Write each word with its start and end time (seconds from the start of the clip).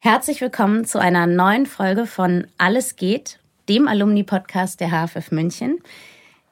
Herzlich 0.00 0.40
willkommen 0.40 0.84
zu 0.84 1.00
einer 1.00 1.26
neuen 1.26 1.66
Folge 1.66 2.06
von 2.06 2.46
Alles 2.56 2.94
geht, 2.94 3.40
dem 3.68 3.88
Alumni-Podcast 3.88 4.78
der 4.78 4.90
HFF 4.90 5.32
München. 5.32 5.80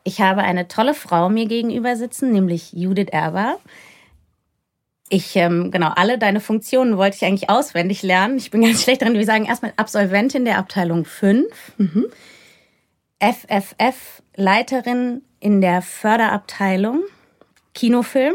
Ich 0.02 0.20
habe 0.20 0.42
eine 0.42 0.66
tolle 0.66 0.94
Frau 0.94 1.28
mir 1.28 1.46
gegenüber 1.46 1.94
sitzen, 1.94 2.32
nämlich 2.32 2.72
Judith 2.72 3.10
Erber. 3.12 3.60
Ich, 5.10 5.36
ähm, 5.36 5.70
genau, 5.70 5.92
alle 5.94 6.18
deine 6.18 6.40
Funktionen 6.40 6.96
wollte 6.96 7.18
ich 7.18 7.24
eigentlich 7.24 7.48
auswendig 7.48 8.02
lernen. 8.02 8.36
Ich 8.36 8.50
bin 8.50 8.62
ganz 8.64 8.82
schlecht 8.82 9.02
dran. 9.02 9.14
Wir 9.14 9.24
sagen 9.24 9.44
erstmal 9.44 9.72
Absolventin 9.76 10.44
der 10.44 10.58
Abteilung 10.58 11.04
5, 11.04 11.46
mhm. 11.78 12.06
FFF, 13.20 14.22
Leiterin 14.34 15.22
in 15.38 15.60
der 15.60 15.82
Förderabteilung, 15.82 17.04
Kinofilm, 17.74 18.34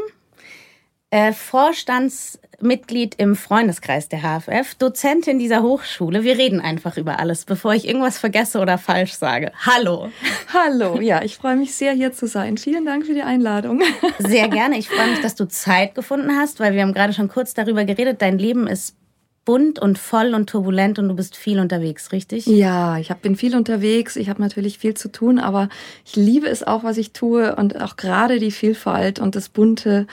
äh, 1.12 1.34
Vorstandsmitglied 1.34 3.16
im 3.16 3.36
Freundeskreis 3.36 4.10
der 4.10 4.22
HFF, 4.22 4.76
Dozentin 4.76 5.38
dieser 5.40 5.62
Hochschule. 5.62 6.24
Wir 6.24 6.38
reden 6.38 6.62
einfach 6.62 6.98
über 6.98 7.20
alles, 7.20 7.46
bevor 7.46 7.74
ich 7.74 7.88
irgendwas 7.88 8.18
vergesse 8.18 8.60
oder 8.60 8.78
falsch 8.78 9.14
sage. 9.14 9.52
Hallo. 9.66 10.10
Hallo, 10.54 11.00
ja, 11.00 11.22
ich 11.22 11.36
freue 11.36 11.58
mich 11.58 11.76
sehr, 11.76 11.92
hier 11.94 12.14
zu 12.14 12.28
sein. 12.28 12.58
Vielen 12.58 12.86
Dank 12.86 13.06
für 13.06 13.14
die 13.14 13.24
Einladung. 13.24 13.82
Sehr 14.20 14.48
gerne. 14.50 14.78
Ich 14.78 14.90
freue 14.90 15.10
mich, 15.12 15.22
dass 15.22 15.36
du 15.36 15.48
Zeit 15.48 15.96
gefunden 15.96 16.32
hast, 16.36 16.60
weil 16.60 16.74
wir 16.74 16.82
haben 16.82 16.94
gerade 16.94 17.14
schon 17.14 17.28
kurz 17.28 17.54
darüber 17.54 17.84
geredet. 17.84 18.22
Dein 18.22 18.40
Leben 18.40 18.66
ist 18.68 18.96
bunt 19.44 19.80
und 19.80 19.98
voll 19.98 20.36
und 20.36 20.50
turbulent 20.50 21.00
und 21.00 21.08
du 21.08 21.16
bist 21.16 21.36
viel 21.36 21.60
unterwegs, 21.60 22.12
richtig? 22.12 22.46
Ja, 22.46 22.98
ich 22.98 23.10
hab, 23.10 23.22
bin 23.22 23.36
viel 23.36 23.56
unterwegs. 23.56 24.16
Ich 24.16 24.30
habe 24.30 24.42
natürlich 24.42 24.78
viel 24.78 24.94
zu 24.94 25.12
tun, 25.12 25.40
aber 25.40 25.70
ich 26.06 26.16
liebe 26.16 26.48
es 26.48 26.62
auch, 26.62 26.84
was 26.84 26.98
ich 26.98 27.12
tue 27.12 27.56
und 27.56 27.82
auch 27.82 27.96
gerade 27.96 28.40
die 28.40 28.52
Vielfalt 28.52 29.20
und 29.20 29.36
das 29.36 29.50
Bunte, 29.50 30.06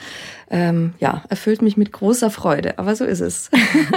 ähm, 0.49 0.93
ja, 0.99 1.23
erfüllt 1.29 1.61
mich 1.61 1.77
mit 1.77 1.91
großer 1.91 2.31
Freude. 2.31 2.79
Aber 2.79 2.95
so 2.95 3.05
ist 3.05 3.19
es. 3.19 3.51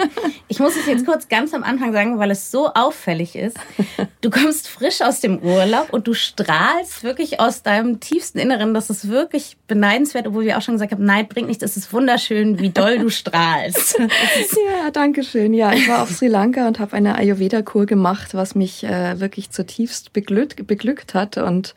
ich 0.53 0.61
muss 0.61 0.77
es 0.77 0.87
jetzt 0.87 1.07
kurz 1.07 1.29
ganz 1.29 1.55
am 1.55 1.63
Anfang 1.63 1.93
sagen, 1.93 2.19
weil 2.19 2.31
es 2.31 2.51
so 2.51 2.69
auffällig 2.75 3.37
ist. 3.37 3.57
Du 4.21 4.29
kommst 4.29 4.69
frisch 4.69 5.01
aus 5.01 5.21
dem 5.21 5.39
Urlaub 5.39 5.93
und 5.93 6.07
du 6.07 6.15
strahlst 6.15 7.03
wirklich 7.05 7.41
aus 7.41 7.63
deinem 7.63 8.01
tiefsten 8.01 8.39
Inneren. 8.39 8.75
Das 8.75 8.91
ist 8.91 9.09
wirklich 9.09 9.57
beneidenswert, 9.67 10.27
obwohl 10.27 10.45
wir 10.45 10.59
auch 10.59 10.63
schon 10.63 10.75
gesagt 10.75 10.93
haben, 10.93 11.05
Neid 11.05 11.31
bringt 11.31 11.49
nichts. 11.49 11.65
Es 11.65 11.77
ist 11.77 11.93
wunderschön, 11.93 12.59
wie 12.59 12.71
doll 12.71 12.99
du 12.99 13.09
strahlst. 13.09 13.99
ja, 13.99 14.91
danke 14.93 15.23
Dankeschön. 15.23 15.55
Ja, 15.55 15.73
ich 15.73 15.89
war 15.89 16.03
auf 16.03 16.11
Sri 16.11 16.27
Lanka 16.27 16.67
und 16.67 16.81
habe 16.81 16.97
eine 16.97 17.17
Ayurveda-Kur 17.17 17.87
gemacht, 17.87 18.35
was 18.35 18.55
mich 18.55 18.83
äh, 18.83 19.21
wirklich 19.21 19.51
zutiefst 19.51 20.13
beglückt, 20.13 20.67
beglückt 20.67 21.15
hat 21.15 21.39
und 21.39 21.75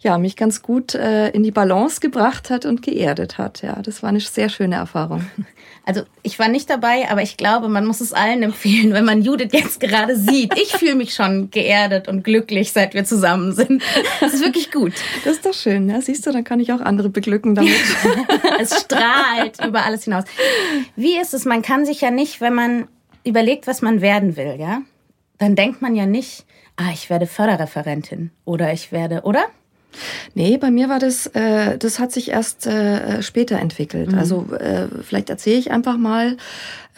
ja, 0.00 0.16
mich 0.18 0.34
ganz 0.36 0.62
gut 0.62 0.94
äh, 0.94 1.28
in 1.30 1.42
die 1.42 1.50
Balance 1.50 2.00
gebracht 2.00 2.48
hat 2.48 2.64
und 2.64 2.80
geerdet 2.80 3.38
hat. 3.38 3.62
Ja, 3.62 3.82
das 3.82 4.02
war 4.02 4.08
eine 4.08 4.20
sehr 4.20 4.48
schöne 4.48 4.76
Erfahrung. 4.76 5.26
Also 5.86 6.02
ich 6.22 6.38
war 6.40 6.48
nicht 6.48 6.68
dabei, 6.68 7.08
aber 7.08 7.22
ich 7.22 7.36
glaube, 7.36 7.68
man 7.68 7.86
muss 7.86 8.00
es 8.00 8.12
allen 8.12 8.42
empfehlen, 8.42 8.92
wenn 8.92 9.04
man 9.04 9.22
Judith 9.22 9.52
jetzt 9.52 9.78
gerade 9.78 10.16
sieht. 10.16 10.52
Ich 10.58 10.72
fühle 10.72 10.96
mich 10.96 11.14
schon 11.14 11.50
geerdet 11.52 12.08
und 12.08 12.24
glücklich, 12.24 12.72
seit 12.72 12.92
wir 12.92 13.04
zusammen 13.04 13.52
sind. 13.52 13.82
Das 14.20 14.34
ist 14.34 14.44
wirklich 14.44 14.72
gut. 14.72 14.92
Das 15.24 15.34
ist 15.34 15.46
doch 15.46 15.54
schön. 15.54 15.88
Ja, 15.88 16.00
siehst 16.00 16.26
du, 16.26 16.32
dann 16.32 16.42
kann 16.42 16.58
ich 16.58 16.72
auch 16.72 16.80
andere 16.80 17.08
beglücken 17.08 17.54
damit. 17.54 17.72
es 18.60 18.80
strahlt 18.80 19.64
über 19.64 19.84
alles 19.84 20.04
hinaus. 20.04 20.24
Wie 20.96 21.18
ist 21.18 21.32
es? 21.34 21.44
Man 21.44 21.62
kann 21.62 21.86
sich 21.86 22.00
ja 22.00 22.10
nicht, 22.10 22.40
wenn 22.40 22.54
man 22.54 22.88
überlegt, 23.22 23.68
was 23.68 23.80
man 23.80 24.00
werden 24.00 24.36
will, 24.36 24.56
ja, 24.58 24.82
dann 25.38 25.54
denkt 25.54 25.82
man 25.82 25.94
ja 25.94 26.06
nicht, 26.06 26.46
ah, 26.76 26.90
ich 26.92 27.10
werde 27.10 27.26
Förderreferentin 27.26 28.30
oder 28.44 28.72
ich 28.72 28.92
werde, 28.92 29.22
oder? 29.22 29.44
Nee, 30.34 30.58
bei 30.58 30.70
mir 30.70 30.88
war 30.88 30.98
das, 30.98 31.26
äh, 31.28 31.78
das 31.78 31.98
hat 31.98 32.12
sich 32.12 32.30
erst 32.30 32.66
äh, 32.66 33.22
später 33.22 33.58
entwickelt. 33.58 34.12
Mhm. 34.12 34.18
Also 34.18 34.46
äh, 34.58 34.88
vielleicht 35.02 35.30
erzähle 35.30 35.56
ich 35.56 35.70
einfach 35.70 35.96
mal, 35.96 36.36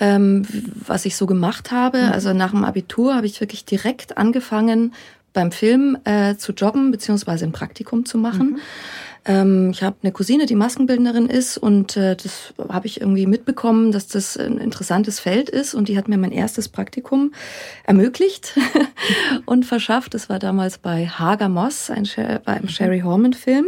ähm, 0.00 0.47
was 0.87 1.04
ich 1.04 1.16
so 1.16 1.26
gemacht 1.26 1.71
habe. 1.71 1.99
Mhm. 1.99 2.12
Also 2.12 2.32
nach 2.32 2.50
dem 2.50 2.65
Abitur 2.65 3.15
habe 3.15 3.26
ich 3.26 3.41
wirklich 3.41 3.65
direkt 3.65 4.19
angefangen, 4.19 4.94
beim 5.32 5.53
Film 5.53 5.99
äh, 6.04 6.37
zu 6.37 6.53
jobben, 6.53 6.91
beziehungsweise 6.91 7.44
ein 7.44 7.53
Praktikum 7.53 8.04
zu 8.04 8.19
machen. 8.19 8.50
Mhm. 8.50 8.59
Ähm, 9.28 9.71
ich 9.71 9.83
habe 9.83 9.97
eine 10.03 10.11
Cousine, 10.11 10.47
die 10.47 10.55
Maskenbildnerin 10.55 11.28
ist 11.28 11.59
und 11.59 11.97
äh, 11.97 12.16
das 12.16 12.55
habe 12.69 12.87
ich 12.87 13.00
irgendwie 13.00 13.27
mitbekommen, 13.27 13.93
dass 13.93 14.09
das 14.09 14.37
ein 14.37 14.59
interessantes 14.59 15.21
Feld 15.21 15.50
ist 15.50 15.75
und 15.75 15.89
die 15.89 15.99
hat 15.99 16.09
mir 16.09 16.16
mein 16.16 16.33
erstes 16.33 16.69
Praktikum 16.69 17.33
ermöglicht 17.84 18.56
und 19.44 19.67
verschafft. 19.67 20.15
Das 20.15 20.31
war 20.31 20.38
damals 20.38 20.78
bei 20.78 21.06
Hager 21.06 21.50
Moss, 21.50 21.91
ein, 21.91 22.09
bei 22.17 22.55
einem 22.55 22.65
mhm. 22.65 22.69
Sherry 22.71 23.00
Horman 23.00 23.34
Film 23.34 23.67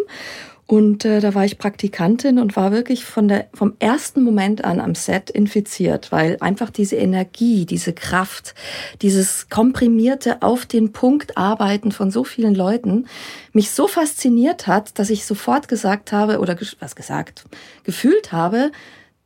und 0.70 1.04
äh, 1.04 1.18
da 1.18 1.34
war 1.34 1.44
ich 1.44 1.58
Praktikantin 1.58 2.38
und 2.38 2.54
war 2.54 2.70
wirklich 2.70 3.04
von 3.04 3.26
der, 3.26 3.48
vom 3.52 3.74
ersten 3.80 4.22
Moment 4.22 4.64
an 4.64 4.78
am 4.78 4.94
Set 4.94 5.28
infiziert, 5.28 6.12
weil 6.12 6.36
einfach 6.38 6.70
diese 6.70 6.94
Energie, 6.94 7.66
diese 7.66 7.92
Kraft, 7.92 8.54
dieses 9.02 9.48
komprimierte 9.48 10.42
auf 10.42 10.66
den 10.66 10.92
Punkt 10.92 11.36
arbeiten 11.36 11.90
von 11.90 12.12
so 12.12 12.22
vielen 12.22 12.54
Leuten 12.54 13.06
mich 13.52 13.72
so 13.72 13.88
fasziniert 13.88 14.68
hat, 14.68 14.96
dass 15.00 15.10
ich 15.10 15.26
sofort 15.26 15.66
gesagt 15.66 16.12
habe 16.12 16.38
oder 16.38 16.56
was 16.78 16.94
gesagt, 16.94 17.46
gefühlt 17.82 18.30
habe, 18.30 18.70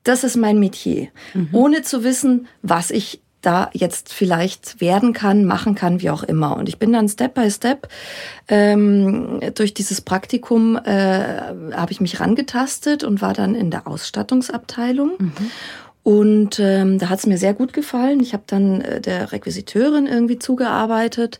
das 0.02 0.24
ist 0.24 0.36
mein 0.36 0.58
Metier, 0.58 1.08
mhm. 1.34 1.50
ohne 1.52 1.82
zu 1.82 2.04
wissen, 2.04 2.46
was 2.62 2.90
ich 2.90 3.20
da 3.44 3.70
jetzt 3.72 4.12
vielleicht 4.12 4.80
werden 4.80 5.12
kann, 5.12 5.44
machen 5.44 5.74
kann, 5.74 6.00
wie 6.00 6.10
auch 6.10 6.22
immer. 6.22 6.56
Und 6.56 6.68
ich 6.68 6.78
bin 6.78 6.92
dann 6.92 7.08
Step 7.08 7.34
by 7.34 7.50
Step 7.50 7.88
ähm, 8.48 9.40
durch 9.54 9.74
dieses 9.74 10.00
Praktikum 10.00 10.76
äh, 10.76 11.72
habe 11.72 11.92
ich 11.92 12.00
mich 12.00 12.20
rangetastet 12.20 13.04
und 13.04 13.22
war 13.22 13.34
dann 13.34 13.54
in 13.54 13.70
der 13.70 13.86
Ausstattungsabteilung. 13.86 15.12
Mhm. 15.18 15.50
Und 16.04 16.60
ähm, 16.60 16.98
da 16.98 17.08
hat 17.08 17.20
es 17.20 17.26
mir 17.26 17.38
sehr 17.38 17.54
gut 17.54 17.72
gefallen. 17.72 18.20
Ich 18.20 18.34
habe 18.34 18.42
dann 18.46 18.82
äh, 18.82 19.00
der 19.00 19.32
Requisiteurin 19.32 20.06
irgendwie 20.06 20.38
zugearbeitet, 20.38 21.38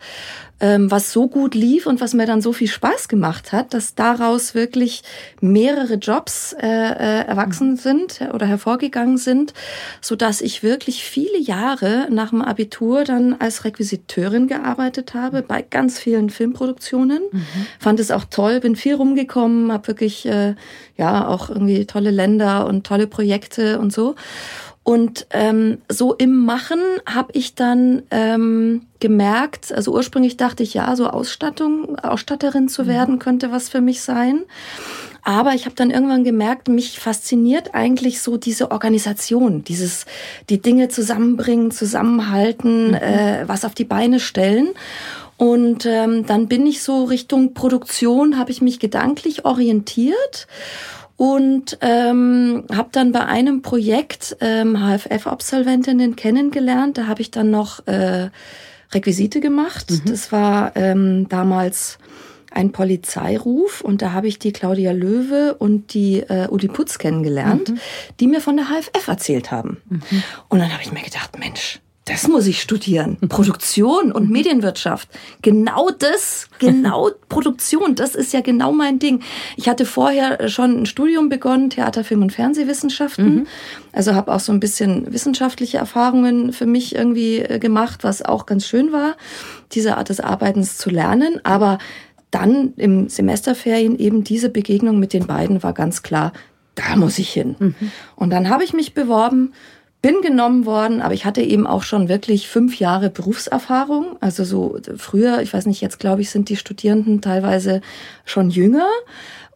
ähm, 0.60 0.90
was 0.90 1.12
so 1.12 1.28
gut 1.28 1.54
lief 1.54 1.86
und 1.86 2.00
was 2.00 2.14
mir 2.14 2.26
dann 2.26 2.40
so 2.40 2.52
viel 2.52 2.68
Spaß 2.68 3.08
gemacht 3.08 3.52
hat, 3.52 3.74
dass 3.74 3.94
daraus 3.94 4.54
wirklich 4.54 5.02
mehrere 5.40 5.94
Jobs 5.94 6.54
äh, 6.54 6.66
äh, 6.66 7.26
erwachsen 7.26 7.72
mhm. 7.72 7.76
sind 7.76 8.20
oder 8.32 8.46
hervorgegangen 8.46 9.18
sind, 9.18 9.52
so 10.00 10.16
dass 10.16 10.40
ich 10.40 10.62
wirklich 10.62 11.04
viele 11.04 11.38
Jahre 11.38 12.06
nach 12.10 12.30
dem 12.30 12.42
Abitur 12.42 13.04
dann 13.04 13.34
als 13.34 13.64
Requisiteurin 13.64 14.46
gearbeitet 14.46 15.14
habe 15.14 15.42
bei 15.42 15.62
ganz 15.62 15.98
vielen 15.98 16.30
Filmproduktionen. 16.30 17.22
Mhm. 17.30 17.44
Fand 17.78 18.00
es 18.00 18.10
auch 18.10 18.24
toll, 18.24 18.60
bin 18.60 18.76
viel 18.76 18.94
rumgekommen, 18.94 19.72
habe 19.72 19.88
wirklich 19.88 20.26
äh, 20.26 20.54
ja 20.96 21.26
auch 21.26 21.50
irgendwie 21.50 21.84
tolle 21.86 22.10
Länder 22.10 22.66
und 22.66 22.86
tolle 22.86 23.06
Projekte 23.06 23.80
und 23.80 23.92
so. 23.92 24.14
Und 24.84 25.26
ähm, 25.30 25.78
so 25.88 26.12
im 26.12 26.44
Machen 26.44 26.78
habe 27.06 27.32
ich 27.32 27.54
dann 27.54 28.02
ähm, 28.10 28.82
gemerkt, 29.00 29.72
also 29.72 29.92
ursprünglich 29.94 30.36
dachte 30.36 30.62
ich, 30.62 30.74
ja, 30.74 30.94
so 30.94 31.08
Ausstattung, 31.08 31.98
Ausstatterin 31.98 32.68
zu 32.68 32.82
mhm. 32.82 32.88
werden, 32.88 33.18
könnte 33.18 33.50
was 33.50 33.70
für 33.70 33.80
mich 33.80 34.02
sein. 34.02 34.42
Aber 35.22 35.54
ich 35.54 35.64
habe 35.64 35.74
dann 35.74 35.90
irgendwann 35.90 36.22
gemerkt, 36.22 36.68
mich 36.68 37.00
fasziniert 37.00 37.74
eigentlich 37.74 38.20
so 38.20 38.36
diese 38.36 38.70
Organisation, 38.70 39.64
dieses 39.64 40.04
die 40.50 40.60
Dinge 40.60 40.90
zusammenbringen, 40.90 41.70
zusammenhalten, 41.70 42.88
mhm. 42.88 42.94
äh, 42.94 43.48
was 43.48 43.64
auf 43.64 43.74
die 43.74 43.84
Beine 43.86 44.20
stellen. 44.20 44.68
Und 45.38 45.86
ähm, 45.86 46.26
dann 46.26 46.46
bin 46.46 46.66
ich 46.66 46.82
so 46.82 47.04
Richtung 47.04 47.54
Produktion, 47.54 48.38
habe 48.38 48.50
ich 48.50 48.60
mich 48.60 48.78
gedanklich 48.78 49.46
orientiert 49.46 50.46
und 51.16 51.78
ähm, 51.80 52.64
habe 52.72 52.88
dann 52.92 53.12
bei 53.12 53.24
einem 53.24 53.62
Projekt 53.62 54.36
ähm, 54.40 54.76
HFF-Absolventinnen 54.76 56.16
kennengelernt. 56.16 56.98
Da 56.98 57.06
habe 57.06 57.22
ich 57.22 57.30
dann 57.30 57.50
noch 57.50 57.86
äh, 57.86 58.30
Requisite 58.92 59.40
gemacht. 59.40 59.90
Mhm. 59.90 60.02
Das 60.06 60.32
war 60.32 60.74
ähm, 60.76 61.28
damals 61.28 61.98
ein 62.50 62.72
Polizeiruf 62.72 63.80
und 63.80 64.00
da 64.00 64.12
habe 64.12 64.28
ich 64.28 64.38
die 64.38 64.52
Claudia 64.52 64.92
Löwe 64.92 65.54
und 65.54 65.92
die 65.92 66.20
äh, 66.20 66.46
Uli 66.48 66.68
Putz 66.68 66.98
kennengelernt, 66.98 67.70
mhm. 67.70 67.78
die 68.20 68.28
mir 68.28 68.40
von 68.40 68.56
der 68.56 68.66
HFF 68.66 69.08
erzählt 69.08 69.50
haben. 69.50 69.82
Mhm. 69.88 70.22
Und 70.48 70.58
dann 70.60 70.72
habe 70.72 70.82
ich 70.82 70.92
mir 70.92 71.02
gedacht, 71.02 71.38
Mensch, 71.38 71.80
das 72.06 72.28
muss 72.28 72.46
ich 72.46 72.60
studieren. 72.60 73.16
Produktion 73.28 74.12
und 74.12 74.28
Medienwirtschaft. 74.28 75.08
Genau 75.40 75.88
das, 75.90 76.48
genau 76.58 77.10
Produktion, 77.30 77.94
das 77.94 78.14
ist 78.14 78.34
ja 78.34 78.42
genau 78.42 78.72
mein 78.72 78.98
Ding. 78.98 79.22
Ich 79.56 79.70
hatte 79.70 79.86
vorher 79.86 80.48
schon 80.50 80.82
ein 80.82 80.86
Studium 80.86 81.30
begonnen, 81.30 81.70
Theater, 81.70 82.04
Film 82.04 82.20
und 82.20 82.32
Fernsehwissenschaften. 82.32 83.34
Mhm. 83.34 83.46
Also 83.92 84.14
habe 84.14 84.34
auch 84.34 84.40
so 84.40 84.52
ein 84.52 84.60
bisschen 84.60 85.12
wissenschaftliche 85.14 85.78
Erfahrungen 85.78 86.52
für 86.52 86.66
mich 86.66 86.94
irgendwie 86.94 87.38
äh, 87.38 87.58
gemacht, 87.58 88.04
was 88.04 88.20
auch 88.20 88.44
ganz 88.44 88.66
schön 88.66 88.92
war, 88.92 89.16
diese 89.72 89.96
Art 89.96 90.10
des 90.10 90.20
Arbeitens 90.20 90.76
zu 90.76 90.90
lernen. 90.90 91.40
Aber 91.42 91.78
dann 92.30 92.74
im 92.76 93.08
Semesterferien 93.08 93.98
eben 93.98 94.24
diese 94.24 94.50
Begegnung 94.50 94.98
mit 94.98 95.14
den 95.14 95.26
beiden 95.26 95.62
war 95.62 95.72
ganz 95.72 96.02
klar, 96.02 96.32
da 96.74 96.96
muss 96.96 97.18
ich 97.18 97.30
hin. 97.30 97.56
Mhm. 97.58 97.74
Und 98.16 98.30
dann 98.30 98.50
habe 98.50 98.64
ich 98.64 98.74
mich 98.74 98.92
beworben 98.92 99.52
bin 100.04 100.20
genommen 100.20 100.66
worden, 100.66 101.00
aber 101.00 101.14
ich 101.14 101.24
hatte 101.24 101.40
eben 101.40 101.66
auch 101.66 101.82
schon 101.82 102.10
wirklich 102.10 102.46
fünf 102.46 102.78
Jahre 102.78 103.08
Berufserfahrung. 103.08 104.18
Also 104.20 104.44
so 104.44 104.78
früher, 104.98 105.40
ich 105.40 105.54
weiß 105.54 105.64
nicht, 105.64 105.80
jetzt 105.80 105.98
glaube 105.98 106.20
ich, 106.20 106.28
sind 106.28 106.50
die 106.50 106.56
Studierenden 106.56 107.22
teilweise 107.22 107.80
schon 108.26 108.50
jünger. 108.50 108.86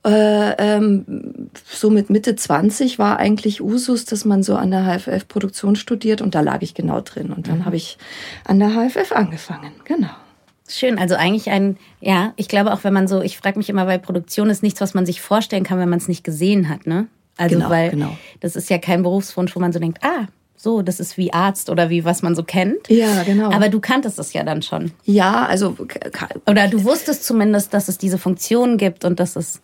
Äh, 0.07 0.53
ähm, 0.57 1.51
so 1.67 1.91
mit 1.91 2.09
Mitte 2.09 2.35
20 2.35 2.99
war 2.99 3.19
eigentlich 3.19 3.61
Usus, 3.61 4.07
dass 4.07 4.25
man 4.25 4.43
so 4.43 4.57
an 4.57 4.71
der 4.71 4.85
HFF 4.87 5.29
Produktion 5.29 5.77
studiert 5.77 6.23
und 6.23 6.35
da 6.35 6.41
lag 6.41 6.63
ich 6.63 6.73
genau 6.73 7.03
drin. 7.03 7.31
Und 7.31 7.47
dann 7.47 7.59
mhm. 7.59 7.65
habe 7.67 7.77
ich 7.77 7.99
an 8.47 8.59
der 8.59 8.71
HFF 8.71 9.13
angefangen, 9.13 9.73
genau. 9.85 10.09
Schön, 10.67 10.99
also 10.99 11.15
eigentlich 11.15 11.51
ein, 11.51 11.77
ja, 12.01 12.33
ich 12.37 12.49
glaube 12.49 12.73
auch, 12.73 12.85
wenn 12.85 12.95
man 12.95 13.07
so, 13.07 13.21
ich 13.21 13.37
frage 13.37 13.59
mich 13.59 13.69
immer, 13.69 13.87
weil 13.87 13.99
Produktion 13.99 14.49
ist 14.49 14.63
nichts, 14.63 14.81
was 14.81 14.95
man 14.95 15.05
sich 15.05 15.21
vorstellen 15.21 15.65
kann, 15.65 15.79
wenn 15.79 15.91
man 15.91 15.99
es 15.99 16.09
nicht 16.09 16.25
gesehen 16.25 16.71
hat, 16.71 16.87
ne? 16.87 17.07
Also 17.37 17.57
genau, 17.57 17.71
weil 17.71 17.91
genau. 17.91 18.17
das 18.41 18.57
ist 18.57 18.71
ja 18.71 18.79
kein 18.79 19.03
Berufswunsch, 19.03 19.55
wo 19.55 19.61
man 19.61 19.73
so 19.73 19.79
denkt, 19.79 20.03
ah, 20.03 20.27
so, 20.61 20.83
das 20.83 20.99
ist 20.99 21.17
wie 21.17 21.33
Arzt 21.33 21.71
oder 21.71 21.89
wie 21.89 22.05
was 22.05 22.23
man 22.23 22.35
so 22.35 22.43
kennt. 22.43 22.89
Ja, 22.89 23.23
genau. 23.23 23.53
Aber 23.53 23.69
du 23.69 23.79
kanntest 23.79 24.19
es 24.19 24.33
ja 24.33 24.43
dann 24.43 24.61
schon. 24.61 24.91
Ja, 25.05 25.47
also 25.47 25.77
oder 26.49 26.67
du 26.67 26.83
wusstest 26.83 27.25
zumindest, 27.25 27.73
dass 27.73 27.87
es 27.87 27.97
diese 27.97 28.19
Funktion 28.19 28.77
gibt 28.77 29.05
und 29.05 29.21
dass 29.21 29.37
es. 29.37 29.61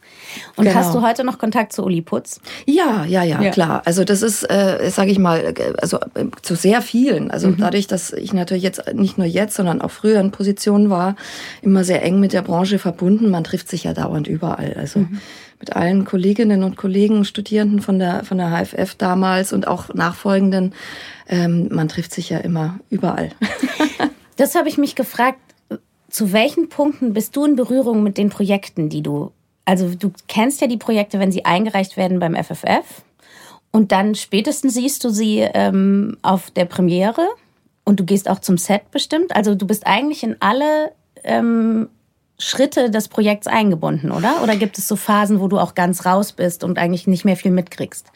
Und 0.55 0.67
genau. 0.67 0.77
hast 0.77 0.95
du 0.95 1.03
heute 1.03 1.25
noch 1.25 1.39
Kontakt 1.39 1.73
zu 1.73 1.85
Uli 1.85 2.01
Putz? 2.01 2.41
Ja, 2.65 3.05
ja, 3.07 3.25
ja, 3.25 3.43
ja. 3.43 3.51
klar. 3.51 3.83
Also 3.85 4.05
das 4.05 4.23
ist, 4.23 4.49
äh, 4.49 4.89
sage 4.89 5.11
ich 5.11 5.19
mal, 5.19 5.53
also 5.79 5.99
äh, 6.15 6.27
zu 6.43 6.55
sehr 6.55 6.81
vielen. 6.81 7.33
Also 7.33 7.49
mhm. 7.49 7.57
dadurch, 7.59 7.89
dass 7.89 8.13
ich 8.13 8.33
natürlich 8.33 8.63
jetzt 8.63 8.95
nicht 8.95 9.19
nur 9.19 9.27
jetzt, 9.27 9.57
sondern 9.57 9.83
auch 9.83 9.91
früher 9.91 10.21
in 10.21 10.31
Positionen 10.31 10.91
war, 10.91 11.17
immer 11.61 11.83
sehr 11.83 12.05
eng 12.05 12.21
mit 12.21 12.33
der 12.33 12.43
Branche 12.43 12.79
verbunden. 12.79 13.31
Man 13.31 13.43
trifft 13.43 13.69
sich 13.69 13.83
ja 13.83 13.95
dauernd 13.95 14.29
überall. 14.29 14.77
Also 14.79 15.01
mhm 15.01 15.19
mit 15.65 15.77
allen 15.77 16.05
Kolleginnen 16.05 16.63
und 16.63 16.77
Kollegen, 16.77 17.25
Studierenden 17.25 17.81
von 17.81 17.99
der, 17.99 18.23
von 18.25 18.37
der 18.37 18.51
HFF 18.51 18.97
damals 18.97 19.55
und 19.55 19.67
auch 19.67 19.89
nachfolgenden. 19.95 20.75
Ähm, 21.27 21.69
man 21.71 21.89
trifft 21.89 22.13
sich 22.13 22.29
ja 22.29 22.37
immer 22.37 22.81
überall. 22.91 23.31
das 24.37 24.55
habe 24.55 24.69
ich 24.69 24.77
mich 24.77 24.95
gefragt. 24.95 25.39
Zu 26.11 26.35
welchen 26.35 26.69
Punkten 26.69 27.15
bist 27.15 27.35
du 27.35 27.47
in 27.47 27.57
Berührung 27.57 28.03
mit 28.03 28.19
den 28.19 28.29
Projekten, 28.29 28.91
die 28.91 29.03
du, 29.03 29.33
also 29.65 29.89
du 29.95 30.13
kennst 30.29 30.61
ja 30.61 30.67
die 30.67 30.77
Projekte, 30.77 31.19
wenn 31.19 31.33
sie 31.33 31.47
eingereicht 31.47 31.97
werden 31.97 32.19
beim 32.19 32.35
FFF 32.37 33.03
und 33.73 33.91
dann 33.91 34.15
spätestens 34.15 34.75
siehst 34.75 35.03
du 35.03 35.09
sie 35.09 35.39
ähm, 35.39 36.19
auf 36.21 36.51
der 36.51 36.67
Premiere 36.67 37.27
und 37.85 38.01
du 38.01 38.05
gehst 38.05 38.29
auch 38.29 38.41
zum 38.41 38.59
Set 38.59 38.91
bestimmt. 38.91 39.35
Also 39.35 39.55
du 39.55 39.67
bist 39.67 39.87
eigentlich 39.87 40.23
in 40.25 40.37
alle 40.41 40.93
ähm, 41.25 41.89
Schritte 42.39 42.91
des 42.91 43.09
Projekts 43.09 43.47
eingebunden, 43.47 44.11
oder? 44.11 44.43
Oder 44.43 44.57
gibt 44.57 44.79
es 44.79 44.89
so 44.89 44.97
Phasen, 44.97 45.41
wo 45.41 45.49
du 45.49 45.59
auch 45.59 45.75
ganz 45.75 46.05
raus 46.05 46.33
bist 46.33 46.65
und 46.65 46.79
eigentlich 46.79 47.07
nicht 47.07 47.25
mehr 47.25 47.37
viel 47.37 47.53
mitkriegst? 47.53 48.11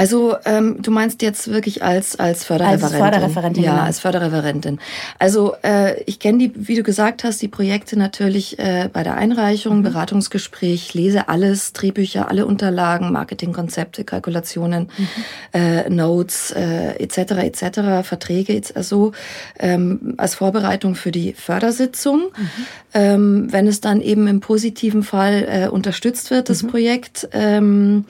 Also 0.00 0.36
ähm, 0.46 0.80
du 0.80 0.90
meinst 0.90 1.20
jetzt 1.20 1.48
wirklich 1.52 1.82
als 1.82 2.18
als 2.18 2.44
Förderreferentin? 2.44 3.02
Als 3.02 3.02
Förderreferentin. 3.02 3.64
Ja, 3.64 3.72
genau. 3.72 3.84
als 3.84 4.00
Förderreferentin. 4.00 4.80
Also 5.18 5.56
äh, 5.62 6.02
ich 6.04 6.18
kenne 6.18 6.38
die, 6.38 6.52
wie 6.54 6.74
du 6.74 6.82
gesagt 6.82 7.22
hast, 7.22 7.42
die 7.42 7.48
Projekte 7.48 7.98
natürlich 7.98 8.58
äh, 8.58 8.88
bei 8.90 9.02
der 9.02 9.16
Einreichung, 9.16 9.80
mhm. 9.80 9.82
Beratungsgespräch, 9.82 10.94
lese 10.94 11.28
alles, 11.28 11.74
Drehbücher, 11.74 12.30
alle 12.30 12.46
Unterlagen, 12.46 13.12
Marketingkonzepte, 13.12 14.04
Kalkulationen, 14.04 14.88
mhm. 14.96 15.08
äh, 15.52 15.90
Notes 15.90 16.52
äh, 16.52 16.92
etc. 16.92 17.32
etc. 17.32 18.06
Verträge, 18.08 18.58
also 18.74 19.12
ähm, 19.58 20.14
als 20.16 20.36
Vorbereitung 20.36 20.94
für 20.94 21.10
die 21.10 21.34
Fördersitzung. 21.34 22.30
Mhm. 22.34 22.48
Ähm, 22.94 23.48
wenn 23.50 23.66
es 23.66 23.82
dann 23.82 24.00
eben 24.00 24.26
im 24.28 24.40
positiven 24.40 25.02
Fall 25.02 25.46
äh, 25.46 25.68
unterstützt 25.68 26.30
wird, 26.30 26.48
das 26.48 26.62
mhm. 26.62 26.68
Projekt. 26.68 27.28
Ähm, 27.32 28.06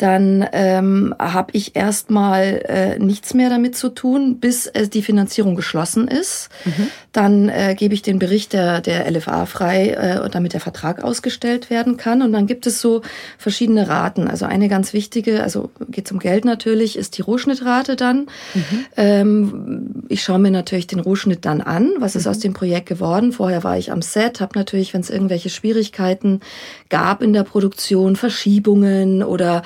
dann 0.00 0.48
ähm, 0.52 1.14
habe 1.18 1.50
ich 1.52 1.76
erstmal 1.76 2.62
äh, 2.66 2.98
nichts 2.98 3.34
mehr 3.34 3.50
damit 3.50 3.76
zu 3.76 3.90
tun, 3.90 4.38
bis 4.40 4.66
äh, 4.66 4.88
die 4.88 5.02
Finanzierung 5.02 5.56
geschlossen 5.56 6.08
ist. 6.08 6.48
Mhm. 6.64 6.86
Dann 7.12 7.48
äh, 7.50 7.74
gebe 7.76 7.92
ich 7.92 8.00
den 8.00 8.18
Bericht 8.18 8.54
der, 8.54 8.80
der 8.80 9.10
LFA 9.10 9.44
frei, 9.44 9.90
äh, 9.90 10.30
damit 10.30 10.54
der 10.54 10.60
Vertrag 10.60 11.04
ausgestellt 11.04 11.68
werden 11.68 11.98
kann. 11.98 12.22
Und 12.22 12.32
dann 12.32 12.46
gibt 12.46 12.66
es 12.66 12.80
so 12.80 13.02
verschiedene 13.36 13.88
Raten. 13.88 14.26
Also 14.26 14.46
eine 14.46 14.68
ganz 14.68 14.94
wichtige, 14.94 15.42
also 15.42 15.70
geht 15.88 16.08
zum 16.08 16.18
Geld 16.18 16.46
natürlich, 16.46 16.96
ist 16.96 17.18
die 17.18 17.22
Rohschnittrate 17.22 17.96
dann. 17.96 18.26
Mhm. 18.54 18.86
Ähm, 18.96 20.04
ich 20.08 20.22
schaue 20.22 20.38
mir 20.38 20.50
natürlich 20.50 20.86
den 20.86 21.00
Rohschnitt 21.00 21.44
dann 21.44 21.60
an, 21.60 21.90
was 21.98 22.16
ist 22.16 22.24
mhm. 22.24 22.30
aus 22.30 22.38
dem 22.38 22.52
Projekt 22.54 22.88
geworden. 22.88 23.32
Vorher 23.32 23.64
war 23.64 23.76
ich 23.76 23.92
am 23.92 24.00
Set, 24.00 24.40
habe 24.40 24.58
natürlich, 24.58 24.94
wenn 24.94 25.02
es 25.02 25.10
irgendwelche 25.10 25.50
Schwierigkeiten 25.50 26.40
gab 26.88 27.22
in 27.22 27.34
der 27.34 27.42
Produktion, 27.42 28.16
Verschiebungen 28.16 29.22
oder 29.22 29.62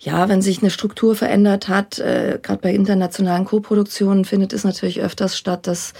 ja, 0.00 0.28
wenn 0.28 0.42
sich 0.42 0.60
eine 0.60 0.70
Struktur 0.70 1.14
verändert 1.14 1.68
hat, 1.68 1.98
äh, 1.98 2.38
gerade 2.42 2.60
bei 2.60 2.72
internationalen 2.72 3.44
Koproduktionen 3.44 4.24
findet 4.24 4.52
es 4.52 4.64
natürlich 4.64 5.00
öfters 5.00 5.36
statt, 5.36 5.66
dass 5.66 5.94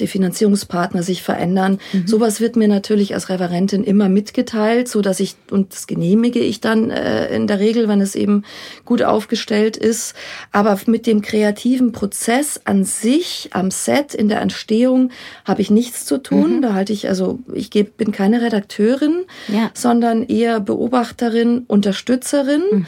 die 0.00 0.06
Finanzierungspartner 0.06 1.02
sich 1.02 1.22
verändern. 1.22 1.78
Mhm. 1.92 2.06
Sowas 2.06 2.40
wird 2.40 2.56
mir 2.56 2.68
natürlich 2.68 3.14
als 3.14 3.28
Referentin 3.28 3.84
immer 3.84 4.08
mitgeteilt, 4.08 4.88
so 4.88 5.02
dass 5.02 5.20
ich 5.20 5.36
und 5.50 5.72
das 5.72 5.86
genehmige 5.86 6.40
ich 6.40 6.60
dann 6.60 6.90
äh, 6.90 7.34
in 7.34 7.46
der 7.46 7.60
Regel, 7.60 7.88
wenn 7.88 8.00
es 8.00 8.14
eben 8.14 8.44
gut 8.84 9.02
aufgestellt 9.02 9.76
ist. 9.76 10.14
Aber 10.52 10.78
mit 10.86 11.06
dem 11.06 11.22
kreativen 11.22 11.92
Prozess 11.92 12.60
an 12.64 12.84
sich 12.84 13.50
am 13.52 13.70
Set 13.70 14.14
in 14.14 14.28
der 14.28 14.40
Entstehung 14.40 15.10
habe 15.44 15.60
ich 15.60 15.70
nichts 15.70 16.06
zu 16.06 16.18
tun. 16.18 16.56
Mhm. 16.56 16.62
Da 16.62 16.74
halte 16.74 16.92
ich 16.92 17.08
also 17.08 17.38
ich 17.52 17.70
geb, 17.70 17.96
bin 17.96 18.12
keine 18.12 18.42
Redakteurin, 18.42 19.24
ja. 19.48 19.70
sondern 19.74 20.24
eher 20.24 20.60
Beobachterin, 20.60 21.64
Unterstützerin. 21.66 22.62
Mhm. 22.70 22.86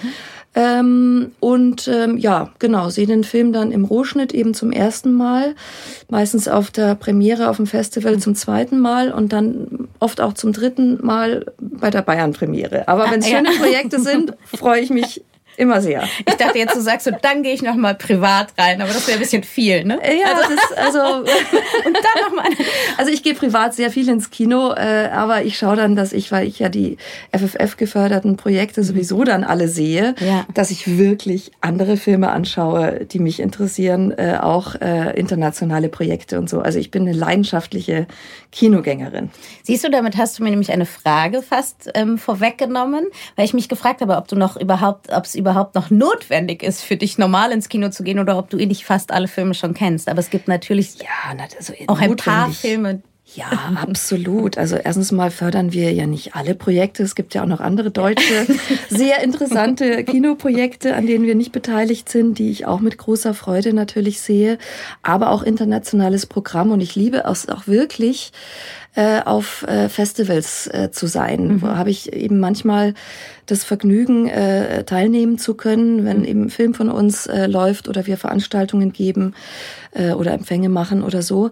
Ähm, 0.54 1.32
und 1.40 1.88
ähm, 1.88 2.19
ja, 2.19 2.50
genau, 2.58 2.90
sehe 2.90 3.06
den 3.06 3.25
Film 3.25 3.52
dann 3.52 3.72
im 3.72 3.84
Rohschnitt 3.84 4.34
eben 4.34 4.52
zum 4.52 4.70
ersten 4.70 5.12
Mal, 5.12 5.54
meistens 6.10 6.46
auf 6.46 6.70
der 6.70 6.94
Premiere 6.94 7.49
auf 7.49 7.56
dem 7.56 7.66
Festival 7.66 8.19
zum 8.19 8.34
zweiten 8.34 8.78
Mal 8.78 9.12
und 9.12 9.32
dann 9.32 9.88
oft 9.99 10.20
auch 10.20 10.34
zum 10.34 10.52
dritten 10.52 11.04
Mal 11.04 11.46
bei 11.58 11.90
der 11.90 12.02
Bayern-Premiere. 12.02 12.87
Aber 12.87 13.10
wenn 13.10 13.20
es 13.20 13.28
schöne 13.28 13.50
Projekte 13.58 13.99
sind, 13.99 14.34
freue 14.44 14.81
ich 14.81 14.90
mich 14.90 15.22
Immer 15.56 15.82
sehr. 15.82 16.04
Ich 16.26 16.34
dachte 16.34 16.58
jetzt, 16.58 16.75
du 16.75 16.81
sagst 16.81 17.06
so, 17.06 17.12
dann 17.20 17.43
gehe 17.43 17.52
ich 17.52 17.62
noch 17.62 17.75
mal 17.75 17.94
privat 17.94 18.49
rein, 18.58 18.81
aber 18.81 18.93
das 18.93 19.06
wäre 19.06 19.19
ein 19.19 19.20
bisschen 19.20 19.43
viel, 19.43 19.84
ne? 19.84 19.98
Ja, 20.03 20.34
also, 20.34 20.43
das 20.43 20.50
ist 20.53 20.79
also 20.79 21.19
und 21.86 21.94
dann 21.94 22.24
noch 22.24 22.34
mal. 22.34 22.46
Also 22.96 23.10
ich 23.10 23.22
gehe 23.22 23.34
privat 23.34 23.74
sehr 23.74 23.91
viel 23.91 24.08
ins 24.08 24.31
Kino, 24.31 24.72
äh, 24.72 25.08
aber 25.12 25.44
ich 25.44 25.58
schaue 25.58 25.77
dann, 25.77 25.94
dass 25.94 26.12
ich, 26.12 26.32
weil 26.32 26.46
ich 26.46 26.58
ja 26.58 26.69
die 26.69 26.96
FFF 27.36 27.77
geförderten 27.77 28.36
Projekte 28.36 28.82
sowieso 28.82 29.24
dann 29.24 29.44
alle 29.44 29.69
sehe, 29.69 30.15
ja. 30.20 30.46
dass 30.55 30.70
ich 30.70 30.98
wirklich 30.98 31.53
andere 31.60 31.96
Filme 31.96 32.31
anschaue, 32.31 33.05
die 33.05 33.19
mich 33.19 33.41
interessieren, 33.41 34.12
äh, 34.12 34.38
auch 34.41 34.74
äh, 34.77 35.19
internationale 35.19 35.88
Projekte 35.88 36.38
und 36.38 36.48
so. 36.48 36.60
Also 36.60 36.79
ich 36.79 36.91
bin 36.91 37.03
eine 37.03 37.12
leidenschaftliche 37.12 38.06
Kinogängerin. 38.53 39.31
Siehst 39.62 39.84
du, 39.84 39.91
damit 39.91 40.17
hast 40.17 40.38
du 40.38 40.44
mir 40.44 40.50
nämlich 40.50 40.72
eine 40.72 40.86
Frage 40.86 41.43
fast 41.43 41.91
ähm, 41.94 42.19
vorweggenommen, 42.19 43.06
weil 43.36 43.44
ich 43.44 43.55
mich 43.55 43.69
gefragt 43.69 44.00
habe, 44.00 44.17
ob 44.17 44.29
du 44.29 44.36
noch 44.36 44.56
überhaupt, 44.56 45.12
ob 45.12 45.24
es 45.24 45.34
überhaupt 45.43 45.75
noch 45.75 45.91
notwendig 45.91 46.63
ist, 46.63 46.82
für 46.82 46.96
dich 46.96 47.19
normal 47.19 47.53
ins 47.53 47.69
Kino 47.69 47.91
zu 47.91 48.03
gehen 48.03 48.19
oder 48.19 48.39
ob 48.39 48.49
du 48.51 48.58
eh 48.58 48.67
nicht 48.67 48.84
fast 48.84 49.13
alle 49.13 49.29
Filme 49.29 49.55
schon 49.55 49.75
kennst. 49.75 50.08
Aber 50.08 50.20
es 50.20 50.31
gibt 50.31 50.49
natürlich 50.49 50.96
ja, 50.99 51.37
also 51.56 51.75
auch 51.87 52.01
ein 52.01 52.17
paar 52.17 52.51
Filme, 52.51 53.03
ja, 53.34 53.72
absolut. 53.77 54.58
Also 54.58 54.77
erstens 54.77 55.12
mal 55.12 55.31
fördern 55.31 55.72
wir 55.72 55.93
ja 55.93 56.06
nicht 56.06 56.34
alle 56.34 56.55
Projekte. 56.55 57.03
Es 57.03 57.15
gibt 57.15 57.34
ja 57.34 57.43
auch 57.43 57.46
noch 57.46 57.60
andere 57.60 57.91
deutsche, 57.91 58.46
sehr 58.89 59.22
interessante 59.22 60.05
Kinoprojekte, 60.05 60.94
an 60.94 61.06
denen 61.06 61.27
wir 61.27 61.34
nicht 61.34 61.53
beteiligt 61.53 62.08
sind, 62.08 62.39
die 62.39 62.51
ich 62.51 62.67
auch 62.67 62.81
mit 62.81 62.98
großer 62.98 63.34
Freude 63.34 63.72
natürlich 63.72 64.20
sehe. 64.20 64.58
Aber 65.03 65.31
auch 65.31 65.43
internationales 65.43 66.27
Programm. 66.27 66.70
Und 66.70 66.81
ich 66.81 66.94
liebe 66.94 67.24
es 67.27 67.48
auch 67.48 67.67
wirklich, 67.67 68.32
äh, 68.94 69.22
auf 69.22 69.62
äh, 69.62 69.89
Festivals 69.89 70.67
äh, 70.67 70.91
zu 70.91 71.06
sein. 71.06 71.46
Mhm. 71.46 71.62
Wo 71.62 71.69
habe 71.69 71.89
ich 71.89 72.12
eben 72.12 72.39
manchmal 72.39 72.93
das 73.46 73.65
Vergnügen, 73.65 74.31
teilnehmen 74.86 75.36
zu 75.36 75.55
können, 75.55 76.05
wenn 76.05 76.20
mhm. 76.20 76.24
eben 76.24 76.51
Film 76.51 76.74
von 76.74 76.89
uns 76.91 77.29
läuft 77.46 77.89
oder 77.89 78.06
wir 78.06 78.17
Veranstaltungen 78.17 78.93
geben 78.93 79.34
oder 80.17 80.32
Empfänge 80.32 80.69
machen 80.69 81.03
oder 81.03 81.22
so. 81.22 81.51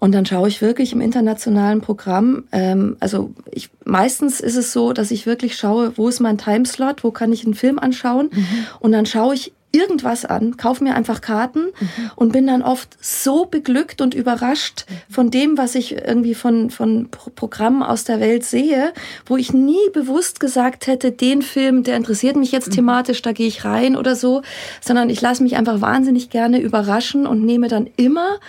Und 0.00 0.12
dann 0.12 0.26
schaue 0.26 0.48
ich 0.48 0.62
wirklich 0.62 0.92
im 0.92 1.00
internationalen 1.00 1.82
Programm, 1.82 2.44
ähm, 2.52 2.96
also 3.00 3.32
ich, 3.52 3.70
meistens 3.84 4.40
ist 4.40 4.56
es 4.56 4.72
so, 4.72 4.92
dass 4.92 5.10
ich 5.10 5.26
wirklich 5.26 5.56
schaue, 5.56 5.96
wo 5.96 6.08
ist 6.08 6.20
mein 6.20 6.38
Timeslot, 6.38 7.04
wo 7.04 7.10
kann 7.10 7.32
ich 7.32 7.44
einen 7.44 7.54
Film 7.54 7.78
anschauen. 7.78 8.30
Mhm. 8.32 8.66
Und 8.80 8.92
dann 8.92 9.06
schaue 9.06 9.34
ich 9.34 9.52
irgendwas 9.72 10.24
an, 10.24 10.56
kaufe 10.56 10.82
mir 10.82 10.94
einfach 10.94 11.20
Karten 11.20 11.66
mhm. 11.66 12.10
und 12.16 12.32
bin 12.32 12.46
dann 12.46 12.62
oft 12.62 12.96
so 13.00 13.44
beglückt 13.44 14.00
und 14.00 14.14
überrascht 14.14 14.86
mhm. 14.88 15.12
von 15.12 15.30
dem, 15.30 15.58
was 15.58 15.74
ich 15.74 15.92
irgendwie 15.92 16.34
von, 16.34 16.70
von 16.70 17.08
Programmen 17.10 17.82
aus 17.82 18.04
der 18.04 18.18
Welt 18.20 18.44
sehe, 18.44 18.92
wo 19.26 19.36
ich 19.36 19.52
nie 19.52 19.90
bewusst 19.92 20.40
gesagt 20.40 20.86
hätte, 20.86 21.12
den 21.12 21.42
Film, 21.42 21.84
der 21.84 21.96
interessiert 21.96 22.36
mich 22.36 22.50
jetzt 22.50 22.68
mhm. 22.68 22.74
thematisch, 22.74 23.22
da 23.22 23.32
gehe 23.32 23.46
ich 23.46 23.64
rein 23.64 23.96
oder 23.96 24.16
so, 24.16 24.42
sondern 24.80 25.08
ich 25.08 25.20
lasse 25.20 25.42
mich 25.42 25.56
einfach 25.56 25.80
wahnsinnig 25.80 26.30
gerne 26.30 26.60
überraschen 26.60 27.26
und 27.26 27.44
nehme 27.44 27.68
dann 27.68 27.88
immer 27.96 28.40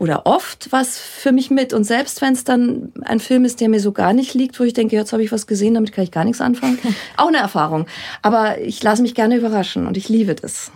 oder 0.00 0.26
oft 0.26 0.72
was 0.72 0.98
für 0.98 1.30
mich 1.30 1.50
mit. 1.50 1.74
Und 1.74 1.84
selbst 1.84 2.22
wenn 2.22 2.32
es 2.32 2.42
dann 2.42 2.90
ein 3.02 3.20
Film 3.20 3.44
ist, 3.44 3.60
der 3.60 3.68
mir 3.68 3.80
so 3.80 3.92
gar 3.92 4.14
nicht 4.14 4.32
liegt, 4.32 4.58
wo 4.58 4.64
ich 4.64 4.72
denke, 4.72 4.96
jetzt 4.96 5.12
habe 5.12 5.22
ich 5.22 5.30
was 5.30 5.46
gesehen, 5.46 5.74
damit 5.74 5.92
kann 5.92 6.02
ich 6.02 6.10
gar 6.10 6.24
nichts 6.24 6.40
anfangen, 6.40 6.78
auch 7.18 7.28
eine 7.28 7.36
Erfahrung. 7.36 7.86
Aber 8.22 8.58
ich 8.58 8.82
lasse 8.82 9.02
mich 9.02 9.14
gerne 9.14 9.36
überraschen 9.36 9.86
und 9.86 9.98
ich 9.98 10.08
liebe 10.08 10.34
das. 10.34 10.72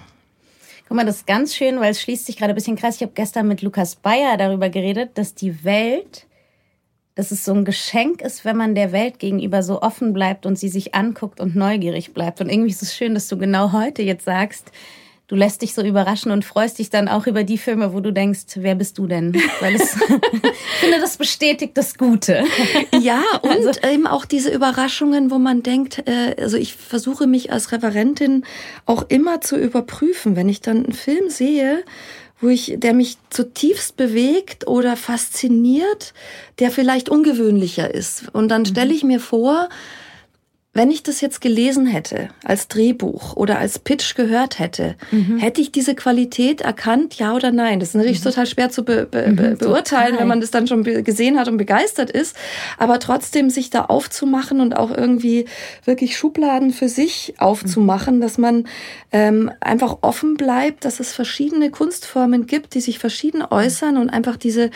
Guck 0.87 0.99
mal, 0.99 1.07
das 1.07 1.17
ist 1.17 1.27
ganz 1.27 1.55
schön, 1.55 1.81
weil 1.81 1.91
es 1.91 2.03
schließt 2.03 2.27
sich 2.27 2.37
gerade 2.37 2.53
ein 2.53 2.55
bisschen 2.55 2.77
krass. 2.77 2.97
Ich 2.97 3.01
habe 3.01 3.13
gestern 3.15 3.49
mit 3.49 3.63
Lukas 3.63 3.97
Bayer 3.97 4.37
darüber 4.37 4.69
geredet, 4.69 5.13
dass 5.15 5.35
die 5.35 5.65
Welt, 5.65 6.27
dass 7.15 7.31
es 7.31 7.47
so 7.47 7.55
ein 7.55 7.65
Geschenk 7.65 8.21
ist, 8.21 8.45
wenn 8.45 8.59
man 8.59 8.75
der 8.75 8.93
Welt 8.93 9.19
gegenüber 9.19 9.63
so 9.63 9.81
offen 9.81 10.13
bleibt 10.13 10.45
und 10.45 10.59
sie 10.59 10.69
sich 10.69 10.95
anguckt 10.95 11.41
und 11.41 11.57
neugierig 11.57 12.13
bleibt. 12.13 12.43
Und 12.43 12.51
irgendwie 12.51 12.73
ist 12.73 12.83
es 12.83 12.95
schön, 12.95 13.15
dass 13.15 13.29
du 13.29 13.39
genau 13.39 13.73
heute 13.73 14.03
jetzt 14.03 14.27
sagst, 14.27 14.71
du 15.29 15.37
lässt 15.37 15.63
dich 15.63 15.75
so 15.75 15.83
überraschen 15.83 16.31
und 16.31 16.45
freust 16.45 16.79
dich 16.79 16.91
dann 16.91 17.09
auch 17.09 17.27
über 17.27 17.45
die 17.45 17.59
Filme, 17.59 17.95
wo 17.95 18.01
du 18.01 18.13
denkst, 18.13 18.45
wer 18.57 18.75
bist 18.75 18.99
du 18.99 19.07
denn? 19.07 19.35
Weil 19.61 19.75
es, 19.77 19.95
ich 19.95 20.81
finde, 20.81 21.01
das 21.01 21.17
bestätigt 21.17 21.77
das 21.77 21.97
Gute. 21.97 22.45
Ja, 23.01 23.23
und 23.43 23.51
also, 23.51 23.81
eben 23.89 24.07
auch 24.07 24.25
diese 24.25 24.51
Überraschungen, 24.51 25.31
wo 25.31 25.39
man 25.39 25.63
denkt, 25.63 26.07
äh, 26.07 26.35
also 26.41 26.57
ich 26.57 26.75
versuche 26.75 27.27
mich 27.27 27.53
als 27.53 27.73
Referentin 27.73 28.45
auch 28.87 29.05
immer 29.09 29.41
zu 29.41 29.57
überprüfen, 29.57 30.37
wenn 30.37 30.49
ich 30.49 30.61
dann 30.61 30.85
einen 30.85 30.93
Film 30.93 31.31
sehe, 31.31 31.83
wo 32.41 32.49
ich, 32.49 32.75
der 32.77 32.95
mich 32.95 33.17
zutiefst 33.31 33.97
bewegt 33.97 34.67
oder 34.67 34.97
fasziniert, 34.97 36.13
der 36.59 36.71
vielleicht 36.71 37.09
ungewöhnlicher 37.09 37.93
ist. 37.93 38.27
Und 38.33 38.49
dann 38.49 38.67
stelle 38.67 38.91
mhm. 38.91 38.95
ich 38.97 39.05
mir 39.05 39.21
vor, 39.21 39.69
wenn 40.75 40.91
ich 40.91 41.05
das 41.05 41.21
jetzt 41.21 41.41
gelesen 41.41 41.87
hätte, 41.87 42.29
als 42.43 42.67
Drehbuch 42.67 43.37
oder 43.37 43.59
als 43.59 43.79
Pitch 43.79 44.17
gehört 44.17 44.59
hätte, 44.59 44.97
mhm. 45.13 45.39
hätte 45.39 45.61
ich 45.61 45.71
diese 45.71 45.95
Qualität 45.95 46.61
erkannt, 46.61 47.15
ja 47.15 47.35
oder 47.35 47.53
nein? 47.53 47.79
Das 47.79 47.91
ist 47.91 47.95
natürlich 47.95 48.19
mhm. 48.19 48.25
total 48.25 48.47
schwer 48.47 48.71
zu 48.71 48.85
be 48.85 49.07
be 49.09 49.29
mhm, 49.29 49.37
beurteilen, 49.59 49.85
total. 49.85 50.19
wenn 50.19 50.29
man 50.29 50.41
das 50.41 50.51
dann 50.51 50.67
schon 50.67 50.83
gesehen 50.83 51.39
hat 51.39 51.47
und 51.47 51.59
begeistert 51.59 52.11
ist. 52.11 52.37
Aber 52.77 52.99
trotzdem 52.99 53.51
sich 53.51 53.71
da 53.71 53.85
aufzumachen 53.85 54.61
und 54.61 54.77
auch 54.77 54.91
irgendwie 54.91 55.47
wirklich 55.85 56.17
Schubladen 56.17 56.73
für 56.73 56.89
sich 56.89 57.35
aufzumachen, 57.39 58.21
dass 58.21 58.37
man 58.37 58.67
ähm, 59.13 59.53
einfach 59.61 59.99
offen 60.03 60.35
bleibt, 60.37 60.85
dass 60.85 60.99
es 60.99 61.13
verschiedene 61.13 61.71
Kunstformen 61.71 62.47
gibt, 62.47 62.75
die 62.75 62.81
sich 62.81 62.99
verschieden 62.99 63.43
äußern 63.49 63.97
und 63.97 64.11
einfach 64.11 64.37
diese, 64.37 64.71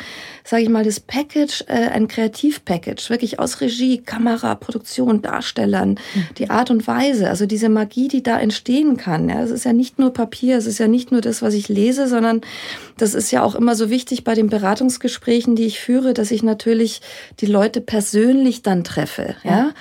sage 0.44 0.62
ich 0.62 0.68
mal, 0.68 0.84
das 0.84 1.00
Package, 1.00 1.64
äh, 1.66 1.88
ein 1.88 2.06
Kreativpackage, 2.06 3.10
wirklich 3.10 3.40
aus 3.40 3.60
Regie, 3.60 3.98
Kamera, 3.98 4.54
Produktion, 4.54 5.22
Darstellern, 5.22 5.87
kann, 5.96 6.28
die 6.38 6.50
Art 6.50 6.70
und 6.70 6.86
Weise, 6.86 7.28
also 7.28 7.46
diese 7.46 7.68
Magie, 7.68 8.08
die 8.08 8.22
da 8.22 8.38
entstehen 8.38 8.96
kann. 8.96 9.28
Ja, 9.28 9.42
es 9.42 9.50
ist 9.50 9.64
ja 9.64 9.72
nicht 9.72 9.98
nur 9.98 10.12
Papier, 10.12 10.58
es 10.58 10.66
ist 10.66 10.78
ja 10.78 10.88
nicht 10.88 11.12
nur 11.12 11.20
das, 11.20 11.42
was 11.42 11.54
ich 11.54 11.68
lese, 11.68 12.08
sondern 12.08 12.40
das 12.96 13.14
ist 13.14 13.30
ja 13.30 13.42
auch 13.42 13.54
immer 13.54 13.74
so 13.74 13.90
wichtig 13.90 14.24
bei 14.24 14.34
den 14.34 14.48
Beratungsgesprächen, 14.48 15.56
die 15.56 15.64
ich 15.64 15.80
führe, 15.80 16.14
dass 16.14 16.30
ich 16.30 16.42
natürlich 16.42 17.00
die 17.40 17.46
Leute 17.46 17.80
persönlich 17.80 18.62
dann 18.62 18.84
treffe. 18.84 19.36
Ja? 19.44 19.72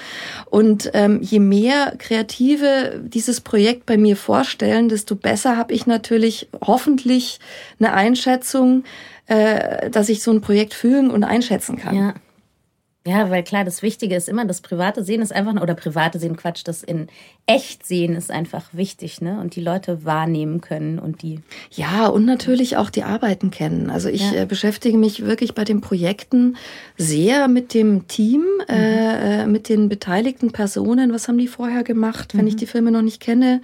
und 0.50 0.92
ähm, 0.94 1.20
je 1.22 1.40
mehr 1.40 1.94
Kreative 1.98 3.02
dieses 3.04 3.42
Projekt 3.42 3.86
bei 3.86 3.98
mir 3.98 4.16
vorstellen, 4.16 4.90
desto 4.90 5.16
besser 5.16 5.58
habe 5.58 5.74
ich 5.74 5.86
natürlich 5.86 6.50
hoffentlich 6.62 7.40
eine 7.80 7.94
Einschätzung, 7.94 8.84
äh, 9.28 9.90
dass 9.90 10.10
ich 10.10 10.24
so 10.24 10.32
ein 10.32 10.42
Projekt 10.42 10.74
fühlen 10.74 11.10
und 11.10 11.24
einschätzen 11.24 11.78
kann. 11.78 11.96
Ja. 11.96 12.14
Ja, 13.08 13.30
weil 13.30 13.42
klar, 13.42 13.64
das 13.64 13.82
Wichtige 13.82 14.16
ist 14.16 14.28
immer, 14.28 14.44
das 14.44 14.60
private 14.60 15.02
Sehen 15.02 15.22
ist 15.22 15.32
einfach, 15.32 15.62
oder 15.62 15.76
private 15.76 16.20
Sehen, 16.20 16.36
Quatsch, 16.36 16.64
das 16.66 16.84
in 16.84 17.08
echt 17.46 17.86
sehen 17.86 18.14
ist 18.14 18.30
einfach 18.30 18.66
wichtig, 18.74 19.22
ne? 19.22 19.40
Und 19.40 19.56
die 19.56 19.62
Leute 19.62 20.04
wahrnehmen 20.04 20.60
können 20.60 21.00
und 21.00 21.22
die. 21.22 21.40
Ja, 21.72 22.08
und 22.08 22.26
natürlich 22.26 22.76
auch 22.76 22.90
die 22.90 23.04
Arbeiten 23.04 23.52
kennen. 23.52 23.90
Also 23.90 24.10
ich 24.10 24.34
ja. 24.34 24.42
äh, 24.42 24.46
beschäftige 24.46 24.98
mich 24.98 25.26
wirklich 25.26 25.56
bei 25.56 25.64
den 25.64 25.80
Projekten 25.80 26.58
sehr 26.98 27.48
mit 27.48 27.74
dem 27.74 28.10
Team, 28.10 28.42
mhm. 28.42 28.76
äh, 28.76 29.44
äh 29.44 29.48
mit 29.48 29.70
den 29.70 29.88
beteiligten 29.88 30.52
Personen. 30.52 31.14
Was 31.14 31.30
haben 31.30 31.38
die 31.38 31.48
vorher 31.48 31.84
gemacht? 31.86 32.34
Mhm. 32.34 32.40
Wenn 32.40 32.48
ich 32.48 32.56
mhm. 32.56 32.60
die 32.60 32.66
Filme 32.66 32.92
noch 32.92 33.02
nicht 33.02 33.22
kenne, 33.22 33.62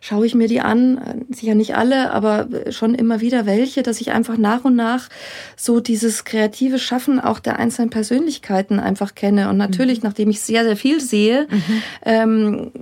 schaue 0.00 0.26
ich 0.26 0.36
mir 0.36 0.46
die 0.46 0.60
an. 0.60 0.98
Äh, 0.98 1.34
sicher 1.34 1.56
nicht 1.56 1.74
alle, 1.74 2.12
aber 2.12 2.46
schon 2.70 2.94
immer 2.94 3.20
wieder 3.20 3.46
welche, 3.46 3.82
dass 3.82 4.00
ich 4.00 4.12
einfach 4.12 4.38
nach 4.38 4.64
und 4.64 4.76
nach 4.76 5.08
so 5.56 5.80
dieses 5.80 6.24
kreative 6.24 6.78
Schaffen 6.78 7.18
auch 7.18 7.40
der 7.40 7.58
einzelnen 7.58 7.90
Persönlichkeiten 7.90 8.78
einfach 8.84 9.14
kenne. 9.14 9.48
Und 9.48 9.56
natürlich, 9.56 10.02
mhm. 10.02 10.08
nachdem 10.08 10.30
ich 10.30 10.40
sehr, 10.40 10.64
sehr 10.64 10.76
viel 10.76 11.00
sehe, 11.00 11.48
mhm. 11.50 11.82
ähm, 12.04 12.72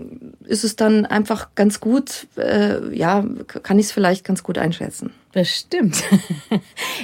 ist 0.44 0.64
es 0.64 0.76
dann 0.76 1.06
einfach 1.06 1.54
ganz 1.54 1.80
gut, 1.80 2.26
äh, 2.36 2.94
ja, 2.94 3.24
kann 3.46 3.78
ich 3.78 3.86
es 3.86 3.92
vielleicht 3.92 4.24
ganz 4.24 4.42
gut 4.42 4.58
einschätzen. 4.58 5.12
Bestimmt. 5.32 6.02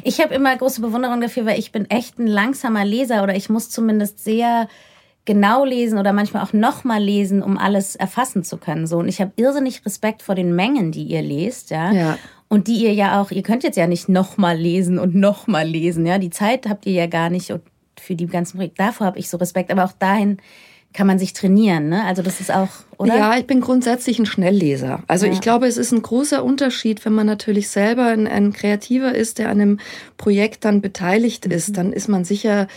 Ich 0.05 0.21
habe 0.21 0.35
immer 0.35 0.57
große 0.57 0.81
Bewunderung 0.81 1.21
dafür, 1.21 1.45
weil 1.45 1.59
ich 1.59 1.73
bin 1.73 1.90
echt 1.90 2.19
ein 2.19 2.26
langsamer 2.26 2.85
Leser 2.85 3.23
oder 3.23 3.35
ich 3.35 3.49
muss 3.49 3.69
zumindest 3.69 4.23
sehr 4.23 4.69
genau 5.28 5.64
lesen 5.64 5.99
oder 5.99 6.14
manchmal 6.14 6.43
auch 6.43 6.55
nochmal 6.55 7.02
lesen, 7.02 7.43
um 7.43 7.59
alles 7.59 7.97
erfassen 7.97 8.45
zu 8.45 8.57
können. 8.57 8.87
So 8.87 8.99
und 8.99 9.09
ich 9.09 9.21
habe 9.21 9.33
irrsinnig 9.37 9.85
Respekt 9.85 10.23
vor 10.23 10.35
den 10.35 10.55
Mengen, 10.55 10.90
die 10.90 11.02
ihr 11.02 11.21
lest, 11.21 11.71
ja. 11.71 11.93
ja. 11.93 12.19
Und 12.49 12.67
die 12.67 12.76
ihr 12.76 12.95
ja 12.95 13.21
auch, 13.21 13.31
ihr 13.31 13.43
könnt 13.43 13.62
jetzt 13.62 13.76
ja 13.76 13.87
nicht 13.87 14.09
nochmal 14.09 14.57
lesen 14.57 14.99
und 14.99 15.14
nochmal 15.14 15.67
lesen, 15.69 16.07
ja. 16.07 16.17
Die 16.17 16.31
Zeit 16.31 16.67
habt 16.67 16.87
ihr 16.87 16.95
ja 16.95 17.07
gar 17.07 17.28
nicht 17.28 17.52
für 18.00 18.14
die 18.14 18.26
ganzen 18.26 18.57
Projekte. 18.57 18.78
Davor 18.78 19.07
habe 19.07 19.19
ich 19.19 19.28
so 19.28 19.37
Respekt, 19.37 19.71
aber 19.71 19.85
auch 19.85 19.93
dahin 19.93 20.38
kann 20.95 21.07
man 21.07 21.19
sich 21.19 21.35
trainieren, 21.35 21.90
ne? 21.90 22.05
Also 22.05 22.23
das 22.23 22.40
ist 22.40 22.50
auch, 22.50 22.69
oder? 22.97 23.17
Ja, 23.17 23.37
ich 23.37 23.47
bin 23.47 23.61
grundsätzlich 23.61 24.19
ein 24.19 24.26
Schnellleser. 24.26 25.02
Also 25.07 25.26
ja. 25.26 25.33
ich 25.33 25.40
glaube, 25.40 25.67
es 25.67 25.76
ist 25.76 25.93
ein 25.93 26.00
großer 26.00 26.43
Unterschied, 26.43 27.05
wenn 27.05 27.12
man 27.12 27.26
natürlich 27.26 27.69
selber 27.69 28.07
ein, 28.07 28.26
ein 28.26 28.52
Kreativer 28.52 29.14
ist, 29.14 29.38
der 29.38 29.50
an 29.50 29.61
einem 29.61 29.81
Projekt 30.17 30.64
dann 30.64 30.81
beteiligt 30.81 31.47
mhm. 31.47 31.52
ist, 31.52 31.76
dann 31.76 31.93
ist 31.93 32.09
man 32.09 32.25
sicher 32.25 32.69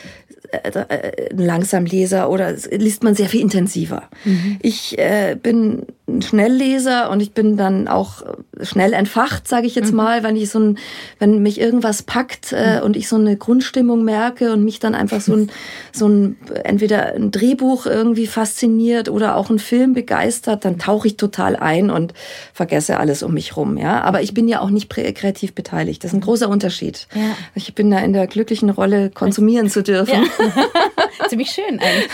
äh, 0.52 0.70
äh, 0.70 1.30
ein 1.32 1.38
Langsamleser 1.38 2.30
oder 2.30 2.54
liest 2.72 3.04
man 3.04 3.16
sehr 3.16 3.30
viel 3.30 3.42
intensiver. 3.42 4.10
Mhm. 4.26 4.58
Ich 4.62 5.00
äh, 5.00 5.38
bin 5.42 5.86
ein 6.18 6.22
Schnellleser 6.22 7.10
und 7.10 7.22
ich 7.22 7.34
bin 7.34 7.58
dann 7.58 7.88
auch 7.88 8.24
schnell 8.62 8.94
entfacht, 8.94 9.48
sage 9.48 9.68
ich 9.68 9.76
jetzt 9.76 9.92
mhm. 9.92 9.98
mal, 9.98 10.24
wenn 10.24 10.36
ich 10.36 10.50
so 10.50 10.60
ein, 10.60 10.78
wenn 11.20 11.42
mich 11.42 11.60
irgendwas 11.60 12.04
packt 12.04 12.54
äh, 12.54 12.78
mhm. 12.78 12.86
und 12.86 12.98
ich 12.98 13.08
so 13.08 13.16
eine 13.16 13.38
Grundstimmung 13.38 14.04
merke 14.04 14.54
und 14.54 14.64
mich 14.64 14.80
dann 14.80 14.96
einfach 14.96 15.22
so 15.22 15.34
ein, 15.34 15.52
so 15.92 16.08
ein 16.08 16.38
entweder 16.64 17.14
ein 17.14 17.32
Drehbuch 17.32 17.86
irgendwie 17.86 18.28
fasziniert 18.28 19.10
oder 19.10 19.36
auch 19.36 19.50
ein 19.50 19.60
Film 19.60 19.94
begeistert, 19.94 20.66
dann 20.66 20.80
tauche 20.80 21.08
ich 21.08 21.18
total 21.18 21.56
ein 21.56 21.90
und 21.90 22.14
vergesse 22.54 22.98
alles 22.98 23.24
um 23.24 23.34
mich 23.34 23.56
rum. 23.56 23.78
Ja, 23.78 24.02
aber 24.02 24.22
ich 24.22 24.34
bin 24.34 24.48
ja 24.48 24.62
auch 24.62 24.70
nicht 24.70 24.90
kreativ 24.90 25.54
beteiligt. 25.54 26.04
Das 26.04 26.12
ist 26.12 26.18
ein 26.18 26.22
großer 26.22 26.50
Unterschied. 26.50 27.08
Ja. 27.16 27.36
Ich 27.56 27.74
bin 27.76 27.92
da 27.92 28.00
in 28.00 28.14
der 28.14 28.28
glücklichen 28.28 28.70
Rolle, 28.70 29.10
konsumieren 29.10 29.70
zu 29.70 29.84
dürfen. 29.84 30.24
Ja. 30.24 31.30
Ziemlich 31.30 31.52
schön 31.52 31.80
eigentlich. 31.80 32.10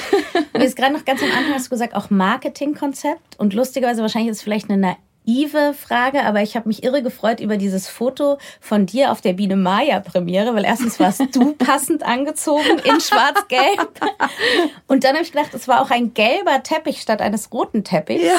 Mir 0.54 0.66
ist 0.66 0.76
gerade 0.76 0.94
noch 0.94 1.06
ganz 1.06 1.22
am 1.22 1.30
Anfang 1.30 1.54
hast 1.54 1.68
du 1.68 1.70
gesagt, 1.70 1.96
auch 1.96 2.10
Marketingkonzept 2.10 3.40
und 3.40 3.54
lustigerweise 3.88 4.02
wahrscheinlich 4.02 4.32
ist 4.32 4.38
es 4.38 4.44
vielleicht 4.44 4.70
eine 4.70 4.98
naive 5.28 5.74
Frage, 5.74 6.24
aber 6.24 6.42
ich 6.42 6.56
habe 6.56 6.68
mich 6.68 6.84
irre 6.84 7.04
gefreut 7.04 7.40
über 7.40 7.58
dieses 7.58 7.88
Foto 7.88 8.38
von 8.60 8.86
dir 8.86 9.12
auf 9.12 9.22
der 9.22 9.34
Biene 9.34 9.56
Maya 9.56 10.00
Premiere, 10.00 10.56
weil 10.56 10.66
erstens 10.66 11.00
warst 11.00 11.22
du 11.36 11.54
passend 11.58 12.04
angezogen 12.04 12.80
in 12.84 13.00
schwarz-gelb 13.00 13.90
und 14.88 15.04
dann 15.04 15.14
habe 15.14 15.24
ich 15.24 15.32
gedacht, 15.32 15.54
es 15.54 15.68
war 15.68 15.82
auch 15.82 15.92
ein 15.92 16.14
gelber 16.14 16.64
Teppich 16.64 17.02
statt 17.02 17.22
eines 17.22 17.52
roten 17.52 17.84
Teppichs. 17.84 18.24
Ja. 18.24 18.38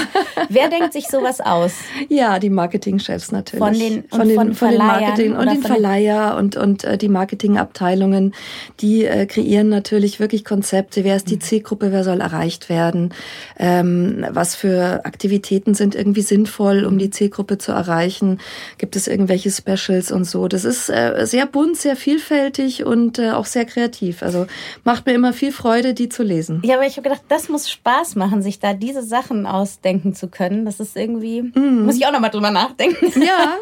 Wer 0.49 0.68
denkt 0.68 0.92
sich 0.92 1.09
sowas 1.09 1.40
aus? 1.40 1.75
Ja, 2.09 2.38
die 2.38 2.50
Marketingchefs 2.50 3.33
natürlich. 3.33 3.64
Von 3.64 3.75
den, 3.75 4.04
von 4.09 4.28
den, 4.28 4.37
von, 4.37 4.54
von 4.54 4.71
den 4.71 4.78
Marketing 4.78 5.37
und 5.37 5.47
den 5.47 5.62
Verleiher 5.62 6.37
und, 6.38 6.57
und 6.57 6.85
äh, 6.85 6.97
die 6.97 7.09
Marketingabteilungen, 7.09 8.35
die 8.80 9.04
äh, 9.04 9.26
kreieren 9.26 9.68
natürlich 9.68 10.21
wirklich 10.21 10.45
Konzepte. 10.45 11.04
Wer 11.04 11.16
ist 11.16 11.30
die 11.30 11.37
mhm. 11.37 11.40
Zielgruppe? 11.40 11.92
Wer 11.92 12.04
soll 12.04 12.21
erreicht 12.21 12.68
werden? 12.68 13.14
Ähm, 13.59 14.25
was 14.30 14.54
für 14.54 15.04
Aktivitäten 15.04 15.75
sind 15.75 15.95
irgendwie 15.95 16.23
sinnvoll? 16.23 16.77
Toll, 16.78 16.87
um 16.87 16.99
die 16.99 17.11
Zielgruppe 17.11 17.58
zu 17.58 17.73
erreichen? 17.73 18.38
Gibt 18.78 18.97
es 18.97 19.06
irgendwelche 19.06 19.50
Specials 19.50 20.12
und 20.12 20.25
so? 20.25 20.49
Das 20.49 20.64
ist 20.64 20.88
äh, 20.88 21.25
sehr 21.26 21.47
bunt, 21.47 21.76
sehr 21.76 21.97
vielfältig 21.97 22.85
und 22.85 23.18
äh, 23.18 23.30
auch 23.30 23.47
sehr 23.47 23.64
kreativ. 23.64 24.23
Also 24.23 24.47
macht 24.85 25.06
mir 25.06 25.12
immer 25.12 25.32
viel 25.32 25.52
Freude, 25.52 25.94
die 25.94 26.08
zu 26.08 26.23
lesen. 26.23 26.62
Ja, 26.64 26.76
aber 26.76 26.87
ich 26.87 26.97
habe 26.97 27.08
gedacht, 27.08 27.25
das 27.28 27.49
muss 27.49 27.68
Spaß 27.68 28.16
machen, 28.16 28.42
sich 28.42 28.58
da 28.58 28.73
diese 28.75 29.02
Sachen 29.02 29.47
ausdenken 29.47 30.14
zu 30.14 30.28
können. 30.28 30.64
Das 30.64 30.80
ist 30.80 30.97
irgendwie, 30.97 31.42
mm. 31.42 31.85
muss 31.85 31.97
ich 31.97 32.06
auch 32.06 32.12
nochmal 32.12 32.30
drüber 32.30 32.50
nachdenken. 32.50 33.12
Ja. 33.18 33.56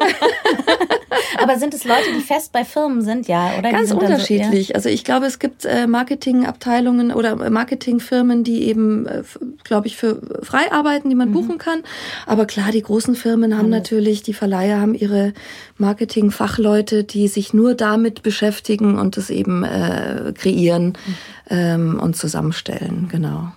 aber 1.41 1.57
sind 1.57 1.73
es 1.73 1.83
Leute, 1.83 2.13
die 2.15 2.21
fest 2.21 2.51
bei 2.51 2.63
Firmen 2.63 3.01
sind, 3.01 3.27
ja? 3.27 3.57
Oder 3.57 3.71
Ganz 3.71 3.91
unterschiedlich. 3.91 4.67
So, 4.67 4.71
ja? 4.71 4.75
Also 4.75 4.89
ich 4.89 5.03
glaube, 5.03 5.25
es 5.25 5.39
gibt 5.39 5.65
äh, 5.65 5.87
Marketingabteilungen 5.87 7.11
oder 7.11 7.35
Marketingfirmen, 7.49 8.43
die 8.43 8.63
eben 8.63 9.07
äh, 9.07 9.23
glaube 9.63 9.87
ich, 9.87 9.97
für 9.97 10.21
Freiarbeiten, 10.43 11.09
die 11.09 11.15
man 11.15 11.29
mhm. 11.29 11.33
buchen 11.33 11.57
kann. 11.57 11.83
Aber 12.25 12.45
klar, 12.45 12.71
die 12.71 12.81
großen 12.81 13.06
Firmen 13.15 13.57
haben 13.57 13.69
natürlich, 13.69 14.23
die 14.23 14.33
Verleiher 14.33 14.79
haben 14.79 14.95
ihre 14.95 15.33
Marketing-Fachleute, 15.77 17.03
die 17.03 17.27
sich 17.27 17.53
nur 17.53 17.75
damit 17.75 18.23
beschäftigen 18.23 18.97
und 18.97 19.17
das 19.17 19.29
eben 19.29 19.63
äh, 19.63 20.33
kreieren 20.35 20.87
mhm. 20.87 21.15
ähm, 21.49 21.99
und 21.99 22.15
zusammenstellen. 22.15 23.07
Genau. 23.09 23.51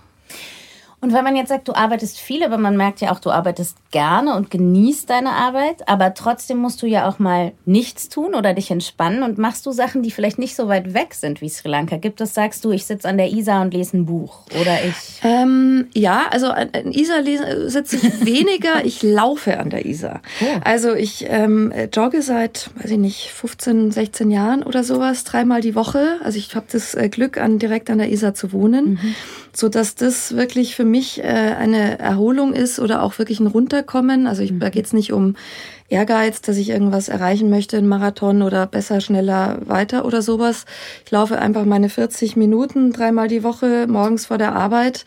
Und 1.01 1.13
wenn 1.13 1.23
man 1.23 1.35
jetzt 1.35 1.49
sagt, 1.49 1.67
du 1.67 1.73
arbeitest 1.73 2.19
viel, 2.19 2.43
aber 2.43 2.59
man 2.59 2.77
merkt 2.77 3.01
ja 3.01 3.11
auch, 3.11 3.19
du 3.19 3.31
arbeitest 3.31 3.75
gerne 3.89 4.35
und 4.35 4.51
genießt 4.51 5.09
deine 5.09 5.31
Arbeit, 5.31 5.87
aber 5.89 6.13
trotzdem 6.13 6.59
musst 6.59 6.81
du 6.83 6.85
ja 6.85 7.09
auch 7.09 7.17
mal 7.17 7.53
nichts 7.65 8.07
tun 8.07 8.35
oder 8.35 8.53
dich 8.53 8.69
entspannen 8.69 9.23
und 9.23 9.39
machst 9.39 9.65
du 9.65 9.71
Sachen, 9.71 10.03
die 10.03 10.11
vielleicht 10.11 10.37
nicht 10.37 10.55
so 10.55 10.67
weit 10.67 10.93
weg 10.93 11.15
sind 11.15 11.41
wie 11.41 11.49
Sri 11.49 11.69
Lanka. 11.69 11.97
Gibt 11.97 12.21
es, 12.21 12.35
sagst 12.35 12.63
du, 12.63 12.71
ich 12.71 12.85
sitze 12.85 13.09
an 13.09 13.17
der 13.17 13.31
Isar 13.31 13.63
und 13.63 13.73
lese 13.73 13.97
ein 13.97 14.05
Buch 14.05 14.41
oder 14.61 14.77
ich? 14.85 14.93
Ähm, 15.23 15.87
ja, 15.95 16.27
also 16.29 16.47
an 16.47 16.69
Isar 16.91 17.23
sitze 17.67 17.95
ich 17.95 18.03
weniger, 18.25 18.85
ich 18.85 19.01
laufe 19.01 19.59
an 19.59 19.71
der 19.71 19.87
Isar. 19.87 20.21
Oh. 20.41 20.59
Also 20.63 20.93
ich 20.93 21.25
ähm, 21.27 21.73
jogge 21.91 22.21
seit, 22.21 22.69
weiß 22.75 22.91
ich 22.91 22.99
nicht, 22.99 23.31
15, 23.31 23.91
16 23.91 24.29
Jahren 24.29 24.61
oder 24.61 24.83
sowas, 24.83 25.23
dreimal 25.23 25.61
die 25.61 25.73
Woche. 25.73 26.19
Also 26.23 26.37
ich 26.37 26.55
habe 26.55 26.67
das 26.71 26.93
äh, 26.93 27.09
Glück, 27.09 27.39
an, 27.39 27.57
direkt 27.57 27.89
an 27.89 27.97
der 27.97 28.11
Isar 28.11 28.35
zu 28.35 28.51
wohnen. 28.51 28.99
Mhm 29.01 29.15
so 29.53 29.69
dass 29.69 29.95
das 29.95 30.35
wirklich 30.35 30.75
für 30.75 30.85
mich 30.85 30.90
äh, 31.19 31.23
eine 31.23 31.99
Erholung 31.99 32.53
ist 32.53 32.79
oder 32.79 33.03
auch 33.03 33.17
wirklich 33.17 33.39
ein 33.39 33.47
Runterkommen. 33.47 34.27
Also 34.27 34.43
ich, 34.43 34.57
da 34.57 34.67
mhm. 34.67 34.71
geht's 34.71 34.93
nicht 34.93 35.13
um 35.13 35.35
Ehrgeiz, 35.89 36.41
dass 36.41 36.57
ich 36.57 36.69
irgendwas 36.69 37.09
erreichen 37.09 37.49
möchte, 37.49 37.77
ein 37.77 37.87
Marathon 37.87 38.41
oder 38.41 38.65
besser, 38.65 39.01
schneller, 39.01 39.59
weiter 39.65 40.05
oder 40.05 40.21
sowas. 40.21 40.65
Ich 41.05 41.11
laufe 41.11 41.37
einfach 41.39 41.65
meine 41.65 41.89
40 41.89 42.37
Minuten 42.37 42.93
dreimal 42.93 43.27
die 43.27 43.43
Woche 43.43 43.87
morgens 43.87 44.25
vor 44.27 44.37
der 44.37 44.55
Arbeit 44.55 45.05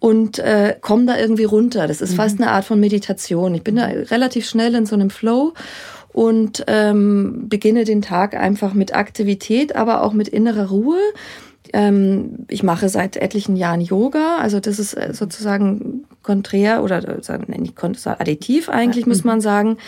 und 0.00 0.38
äh, 0.38 0.76
komme 0.80 1.06
da 1.06 1.16
irgendwie 1.16 1.44
runter. 1.44 1.86
Das 1.86 2.00
ist 2.00 2.12
mhm. 2.12 2.16
fast 2.16 2.40
eine 2.40 2.50
Art 2.50 2.66
von 2.66 2.78
Meditation. 2.78 3.54
Ich 3.54 3.62
bin 3.62 3.76
da 3.76 3.86
relativ 3.86 4.46
schnell 4.46 4.74
in 4.74 4.84
so 4.84 4.94
einem 4.96 5.10
Flow 5.10 5.54
und 6.12 6.64
ähm, 6.66 7.48
beginne 7.48 7.84
den 7.84 8.02
Tag 8.02 8.34
einfach 8.34 8.74
mit 8.74 8.94
Aktivität, 8.94 9.76
aber 9.76 10.02
auch 10.02 10.12
mit 10.12 10.28
innerer 10.28 10.68
Ruhe. 10.68 10.98
Ähm, 11.72 12.46
ich 12.48 12.62
mache 12.62 12.88
seit 12.88 13.16
etlichen 13.16 13.56
Jahren 13.56 13.80
Yoga, 13.80 14.38
also 14.38 14.60
das 14.60 14.78
ist 14.78 14.94
äh, 14.94 15.12
sozusagen 15.12 16.04
konträr 16.22 16.82
oder 16.82 17.00
nicht 17.46 17.74
additiv 18.06 18.68
eigentlich, 18.68 19.06
muss 19.06 19.24
man 19.24 19.40
sagen, 19.40 19.78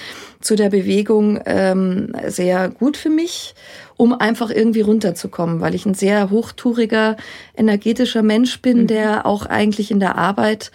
zu 0.41 0.57
der 0.57 0.71
Bewegung 0.71 1.39
ähm, 1.45 2.15
sehr 2.29 2.71
gut 2.71 2.97
für 2.97 3.11
mich, 3.11 3.55
um 3.97 4.15
einfach 4.15 4.51
irgendwie 4.51 4.81
runterzukommen, 4.81 5.61
weil 5.61 5.75
ich 5.75 5.85
ein 5.85 5.93
sehr 5.93 6.31
hochtouriger, 6.31 7.17
energetischer 7.55 8.23
Mensch 8.23 8.63
bin, 8.63 8.83
mhm. 8.83 8.87
der 8.87 9.27
auch 9.27 9.45
eigentlich 9.45 9.91
in 9.91 10.01
der 10.01 10.17
Arbeit 10.17 10.71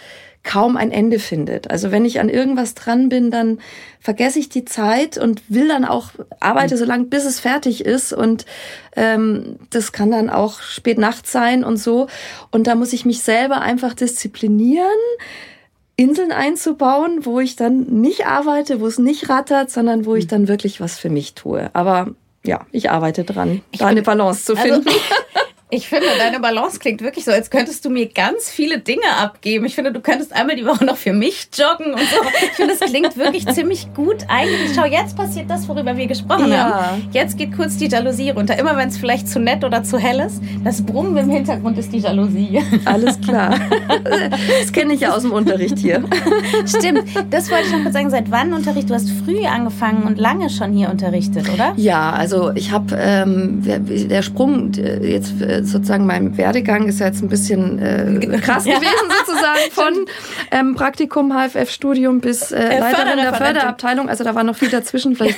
kaum 0.46 0.78
ein 0.78 0.92
Ende 0.92 1.20
findet. 1.20 1.70
Also 1.70 1.92
wenn 1.92 2.06
ich 2.06 2.22
an 2.22 2.30
irgendwas 2.30 2.76
dran 2.76 3.10
bin, 3.10 3.32
dann 3.32 3.60
vergesse 4.00 4.40
ich 4.40 4.48
die 4.48 4.64
Zeit 4.64 5.18
und 5.18 5.42
will 5.50 5.68
dann 5.68 5.84
auch 5.84 6.12
arbeite 6.40 6.78
so 6.78 6.86
lange, 6.86 7.06
bis 7.06 7.26
es 7.26 7.42
fertig 7.42 7.84
ist. 7.84 8.14
Und 8.14 8.46
ähm, 8.96 9.58
das 9.72 9.92
kann 9.92 10.12
dann 10.12 10.30
auch 10.30 10.62
spät 10.62 10.98
nachts 10.98 11.32
sein 11.32 11.66
und 11.66 11.78
so. 11.78 12.08
Und 12.52 12.68
da 12.68 12.76
muss 12.76 12.94
ich 12.94 13.06
mich 13.06 13.22
selber 13.22 13.62
einfach 13.62 13.94
disziplinieren. 13.94 14.88
Inseln 15.98 16.32
einzubauen, 16.32 17.26
wo 17.26 17.40
ich 17.40 17.56
dann 17.56 17.84
nicht 18.02 18.28
arbeite, 18.28 18.82
wo 18.82 18.88
es 18.88 19.00
nicht 19.00 19.30
rattert, 19.30 19.72
sondern 19.72 20.06
wo 20.06 20.16
ich 20.16 20.28
dann 20.28 20.50
wirklich 20.50 20.82
was 20.82 20.98
für 20.98 21.10
mich 21.10 21.36
tue. 21.36 21.70
Aber 21.74 22.10
ja, 22.46 22.66
ich 22.72 22.92
arbeite 22.92 23.24
dran, 23.24 23.62
ich 23.72 23.80
da 23.80 23.88
eine 23.88 24.02
Balance 24.02 24.46
zu 24.46 24.56
also 24.56 24.64
finden. 24.64 24.88
Also, 24.90 25.00
Ich 25.76 25.90
finde, 25.90 26.08
deine 26.18 26.40
Balance 26.40 26.80
klingt 26.80 27.02
wirklich 27.02 27.26
so, 27.26 27.32
als 27.32 27.50
könntest 27.50 27.84
du 27.84 27.90
mir 27.90 28.08
ganz 28.08 28.50
viele 28.50 28.80
Dinge 28.80 29.08
abgeben. 29.20 29.66
Ich 29.66 29.76
finde, 29.76 29.92
du 29.92 30.00
könntest 30.00 30.32
einmal 30.32 30.56
die 30.56 30.66
Woche 30.66 30.86
noch 30.86 30.96
für 30.96 31.12
mich 31.12 31.50
joggen 31.54 31.94
und 31.94 32.00
so. 32.00 32.16
Ich 32.46 32.52
finde, 32.52 32.76
es 32.76 32.80
klingt 32.80 33.18
wirklich 33.18 33.46
ziemlich 33.48 33.94
gut. 33.94 34.26
Eigentlich, 34.30 34.72
schau, 34.74 34.86
jetzt 34.86 35.18
passiert 35.18 35.50
das, 35.50 35.68
worüber 35.68 35.98
wir 35.98 36.08
gesprochen 36.08 36.50
ja. 36.50 36.92
haben. 36.92 37.10
Jetzt 37.12 37.38
geht 37.38 37.54
kurz 37.58 37.76
die 37.76 37.88
Jalousie 37.88 38.30
runter. 38.30 38.58
Immer 38.58 38.78
wenn 38.78 38.88
es 38.88 38.98
vielleicht 38.98 39.28
zu 39.28 39.38
nett 39.38 39.66
oder 39.66 39.84
zu 39.84 40.00
hell 40.00 40.22
ist, 40.22 40.42
das 40.64 40.82
Brummen 40.82 41.18
im 41.18 41.30
Hintergrund 41.30 41.78
ist 41.78 41.92
die 41.92 42.00
Jalousie. 42.00 42.64
Alles 42.86 43.20
klar. 43.20 43.60
Das 44.62 44.72
kenne 44.72 44.94
ich 44.94 45.02
ja 45.02 45.14
aus 45.14 45.24
dem 45.24 45.34
Unterricht 45.34 45.78
hier. 45.78 46.06
Stimmt. 46.66 47.04
Das 47.32 47.52
wollte 47.52 47.66
ich 47.66 47.74
noch 47.74 47.82
kurz 47.82 47.94
sagen. 47.94 48.10
Seit 48.10 48.32
wann 48.32 48.54
Unterricht? 48.54 48.90
Du 48.90 48.94
hast 48.94 49.10
früh 49.26 49.46
angefangen 49.46 50.04
und 50.04 50.20
lange 50.20 50.50
schon 50.50 50.72
hier 50.72 50.90
unterrichtet, 50.90 51.50
oder? 51.54 51.74
Ja, 51.76 52.12
also 52.12 52.52
ich 52.56 52.72
habe 52.72 52.96
ähm, 52.98 53.62
der 53.62 54.22
Sprung 54.22 54.74
äh, 54.76 55.65
jetzt 55.66 55.70
äh, 55.70 55.78
sozusagen 55.78 56.06
mein 56.06 56.38
Werdegang 56.38 56.88
ist 56.88 57.00
ja 57.00 57.08
jetzt 57.08 57.22
ein 57.22 57.30
bisschen 57.30 57.80
äh, 57.80 58.38
krass 58.38 58.66
ja. 58.66 58.78
gewesen 58.78 58.94
sozusagen 59.26 59.60
von 59.72 60.06
ähm, 60.52 60.76
Praktikum, 60.76 61.34
HFF-Studium 61.34 62.22
bis 62.22 62.52
äh, 62.52 62.80
Leiterin 62.80 63.18
der 63.18 63.34
Förderabteilung. 63.34 64.10
Also 64.10 64.24
da 64.24 64.36
war 64.36 64.44
noch 64.44 64.56
viel 64.56 64.70
dazwischen. 64.70 65.16
Vielleicht 65.16 65.38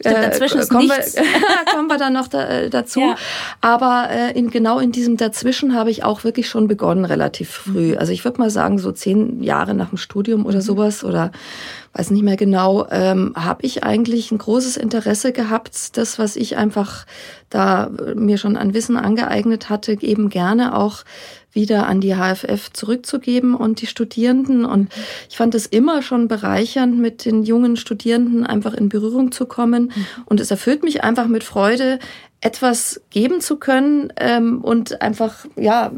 äh, 0.00 0.12
dazwischen 0.12 0.60
ist 0.60 0.70
kommen, 0.70 0.88
wir, 0.88 1.24
kommen 1.74 1.88
wir 1.88 1.98
dann 1.98 2.12
noch 2.12 2.28
da, 2.28 2.48
äh, 2.48 2.70
dazu. 2.70 3.00
Ja. 3.00 3.16
Aber 3.60 4.08
äh, 4.10 4.38
in, 4.38 4.50
genau 4.50 4.78
in 4.78 4.92
diesem 4.92 5.16
Dazwischen 5.16 5.74
habe 5.74 5.90
ich 5.90 6.04
auch 6.04 6.24
wirklich 6.24 6.48
schon 6.48 6.68
begonnen 6.68 7.04
relativ 7.04 7.50
früh. 7.50 7.96
Also 7.96 8.12
ich 8.12 8.24
würde 8.24 8.38
mal 8.38 8.50
sagen 8.50 8.78
so 8.78 8.92
zehn 8.92 9.42
Jahre 9.42 9.74
nach 9.74 9.90
dem 9.90 9.98
Studium 9.98 10.46
oder 10.46 10.56
mhm. 10.56 10.62
sowas 10.62 11.04
oder 11.04 11.32
weiß 11.94 12.10
nicht 12.10 12.24
mehr 12.24 12.36
genau, 12.36 12.86
ähm, 12.90 13.32
habe 13.36 13.64
ich 13.64 13.84
eigentlich 13.84 14.32
ein 14.32 14.38
großes 14.38 14.76
Interesse 14.76 15.32
gehabt, 15.32 15.96
das, 15.96 16.18
was 16.18 16.36
ich 16.36 16.56
einfach 16.56 17.06
da 17.50 17.86
äh, 17.86 18.14
mir 18.14 18.36
schon 18.36 18.56
an 18.56 18.74
Wissen 18.74 18.96
angeeignet 18.96 19.70
hatte, 19.70 19.96
eben 20.02 20.28
gerne 20.28 20.76
auch 20.76 21.04
wieder 21.52 21.86
an 21.86 22.00
die 22.00 22.16
HFF 22.16 22.72
zurückzugeben 22.72 23.54
und 23.54 23.80
die 23.80 23.86
Studierenden. 23.86 24.64
Und 24.64 24.92
ich 25.30 25.36
fand 25.36 25.54
es 25.54 25.66
immer 25.66 26.02
schon 26.02 26.26
bereichernd, 26.26 26.98
mit 26.98 27.24
den 27.24 27.44
jungen 27.44 27.76
Studierenden 27.76 28.44
einfach 28.44 28.74
in 28.74 28.88
Berührung 28.88 29.30
zu 29.30 29.46
kommen. 29.46 29.84
Mhm. 29.84 30.06
Und 30.26 30.40
es 30.40 30.50
erfüllt 30.50 30.82
mich 30.82 31.04
einfach 31.04 31.28
mit 31.28 31.44
Freude, 31.44 32.00
etwas 32.40 33.00
geben 33.10 33.40
zu 33.40 33.56
können 33.56 34.12
ähm, 34.18 34.62
und 34.62 35.00
einfach, 35.00 35.46
ja, 35.56 35.92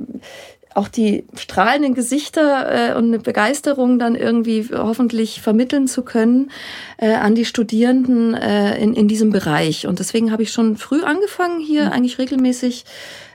auch 0.76 0.88
die 0.88 1.24
strahlenden 1.36 1.94
Gesichter 1.94 2.92
äh, 2.92 2.94
und 2.96 3.06
eine 3.06 3.18
Begeisterung 3.18 3.98
dann 3.98 4.14
irgendwie 4.14 4.68
hoffentlich 4.72 5.40
vermitteln 5.40 5.88
zu 5.88 6.02
können 6.02 6.50
äh, 6.98 7.14
an 7.14 7.34
die 7.34 7.44
Studierenden 7.44 8.34
äh, 8.34 8.78
in, 8.78 8.94
in 8.94 9.08
diesem 9.08 9.30
Bereich. 9.30 9.86
Und 9.86 9.98
deswegen 9.98 10.32
habe 10.32 10.42
ich 10.42 10.52
schon 10.52 10.76
früh 10.76 11.02
angefangen, 11.02 11.60
hier 11.60 11.86
mhm. 11.86 11.92
eigentlich 11.92 12.18
regelmäßig 12.18 12.84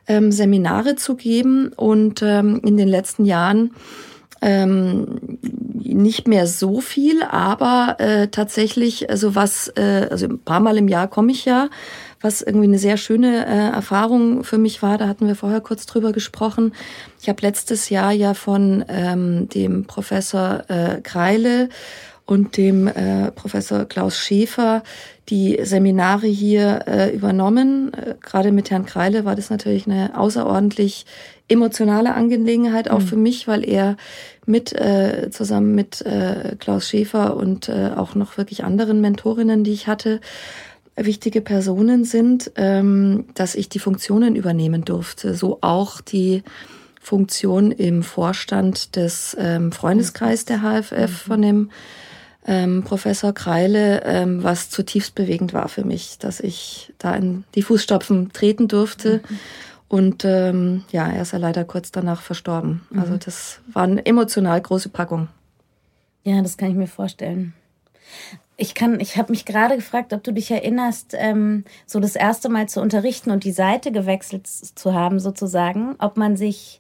ähm, 0.08 0.32
Seminare 0.32 0.96
zu 0.96 1.16
geben 1.16 1.72
und 1.76 2.22
ähm, 2.22 2.62
in 2.64 2.78
den 2.78 2.88
letzten 2.88 3.26
Jahren 3.26 3.72
ähm, 4.42 5.38
nicht 5.84 6.28
mehr 6.28 6.48
so 6.48 6.82
viel, 6.82 7.22
aber 7.24 7.98
äh, 8.00 8.28
tatsächlich, 8.28 9.10
also 9.10 9.36
was, 9.36 9.72
äh, 9.76 10.08
also 10.10 10.28
ein 10.28 10.40
paar 10.40 10.60
Mal 10.60 10.78
im 10.78 10.88
Jahr 10.88 11.08
komme 11.08 11.32
ich 11.32 11.46
ja 11.46 11.70
was 12.22 12.42
irgendwie 12.42 12.68
eine 12.68 12.80
sehr 12.80 12.98
schöne 12.98 13.46
äh, 13.46 13.76
Erfahrung 13.76 14.44
für 14.44 14.58
mich 14.58 14.82
war. 14.82 14.98
Da 14.98 15.08
hatten 15.08 15.28
wir 15.28 15.36
vorher 15.36 15.62
kurz 15.62 15.86
drüber 15.86 16.12
gesprochen. 16.12 16.74
Ich 17.22 17.30
habe 17.30 17.42
letztes 17.42 17.90
Jahr 17.90 18.12
ja 18.12 18.34
von 18.34 18.86
ähm, 18.88 19.50
dem 19.50 19.86
Professor 19.86 20.64
äh, 20.68 21.02
Kreile 21.02 21.70
und 22.26 22.56
dem 22.56 22.88
äh, 22.88 23.32
Professor 23.32 23.86
Klaus 23.86 24.18
Schäfer 24.18 24.84
die 25.30 25.60
Seminare 25.64 26.28
hier 26.28 26.84
äh, 26.88 27.16
übernommen. 27.16 27.94
Äh, 27.94 28.16
Gerade 28.22 28.52
mit 28.52 28.70
Herrn 28.70 28.86
Kreile 28.86 29.26
war 29.26 29.36
das 29.36 29.50
natürlich 29.50 29.88
eine 29.88 30.18
außerordentlich 30.18 31.06
emotionale 31.48 32.14
Angelegenheit 32.14 32.90
auch 32.90 33.00
mhm. 33.00 33.08
für 33.08 33.16
mich, 33.18 33.48
weil 33.48 33.68
er 33.68 33.98
mit 34.46 34.74
äh, 34.74 35.30
zusammen 35.32 35.76
mit 35.76 36.02
äh, 36.06 36.56
Klaus 36.60 36.88
Schäfer 36.88 37.36
und 37.36 37.70
äh, 37.70 37.92
auch 37.96 38.16
noch 38.16 38.38
wirklich 38.38 38.64
anderen 38.64 39.02
Mentorinnen, 39.02 39.64
die 39.64 39.74
ich 39.74 39.88
hatte, 39.88 40.20
wichtige 40.96 41.42
Personen 41.42 42.04
sind, 42.04 42.52
ähm, 42.56 43.26
dass 43.34 43.56
ich 43.56 43.70
die 43.70 43.80
Funktionen 43.80 44.36
übernehmen 44.36 44.84
durfte. 44.86 45.34
So 45.34 45.60
auch 45.62 46.02
die 46.02 46.44
Funktion 47.02 47.72
im 47.72 48.04
Vorstand 48.04 48.96
des 48.96 49.36
ähm, 49.40 49.72
Freundeskreis 49.72 50.46
der 50.46 50.60
HFF 50.62 50.92
mhm. 50.92 51.08
von 51.08 51.42
dem 51.42 51.72
ähm, 52.46 52.84
Professor 52.84 53.34
Kreile, 53.34 54.04
ähm, 54.04 54.44
was 54.44 54.70
zutiefst 54.70 55.16
bewegend 55.16 55.54
war 55.54 55.68
für 55.70 55.84
mich, 55.84 56.18
dass 56.20 56.40
ich 56.40 56.94
da 56.98 57.16
in 57.16 57.44
die 57.56 57.62
Fußstapfen 57.62 58.32
treten 58.34 58.68
durfte. 58.68 59.22
Mhm. 59.28 59.40
Und 59.88 60.26
ähm, 60.26 60.84
ja, 60.92 61.08
er 61.10 61.24
ist 61.24 61.34
ja 61.34 61.40
leider 61.40 61.66
kurz 61.66 61.92
danach 61.92 62.22
verstorben. 62.22 62.82
Mhm. 62.90 63.00
Also 63.00 63.18
das 63.18 63.60
war 63.74 63.84
eine 63.84 64.06
emotional 64.06 64.62
große 64.62 64.90
Packung. 64.90 65.28
Ja, 66.24 66.42
das 66.42 66.58
kann 66.58 66.70
ich 66.70 66.76
mir 66.76 66.88
vorstellen. 66.88 67.54
Ich 68.62 68.76
kann, 68.76 69.00
ich 69.00 69.18
habe 69.18 69.32
mich 69.32 69.46
gerade 69.46 69.76
gefragt, 69.76 70.14
ob 70.14 70.24
du 70.24 70.32
dich 70.32 70.52
erinnerst, 70.52 71.16
ähm, 71.18 71.64
so 71.88 72.00
das 72.00 72.16
erste 72.16 72.48
Mal 72.48 72.70
zu 72.70 72.80
unterrichten 72.80 73.32
und 73.32 73.44
die 73.44 73.52
Seite 73.52 73.92
gewechselt 73.92 74.46
zu 74.46 74.94
haben, 74.94 75.20
sozusagen, 75.20 75.96
ob 75.98 76.16
man 76.16 76.38
sich 76.38 76.80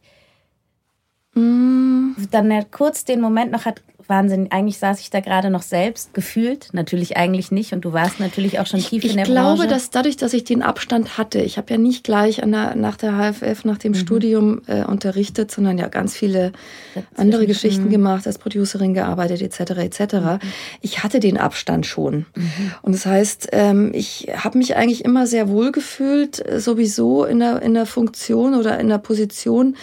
mm. 1.33 2.11
dann 2.29 2.69
kurz 2.69 3.03
den 3.03 3.19
Moment 3.19 3.51
noch 3.51 3.65
hat, 3.65 3.81
Wahnsinn. 4.07 4.47
Eigentlich 4.51 4.77
saß 4.77 4.99
ich 4.99 5.09
da 5.09 5.19
gerade 5.19 5.49
noch 5.49 5.61
selbst 5.61 6.13
gefühlt, 6.13 6.69
natürlich 6.73 7.17
eigentlich 7.17 7.51
nicht. 7.51 7.73
Und 7.73 7.81
du 7.81 7.93
warst 7.93 8.19
natürlich 8.19 8.59
auch 8.59 8.67
schon 8.67 8.79
tief 8.79 9.03
ich, 9.03 9.11
in 9.11 9.17
der 9.17 9.25
Branche. 9.25 9.39
Ich 9.39 9.43
glaube, 9.43 9.67
dass 9.67 9.89
dadurch, 9.89 10.17
dass 10.17 10.33
ich 10.33 10.43
den 10.43 10.61
Abstand 10.61 11.17
hatte, 11.17 11.39
ich 11.39 11.57
habe 11.57 11.73
ja 11.73 11.77
nicht 11.77 12.03
gleich 12.03 12.37
der, 12.37 12.75
nach 12.75 12.97
der 12.97 13.13
HFF, 13.13 13.65
nach 13.65 13.77
dem 13.77 13.93
mhm. 13.93 13.97
Studium 13.97 14.61
äh, 14.67 14.83
unterrichtet, 14.83 15.51
sondern 15.51 15.77
ja 15.77 15.87
ganz 15.87 16.15
viele 16.15 16.51
Dazwischen. 16.93 17.17
andere 17.17 17.47
Geschichten 17.47 17.85
mhm. 17.85 17.91
gemacht, 17.91 18.27
als 18.27 18.37
Producerin 18.37 18.93
gearbeitet 18.93 19.41
etc. 19.41 19.71
etc. 19.71 20.13
Mhm. 20.13 20.39
Ich 20.81 21.03
hatte 21.03 21.19
den 21.19 21.37
Abstand 21.37 21.85
schon. 21.85 22.25
Mhm. 22.35 22.71
Und 22.81 22.93
das 22.93 23.05
heißt, 23.05 23.49
ähm, 23.51 23.91
ich 23.93 24.29
habe 24.35 24.57
mich 24.57 24.75
eigentlich 24.75 25.05
immer 25.05 25.27
sehr 25.27 25.49
wohl 25.49 25.71
gefühlt, 25.71 26.45
äh, 26.45 26.59
sowieso 26.59 27.25
in 27.25 27.39
der, 27.39 27.61
in 27.61 27.73
der 27.73 27.85
Funktion 27.85 28.55
oder 28.55 28.79
in 28.79 28.89
der 28.89 28.97
Position, 28.97 29.75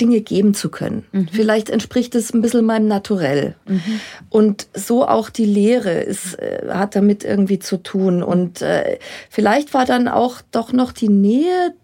Dinge 0.00 0.20
geben 0.20 0.54
zu 0.54 0.70
können. 0.70 1.04
Mhm. 1.12 1.28
Vielleicht 1.30 1.70
entspricht 1.70 2.14
es 2.14 2.34
ein 2.34 2.42
bisschen 2.42 2.64
meinem 2.64 2.88
Naturell. 2.88 3.54
Mhm. 3.66 4.00
Und 4.28 4.66
so 4.74 5.06
auch 5.06 5.30
die 5.30 5.44
Lehre 5.44 6.00
ist, 6.00 6.34
äh, 6.38 6.68
hat 6.70 6.96
damit 6.96 7.24
irgendwie 7.24 7.60
zu 7.60 7.76
tun. 7.76 8.22
Und 8.22 8.60
äh, 8.60 8.98
vielleicht 9.30 9.72
war 9.72 9.84
dann 9.84 10.08
auch 10.08 10.40
doch 10.50 10.72
noch 10.72 10.92
die 10.92 11.08
Nähe 11.08 11.74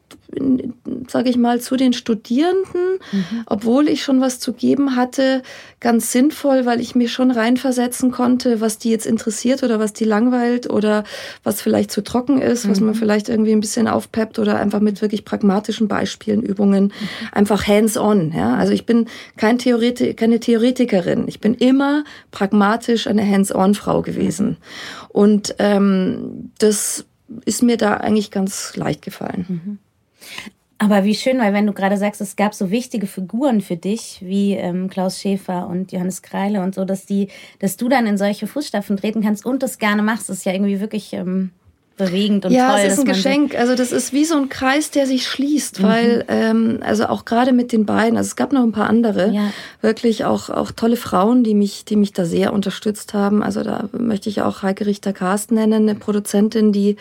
sage 1.08 1.30
ich 1.30 1.36
mal, 1.36 1.60
zu 1.60 1.76
den 1.76 1.92
Studierenden, 1.92 2.98
mhm. 3.12 3.42
obwohl 3.46 3.88
ich 3.88 4.02
schon 4.02 4.20
was 4.20 4.38
zu 4.38 4.52
geben 4.52 4.96
hatte, 4.96 5.42
ganz 5.80 6.12
sinnvoll, 6.12 6.66
weil 6.66 6.80
ich 6.80 6.94
mir 6.94 7.08
schon 7.08 7.30
reinversetzen 7.30 8.10
konnte, 8.10 8.60
was 8.60 8.78
die 8.78 8.90
jetzt 8.90 9.06
interessiert 9.06 9.62
oder 9.62 9.78
was 9.78 9.92
die 9.92 10.04
langweilt 10.04 10.70
oder 10.70 11.04
was 11.42 11.60
vielleicht 11.60 11.90
zu 11.90 12.02
trocken 12.02 12.40
ist, 12.40 12.64
mhm. 12.64 12.70
was 12.70 12.80
man 12.80 12.90
mhm. 12.90 12.98
vielleicht 12.98 13.28
irgendwie 13.28 13.52
ein 13.52 13.60
bisschen 13.60 13.88
aufpeppt 13.88 14.38
oder 14.38 14.58
einfach 14.58 14.80
mit 14.80 15.02
wirklich 15.02 15.24
pragmatischen 15.24 15.88
Beispielen, 15.88 16.42
Übungen, 16.42 16.84
mhm. 16.84 16.92
einfach 17.32 17.66
hands-on. 17.66 18.32
Ja? 18.32 18.54
Also 18.54 18.72
ich 18.72 18.86
bin 18.86 19.06
kein 19.36 19.58
Theoreti 19.58 20.14
keine 20.14 20.40
Theoretikerin. 20.40 21.24
Ich 21.28 21.40
bin 21.40 21.54
immer 21.54 22.04
pragmatisch 22.30 23.06
eine 23.06 23.26
hands-on-Frau 23.26 24.02
gewesen. 24.02 24.56
Und 25.08 25.54
ähm, 25.58 26.50
das 26.58 27.04
ist 27.44 27.62
mir 27.62 27.76
da 27.76 27.94
eigentlich 27.94 28.30
ganz 28.30 28.76
leicht 28.76 29.02
gefallen. 29.02 29.78
Aber 30.82 31.04
wie 31.04 31.14
schön, 31.14 31.38
weil 31.38 31.52
wenn 31.52 31.66
du 31.66 31.74
gerade 31.74 31.98
sagst, 31.98 32.22
es 32.22 32.36
gab 32.36 32.54
so 32.54 32.70
wichtige 32.70 33.06
Figuren 33.06 33.60
für 33.60 33.76
dich, 33.76 34.18
wie 34.22 34.54
ähm, 34.54 34.88
Klaus 34.88 35.20
Schäfer 35.20 35.68
und 35.68 35.92
Johannes 35.92 36.22
Kreile 36.22 36.62
und 36.62 36.74
so, 36.74 36.86
dass 36.86 37.04
die, 37.04 37.28
dass 37.58 37.76
du 37.76 37.90
dann 37.90 38.06
in 38.06 38.16
solche 38.16 38.46
Fußstapfen 38.46 38.96
treten 38.96 39.20
kannst 39.20 39.44
und 39.44 39.62
das 39.62 39.78
gerne 39.78 40.02
machst, 40.02 40.30
ist 40.30 40.46
ja 40.46 40.54
irgendwie 40.54 40.80
wirklich 40.80 41.12
ähm, 41.12 41.50
bewegend 42.04 42.46
und 42.46 42.52
ja, 42.52 42.70
toll. 42.70 42.78
Ja, 42.78 42.84
es 42.84 42.92
ist 42.94 42.98
ein 43.00 43.04
Geschenk. 43.04 43.54
Also 43.54 43.74
das 43.74 43.92
ist 43.92 44.12
wie 44.12 44.24
so 44.24 44.36
ein 44.36 44.48
Kreis, 44.48 44.90
der 44.90 45.06
sich 45.06 45.26
schließt, 45.26 45.80
mhm. 45.80 45.84
weil 45.84 46.24
ähm, 46.28 46.78
also 46.82 47.06
auch 47.06 47.24
gerade 47.24 47.52
mit 47.52 47.72
den 47.72 47.86
beiden, 47.86 48.16
also 48.16 48.28
es 48.28 48.36
gab 48.36 48.52
noch 48.52 48.62
ein 48.62 48.72
paar 48.72 48.88
andere, 48.88 49.30
ja. 49.30 49.52
wirklich 49.80 50.24
auch 50.24 50.50
auch 50.50 50.70
tolle 50.70 50.96
Frauen, 50.96 51.44
die 51.44 51.54
mich 51.54 51.84
die 51.84 51.96
mich 51.96 52.12
da 52.12 52.24
sehr 52.24 52.52
unterstützt 52.52 53.14
haben. 53.14 53.42
Also 53.42 53.62
da 53.62 53.88
möchte 53.92 54.28
ich 54.28 54.42
auch 54.42 54.62
Heike 54.62 54.86
Richter 54.86 55.12
Karsten 55.12 55.54
nennen, 55.54 55.88
eine 55.88 55.94
Produzentin, 55.94 56.72
die 56.72 56.96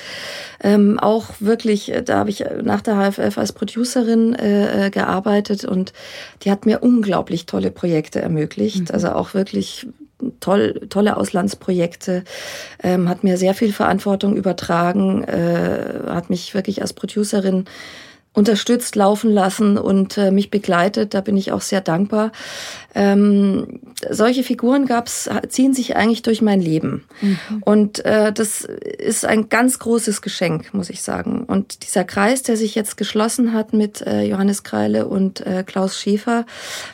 ähm, 0.61 0.99
auch 0.99 1.25
wirklich, 1.39 1.91
da 2.05 2.19
habe 2.19 2.29
ich 2.29 2.43
nach 2.61 2.81
der 2.81 2.95
HFF 2.95 3.37
als 3.37 3.53
Producerin 3.53 4.35
äh, 4.35 4.87
äh, 4.87 4.89
gearbeitet 4.89 5.65
und 5.65 5.93
die 6.43 6.51
hat 6.51 6.65
mir 6.65 6.83
unglaublich 6.83 7.45
tolle 7.45 7.71
Projekte 7.71 8.21
ermöglicht. 8.21 8.89
Mhm. 8.89 8.93
Also 8.93 9.09
auch 9.09 9.33
wirklich 9.33 9.87
toll, 10.39 10.87
tolle 10.89 11.17
Auslandsprojekte, 11.17 12.23
ähm, 12.83 13.09
hat 13.09 13.23
mir 13.23 13.37
sehr 13.37 13.53
viel 13.53 13.73
Verantwortung 13.73 14.35
übertragen, 14.35 15.23
äh, 15.23 16.01
hat 16.07 16.29
mich 16.29 16.53
wirklich 16.53 16.81
als 16.81 16.93
Producerin 16.93 17.65
unterstützt, 18.33 18.95
laufen 18.95 19.31
lassen 19.31 19.77
und 19.77 20.17
äh, 20.17 20.31
mich 20.31 20.51
begleitet. 20.51 21.13
Da 21.13 21.21
bin 21.21 21.35
ich 21.35 21.51
auch 21.51 21.61
sehr 21.61 21.81
dankbar. 21.81 22.31
Ähm, 22.93 23.79
solche 24.09 24.43
Figuren 24.43 24.85
gab's, 24.85 25.29
ziehen 25.49 25.73
sich 25.73 25.95
eigentlich 25.95 26.21
durch 26.21 26.41
mein 26.41 26.61
Leben. 26.61 27.05
Mhm. 27.21 27.63
Und 27.65 28.05
äh, 28.05 28.31
das 28.31 28.61
ist 28.61 29.25
ein 29.25 29.49
ganz 29.49 29.79
großes 29.79 30.21
Geschenk, 30.21 30.73
muss 30.73 30.89
ich 30.89 31.01
sagen. 31.01 31.43
Und 31.43 31.83
dieser 31.87 32.03
Kreis, 32.03 32.43
der 32.43 32.55
sich 32.55 32.75
jetzt 32.75 32.97
geschlossen 32.97 33.53
hat 33.53 33.73
mit 33.73 34.01
äh, 34.01 34.23
Johannes 34.23 34.63
Kreile 34.63 35.07
und 35.07 35.45
äh, 35.45 35.63
Klaus 35.65 35.99
Schäfer, 35.99 36.45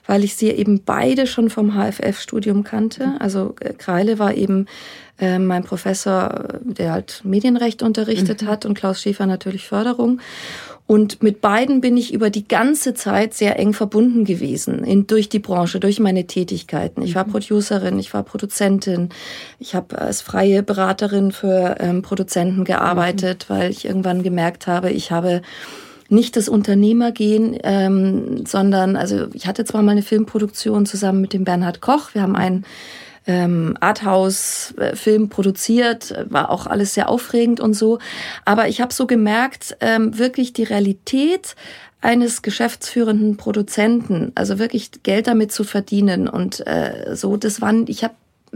weil 0.07 0.23
ich 0.23 0.35
sie 0.35 0.49
eben 0.49 0.83
beide 0.83 1.27
schon 1.27 1.49
vom 1.49 1.73
HFF-Studium 1.73 2.63
kannte. 2.63 3.07
Mhm. 3.07 3.17
Also 3.19 3.55
äh, 3.59 3.73
Kreile 3.73 4.19
war 4.19 4.33
eben 4.33 4.67
äh, 5.19 5.39
mein 5.39 5.63
Professor, 5.63 6.59
der 6.61 6.91
halt 6.91 7.21
Medienrecht 7.23 7.83
unterrichtet 7.83 8.41
mhm. 8.41 8.47
hat 8.47 8.65
und 8.65 8.73
Klaus 8.73 9.01
Schäfer 9.01 9.25
natürlich 9.25 9.67
Förderung. 9.67 10.19
Und 10.87 11.23
mit 11.23 11.41
beiden 11.41 11.81
bin 11.81 11.97
ich 11.97 12.13
über 12.13 12.29
die 12.29 12.47
ganze 12.47 12.93
Zeit 12.93 13.33
sehr 13.33 13.57
eng 13.57 13.73
verbunden 13.73 14.23
gewesen, 14.23 14.83
in, 14.83 15.07
durch 15.07 15.29
die 15.29 15.39
Branche, 15.39 15.79
durch 15.79 15.99
meine 15.99 16.27
Tätigkeiten. 16.27 17.01
Ich 17.01 17.15
war 17.15 17.25
mhm. 17.25 17.31
Producerin, 17.31 17.97
ich 17.97 18.13
war 18.13 18.21
Produzentin, 18.21 19.09
ich 19.59 19.73
habe 19.73 19.97
als 19.99 20.21
freie 20.21 20.61
Beraterin 20.61 21.31
für 21.31 21.77
ähm, 21.79 22.03
Produzenten 22.03 22.65
gearbeitet, 22.65 23.47
mhm. 23.49 23.53
weil 23.53 23.71
ich 23.71 23.85
irgendwann 23.85 24.21
gemerkt 24.21 24.67
habe, 24.67 24.91
ich 24.91 25.09
habe 25.09 25.41
nicht 26.07 26.35
das 26.35 26.49
Unternehmergehen, 26.49 27.57
ähm, 27.63 28.45
sondern, 28.45 28.95
also 28.95 29.25
ich 29.33 29.47
hatte 29.47 29.65
zwar 29.65 29.81
mal 29.81 29.93
eine 29.93 30.03
Filmproduktion 30.03 30.85
zusammen 30.85 31.21
mit 31.21 31.33
dem 31.33 31.45
Bernhard 31.45 31.81
Koch. 31.81 32.13
Wir 32.13 32.21
haben 32.21 32.35
einen 32.35 32.63
ähm, 33.27 33.77
Arthouse-Film 33.79 35.29
produziert, 35.29 36.13
war 36.29 36.49
auch 36.49 36.67
alles 36.67 36.93
sehr 36.93 37.09
aufregend 37.09 37.59
und 37.59 37.73
so. 37.73 37.99
Aber 38.45 38.67
ich 38.67 38.81
habe 38.81 38.93
so 38.93 39.07
gemerkt, 39.07 39.77
ähm, 39.81 40.17
wirklich 40.17 40.53
die 40.53 40.63
Realität 40.63 41.55
eines 42.01 42.43
geschäftsführenden 42.43 43.35
Produzenten, 43.35 44.31
also 44.35 44.59
wirklich 44.59 44.91
Geld 45.03 45.27
damit 45.27 45.51
zu 45.51 45.63
verdienen 45.63 46.27
und 46.27 46.65
äh, 46.67 47.15
so, 47.15 47.35
das 47.35 47.61
waren, 47.61 47.85
ich 47.87 48.03
habe 48.03 48.13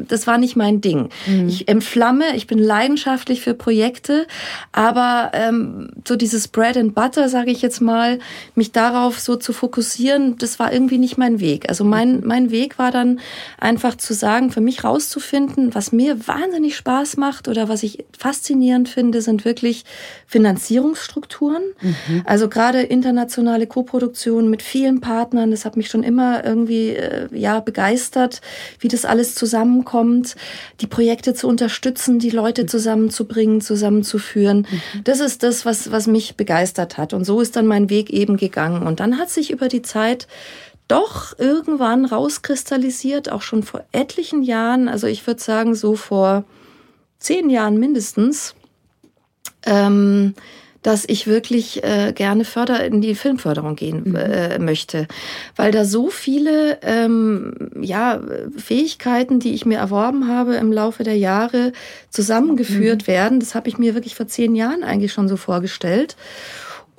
das 0.08 0.28
war 0.28 0.38
nicht 0.38 0.56
mein 0.56 0.82
Ding. 0.82 1.10
Mhm. 1.28 1.48
Ich 1.48 1.68
entflamme, 1.68 2.36
ich 2.36 2.48
bin 2.48 2.60
leidenschaftlich 2.60 3.42
für 3.42 3.54
Projekte, 3.54 4.28
aber 4.72 5.32
ähm, 5.34 5.90
so 6.08 6.16
dieses 6.16 6.48
Bread 6.48 6.78
and 6.78 6.96
Butter, 6.96 7.30
sage 7.30 7.52
ich 7.52 7.62
jetzt 7.62 7.82
mal, 7.82 8.20
mich 8.56 8.72
darauf 8.72 9.20
so 9.20 9.36
zu 9.36 9.54
fokussieren, 9.54 10.38
das 10.38 10.60
war 10.60 10.72
irgendwie 10.72 10.98
nicht 10.98 11.18
mein 11.18 11.40
Weg. 11.40 11.70
Also 11.70 11.84
mein, 11.84 12.22
mein 12.26 12.52
Weg 12.52 12.80
war 12.80 12.92
dann 12.92 13.20
einfach 13.58 13.96
zu 13.96 14.14
sagen, 14.14 14.52
für 14.52 14.62
mich 14.62 14.84
rauszufinden, 14.84 15.76
was 15.76 15.92
mir 15.92 16.28
wahnsinnig 16.28 16.76
Spaß 16.76 17.18
macht 17.18 17.48
oder 17.48 17.70
was 17.70 17.84
ich 17.84 18.06
faszinierend 18.18 18.90
finde, 18.90 19.22
sind 19.22 19.46
wirklich 19.46 19.86
Finanzierungsstrukturen. 20.28 21.64
Mhm. 21.82 22.24
Also 22.26 22.50
gerade 22.50 22.82
internationale 22.82 23.68
Koproduktionen 23.68 24.50
mit 24.50 24.62
vielen 24.62 25.02
Partnern, 25.02 25.52
das 25.52 25.66
hat 25.66 25.78
mich 25.78 25.90
schon 25.90 26.04
immer 26.04 26.44
irgendwie 26.46 26.90
äh, 26.90 27.28
ja 27.34 27.60
begeistert, 27.60 28.42
wie 28.80 28.88
das 28.88 29.06
alles 29.06 29.36
zusammenkommt 29.36 29.89
kommt, 29.90 30.36
die 30.82 30.88
Projekte 30.88 31.34
zu 31.34 31.48
unterstützen, 31.48 32.20
die 32.20 32.30
Leute 32.30 32.68
zusammenzubringen, 32.68 33.60
zusammenzuführen. 33.60 34.68
Mhm. 34.70 35.04
Das 35.04 35.20
ist 35.20 35.42
das, 35.42 35.66
was, 35.66 35.92
was 35.92 36.06
mich 36.06 36.36
begeistert 36.36 37.00
hat. 37.00 37.14
Und 37.14 37.26
so 37.26 37.42
ist 37.42 37.56
dann 37.56 37.66
mein 37.66 37.90
Weg 37.90 38.12
eben 38.12 38.38
gegangen. 38.38 38.86
Und 38.86 39.00
dann 39.00 39.18
hat 39.18 39.32
sich 39.32 39.50
über 39.50 39.68
die 39.68 39.82
Zeit 39.82 40.28
doch 40.88 41.38
irgendwann 41.40 42.06
rauskristallisiert, 42.06 43.32
auch 43.32 43.42
schon 43.42 43.64
vor 43.64 43.84
etlichen 43.92 44.44
Jahren, 44.44 44.88
also 44.88 45.08
ich 45.08 45.26
würde 45.26 45.42
sagen 45.42 45.74
so 45.74 45.96
vor 45.96 46.44
zehn 47.18 47.50
Jahren 47.50 47.80
mindestens, 47.80 48.54
ähm, 49.66 50.36
dass 50.82 51.04
ich 51.08 51.28
wirklich 51.28 51.84
äh, 51.84 52.14
gerne 52.14 52.46
förder 52.46 52.84
in 52.86 53.02
die 53.02 53.16
Filmförderung 53.16 53.76
gehen 53.76 54.04
mhm. 54.06 54.16
äh, 54.16 54.60
möchte, 54.60 55.08
weil 55.56 55.72
da 55.72 55.86
so 55.86 56.10
viele 56.10 56.80
ähm, 56.82 57.54
ja 57.82 58.22
Fähigkeiten, 58.58 59.40
die 59.40 59.54
ich 59.54 59.66
mir 59.66 59.78
erworben 59.78 60.28
habe 60.28 60.56
im 60.56 60.72
Laufe 60.72 61.04
der 61.04 61.18
Jahre, 61.18 61.74
zusammengeführt 62.10 63.04
mhm. 63.04 63.08
werden. 63.08 63.40
Das 63.40 63.56
habe 63.56 63.70
ich 63.70 63.78
mir 63.78 63.94
wirklich 63.94 64.16
vor 64.16 64.28
zehn 64.28 64.56
Jahren 64.56 64.84
eigentlich 64.84 65.14
schon 65.14 65.28
so 65.28 65.38
vorgestellt 65.38 66.16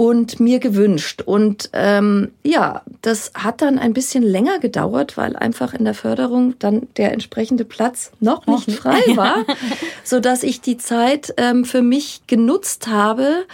und 0.01 0.41
mir 0.41 0.61
gewünscht. 0.61 1.21
Und 1.21 1.69
ähm, 1.75 2.31
ja, 2.43 2.81
das 3.03 3.33
hat 3.35 3.61
dann 3.61 3.79
ein 3.79 3.93
bisschen 3.93 4.23
länger 4.23 4.59
gedauert, 4.59 5.19
weil 5.19 5.37
einfach 5.37 5.75
in 5.75 5.85
der 5.85 5.93
Förderung 5.93 6.55
dann 6.59 6.89
der 6.97 7.13
entsprechende 7.13 7.67
Platz 7.67 8.11
noch 8.19 8.47
nicht 8.47 8.71
frei 8.71 9.03
war, 9.15 9.45
so 10.03 10.19
dass 10.19 10.43
ich 10.43 10.63
die 10.63 10.79
Zeit 10.79 11.35
ähm, 11.37 11.67
für 11.67 11.83
mich 11.83 12.23
genutzt 12.27 12.89
habe, 12.89 13.45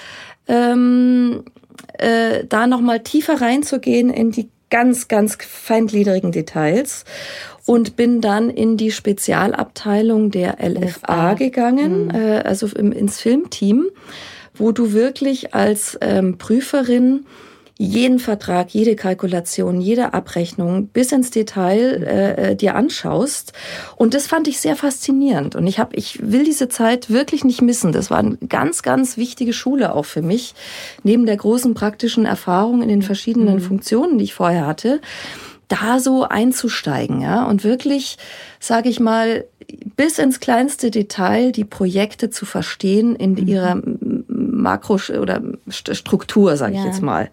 ähm, 0.47 1.43
äh, 1.99 2.45
da 2.49 2.69
noch 2.69 2.81
mal 2.81 3.01
tiefer 3.01 3.41
reinzugehen 3.41 4.11
in 4.11 4.31
die 4.31 4.49
ganz, 4.71 5.09
ganz 5.09 5.39
feingliedrigen 5.41 6.31
Details 6.31 7.05
und 7.65 7.97
bin 7.97 8.21
dann 8.21 8.51
in 8.51 8.77
die 8.77 8.93
Spezialabteilung 8.93 10.31
der 10.31 10.59
LFA 10.63 11.35
gegangen, 11.35 12.05
mhm. 12.05 12.15
äh, 12.15 12.39
also 12.39 12.69
im, 12.69 12.93
ins 12.93 13.19
Filmteam 13.19 13.87
wo 14.59 14.73
du 14.73 14.93
wirklich 14.93 15.55
als 15.55 15.99
ähm, 16.01 16.39
Prüferin 16.39 17.27
jeden 17.79 18.19
Vertrag, 18.19 18.71
jede 18.71 18.97
Kalkulation, 18.97 19.81
jede 19.81 20.15
Abrechnung 20.15 20.87
bis 20.89 21.13
ins 21.13 21.31
Detail 21.31 22.03
äh, 22.03 22.53
äh, 22.53 22.57
dir 22.57 22.75
anschaust. 22.75 23.53
Und 23.97 24.15
das 24.15 24.27
fand 24.27 24.49
ich 24.49 24.61
sehr 24.61 24.77
faszinierend. 24.77 25.57
Und 25.57 25.67
ich 25.67 25.79
habe, 25.79 25.95
ich 25.95 26.19
will 26.23 26.45
diese 26.45 26.69
Zeit 26.69 27.11
wirklich 27.11 27.45
nicht 27.45 27.61
missen. 27.61 27.93
Das 27.93 28.11
war 28.11 28.19
eine 28.19 28.39
ganz, 28.49 28.83
ganz 28.83 29.19
wichtige 29.19 29.53
Schule 29.53 29.95
auch 29.95 30.07
für 30.07 30.23
mich, 30.23 30.55
neben 31.03 31.27
der 31.27 31.37
großen 31.37 31.75
praktischen 31.75 32.25
Erfahrung 32.25 32.83
in 32.83 32.89
den 32.89 33.03
verschiedenen 33.03 33.57
mhm. 33.57 33.63
Funktionen, 33.63 34.19
die 34.19 34.25
ich 34.25 34.35
vorher 34.35 34.67
hatte 34.67 35.01
da 35.69 35.99
so 35.99 36.23
einzusteigen, 36.23 37.21
ja, 37.21 37.45
und 37.45 37.65
wirklich, 37.65 38.19
sage 38.61 38.89
ich 38.89 39.01
mal, 39.01 39.45
bis 39.97 40.19
ins 40.19 40.39
kleinste 40.39 40.93
Detail 40.93 41.51
die 41.51 41.65
Projekte 41.65 42.31
zu 42.31 42.47
verstehen 42.47 43.17
in 43.17 43.33
mhm. 43.33 43.49
ihrer 43.49 43.83
Makro- 44.57 45.19
oder 45.19 45.41
Struktur, 45.69 46.57
sage 46.57 46.73
ich 46.73 46.81
ja. 46.81 46.87
jetzt 46.87 47.03
mal. 47.03 47.31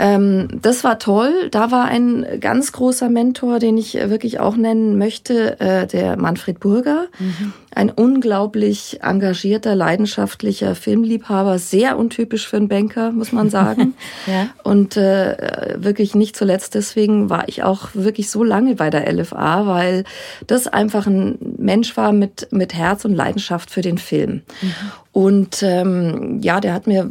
Ähm, 0.00 0.48
das 0.62 0.82
war 0.82 0.98
toll. 0.98 1.48
Da 1.50 1.70
war 1.70 1.84
ein 1.84 2.24
ganz 2.40 2.72
großer 2.72 3.10
Mentor, 3.10 3.58
den 3.58 3.76
ich 3.76 3.92
wirklich 3.94 4.40
auch 4.40 4.56
nennen 4.56 4.96
möchte, 4.96 5.60
äh, 5.60 5.86
der 5.86 6.16
Manfred 6.16 6.58
Burger. 6.58 7.08
Mhm. 7.18 7.52
Ein 7.74 7.90
unglaublich 7.90 9.00
engagierter, 9.02 9.74
leidenschaftlicher 9.74 10.74
Filmliebhaber, 10.74 11.58
sehr 11.58 11.98
untypisch 11.98 12.48
für 12.48 12.56
einen 12.56 12.68
Banker, 12.68 13.12
muss 13.12 13.32
man 13.32 13.50
sagen. 13.50 13.92
ja. 14.26 14.48
Und 14.64 14.96
äh, 14.96 15.76
wirklich 15.76 16.14
nicht 16.14 16.34
zuletzt 16.34 16.74
deswegen 16.74 17.28
war 17.28 17.46
ich 17.48 17.62
auch 17.62 17.90
wirklich 17.92 18.30
so 18.30 18.42
lange 18.42 18.76
bei 18.76 18.88
der 18.88 19.12
LFA, 19.12 19.66
weil 19.66 20.04
das 20.46 20.66
einfach 20.66 21.06
ein 21.06 21.38
Mensch 21.58 21.94
war 21.98 22.12
mit, 22.12 22.48
mit 22.52 22.72
Herz 22.72 23.04
und 23.04 23.14
Leidenschaft 23.14 23.70
für 23.70 23.82
den 23.82 23.98
Film. 23.98 24.40
Mhm. 24.62 24.74
Und 25.12 25.62
ähm, 25.62 26.38
ja, 26.40 26.60
der 26.60 26.72
hat 26.72 26.86
mir 26.86 27.10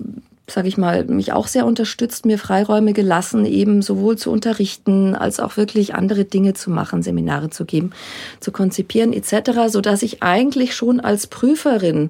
sage 0.49 0.67
ich 0.67 0.77
mal, 0.77 1.05
mich 1.05 1.33
auch 1.33 1.47
sehr 1.47 1.65
unterstützt, 1.65 2.25
mir 2.25 2.37
Freiräume 2.37 2.93
gelassen, 2.93 3.45
eben 3.45 3.81
sowohl 3.81 4.17
zu 4.17 4.31
unterrichten 4.31 5.15
als 5.15 5.39
auch 5.39 5.57
wirklich 5.57 5.95
andere 5.95 6.25
Dinge 6.25 6.53
zu 6.53 6.71
machen, 6.71 7.03
Seminare 7.03 7.49
zu 7.49 7.65
geben, 7.65 7.91
zu 8.39 8.51
konzipieren 8.51 9.13
etc., 9.13 9.67
so 9.67 9.81
dass 9.81 10.03
ich 10.03 10.23
eigentlich 10.23 10.75
schon 10.75 10.99
als 10.99 11.27
Prüferin 11.27 12.09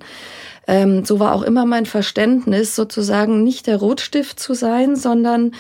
ähm, 0.70 1.04
so 1.04 1.20
war 1.20 1.34
auch 1.34 1.42
immer 1.42 1.66
mein 1.66 1.88
Verständnis, 1.88 2.76
sozusagen 2.76 3.44
nicht 3.44 3.66
der 3.66 3.78
Rotstift 3.78 4.40
zu 4.40 4.54
sein, 4.54 4.96
sondern 4.96 5.54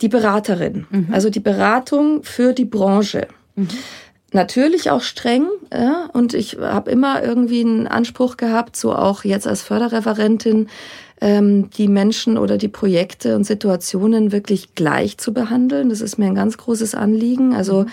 die 0.00 0.08
Beraterin. 0.08 0.86
Mhm. 0.90 1.08
Also 1.12 1.28
die 1.28 1.40
Beratung 1.40 2.22
für 2.22 2.54
die 2.54 2.64
Branche. 2.64 3.28
Mhm. 3.56 3.68
Natürlich 4.32 4.90
auch 4.90 5.02
streng, 5.02 5.46
ja, 5.72 6.08
und 6.12 6.34
ich 6.34 6.56
habe 6.58 6.90
immer 6.90 7.22
irgendwie 7.22 7.60
einen 7.60 7.86
Anspruch 7.86 8.36
gehabt, 8.36 8.74
so 8.74 8.92
auch 8.92 9.22
jetzt 9.22 9.46
als 9.46 9.62
Förderreferentin, 9.62 10.68
ähm, 11.20 11.70
die 11.70 11.88
Menschen 11.88 12.38
oder 12.38 12.58
die 12.58 12.68
Projekte 12.68 13.36
und 13.36 13.44
Situationen 13.44 14.32
wirklich 14.32 14.74
gleich 14.74 15.18
zu 15.18 15.32
behandeln. 15.32 15.88
Das 15.88 16.00
ist 16.00 16.18
mir 16.18 16.26
ein 16.26 16.34
ganz 16.34 16.58
großes 16.58 16.94
Anliegen. 16.94 17.54
Also 17.54 17.86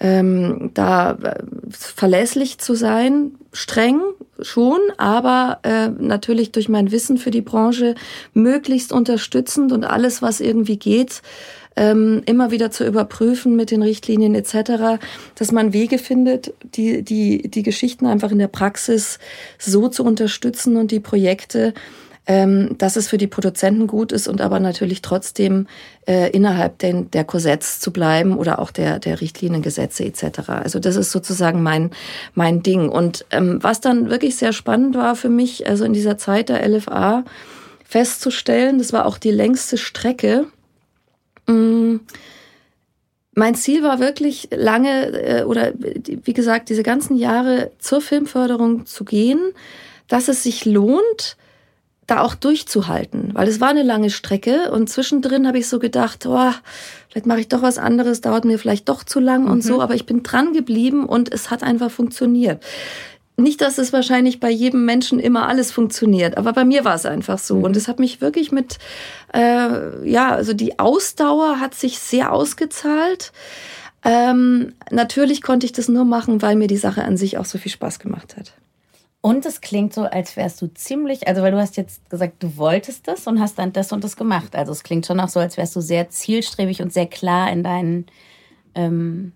ähm, 0.00 0.70
da 0.74 1.12
äh, 1.12 1.42
verlässlich 1.70 2.58
zu 2.58 2.74
sein, 2.74 3.32
streng 3.52 4.00
schon, 4.40 4.80
aber 4.96 5.60
äh, 5.62 5.88
natürlich 5.88 6.50
durch 6.50 6.68
mein 6.68 6.90
Wissen 6.90 7.18
für 7.18 7.30
die 7.30 7.42
Branche 7.42 7.94
möglichst 8.34 8.92
unterstützend 8.92 9.70
und 9.70 9.84
alles, 9.84 10.20
was 10.22 10.40
irgendwie 10.40 10.76
geht, 10.76 11.22
ähm, 11.76 12.22
immer 12.26 12.50
wieder 12.50 12.70
zu 12.70 12.84
überprüfen 12.84 13.56
mit 13.56 13.70
den 13.70 13.82
Richtlinien 13.82 14.34
etc., 14.34 15.00
dass 15.36 15.52
man 15.52 15.72
Wege 15.72 15.98
findet, 15.98 16.52
die, 16.64 17.02
die, 17.02 17.48
die 17.48 17.62
Geschichten 17.62 18.06
einfach 18.06 18.30
in 18.30 18.38
der 18.38 18.48
Praxis 18.48 19.18
so 19.58 19.88
zu 19.88 20.04
unterstützen 20.04 20.76
und 20.76 20.90
die 20.90 21.00
Projekte 21.00 21.72
ähm, 22.26 22.76
dass 22.78 22.96
es 22.96 23.08
für 23.08 23.18
die 23.18 23.26
Produzenten 23.26 23.86
gut 23.86 24.12
ist 24.12 24.28
und 24.28 24.40
aber 24.40 24.60
natürlich 24.60 25.02
trotzdem 25.02 25.66
äh, 26.06 26.30
innerhalb 26.30 26.78
den, 26.78 27.10
der 27.10 27.24
Korsetts 27.24 27.80
zu 27.80 27.92
bleiben 27.92 28.36
oder 28.36 28.60
auch 28.60 28.70
der, 28.70 29.00
der 29.00 29.20
Richtliniengesetze 29.20 30.04
etc. 30.04 30.48
Also 30.48 30.78
das 30.78 30.96
ist 30.96 31.10
sozusagen 31.10 31.62
mein, 31.62 31.90
mein 32.34 32.62
Ding. 32.62 32.88
Und 32.88 33.26
ähm, 33.30 33.58
was 33.60 33.80
dann 33.80 34.08
wirklich 34.08 34.36
sehr 34.36 34.52
spannend 34.52 34.94
war 34.94 35.16
für 35.16 35.28
mich, 35.28 35.68
also 35.68 35.84
in 35.84 35.92
dieser 35.92 36.16
Zeit 36.16 36.48
der 36.48 36.66
LFA 36.68 37.24
festzustellen, 37.84 38.78
das 38.78 38.92
war 38.92 39.06
auch 39.06 39.18
die 39.18 39.32
längste 39.32 39.76
Strecke, 39.76 40.46
mm, 41.46 41.96
mein 43.34 43.54
Ziel 43.54 43.82
war 43.82 43.98
wirklich 43.98 44.48
lange 44.54 45.06
äh, 45.06 45.44
oder 45.44 45.72
wie 45.74 46.34
gesagt 46.34 46.68
diese 46.68 46.82
ganzen 46.82 47.16
Jahre 47.16 47.70
zur 47.78 48.00
Filmförderung 48.00 48.86
zu 48.86 49.04
gehen, 49.04 49.40
dass 50.06 50.28
es 50.28 50.42
sich 50.42 50.66
lohnt, 50.66 51.36
da 52.06 52.20
auch 52.20 52.34
durchzuhalten, 52.34 53.30
weil 53.34 53.48
es 53.48 53.60
war 53.60 53.68
eine 53.68 53.82
lange 53.82 54.10
Strecke 54.10 54.72
und 54.72 54.88
zwischendrin 54.88 55.46
habe 55.46 55.58
ich 55.58 55.68
so 55.68 55.78
gedacht, 55.78 56.26
oh, 56.26 56.50
vielleicht 57.08 57.26
mache 57.26 57.40
ich 57.40 57.48
doch 57.48 57.62
was 57.62 57.78
anderes, 57.78 58.20
dauert 58.20 58.44
mir 58.44 58.58
vielleicht 58.58 58.88
doch 58.88 59.04
zu 59.04 59.20
lang 59.20 59.44
mhm. 59.44 59.50
und 59.50 59.64
so, 59.64 59.80
aber 59.80 59.94
ich 59.94 60.06
bin 60.06 60.22
dran 60.22 60.52
geblieben 60.52 61.06
und 61.06 61.32
es 61.32 61.50
hat 61.50 61.62
einfach 61.62 61.90
funktioniert. 61.90 62.62
Nicht, 63.36 63.62
dass 63.62 63.78
es 63.78 63.92
wahrscheinlich 63.92 64.40
bei 64.40 64.50
jedem 64.50 64.84
Menschen 64.84 65.18
immer 65.18 65.48
alles 65.48 65.72
funktioniert, 65.72 66.36
aber 66.36 66.52
bei 66.52 66.64
mir 66.64 66.84
war 66.84 66.94
es 66.94 67.06
einfach 67.06 67.38
so. 67.38 67.56
Mhm. 67.56 67.64
Und 67.64 67.76
es 67.76 67.88
hat 67.88 67.98
mich 67.98 68.20
wirklich 68.20 68.52
mit, 68.52 68.78
äh, 69.32 70.08
ja, 70.08 70.30
also 70.30 70.52
die 70.52 70.78
Ausdauer 70.78 71.58
hat 71.58 71.74
sich 71.74 71.98
sehr 71.98 72.32
ausgezahlt. 72.32 73.32
Ähm, 74.04 74.74
natürlich 74.90 75.40
konnte 75.40 75.64
ich 75.64 75.72
das 75.72 75.88
nur 75.88 76.04
machen, 76.04 76.42
weil 76.42 76.56
mir 76.56 76.66
die 76.66 76.76
Sache 76.76 77.04
an 77.04 77.16
sich 77.16 77.38
auch 77.38 77.44
so 77.46 77.56
viel 77.56 77.72
Spaß 77.72 78.00
gemacht 78.00 78.36
hat. 78.36 78.52
Und 79.24 79.46
es 79.46 79.60
klingt 79.60 79.94
so, 79.94 80.02
als 80.02 80.36
wärst 80.36 80.60
du 80.60 80.66
ziemlich, 80.66 81.28
also 81.28 81.42
weil 81.42 81.52
du 81.52 81.58
hast 81.58 81.76
jetzt 81.76 82.10
gesagt, 82.10 82.42
du 82.42 82.56
wolltest 82.56 83.06
das 83.06 83.28
und 83.28 83.40
hast 83.40 83.56
dann 83.56 83.72
das 83.72 83.92
und 83.92 84.02
das 84.02 84.16
gemacht. 84.16 84.56
Also 84.56 84.72
es 84.72 84.82
klingt 84.82 85.06
schon 85.06 85.20
auch 85.20 85.28
so, 85.28 85.38
als 85.38 85.56
wärst 85.56 85.76
du 85.76 85.80
sehr 85.80 86.10
zielstrebig 86.10 86.82
und 86.82 86.92
sehr 86.92 87.06
klar 87.06 87.50
in 87.52 87.62
deinen 87.62 88.06
ähm, 88.74 89.32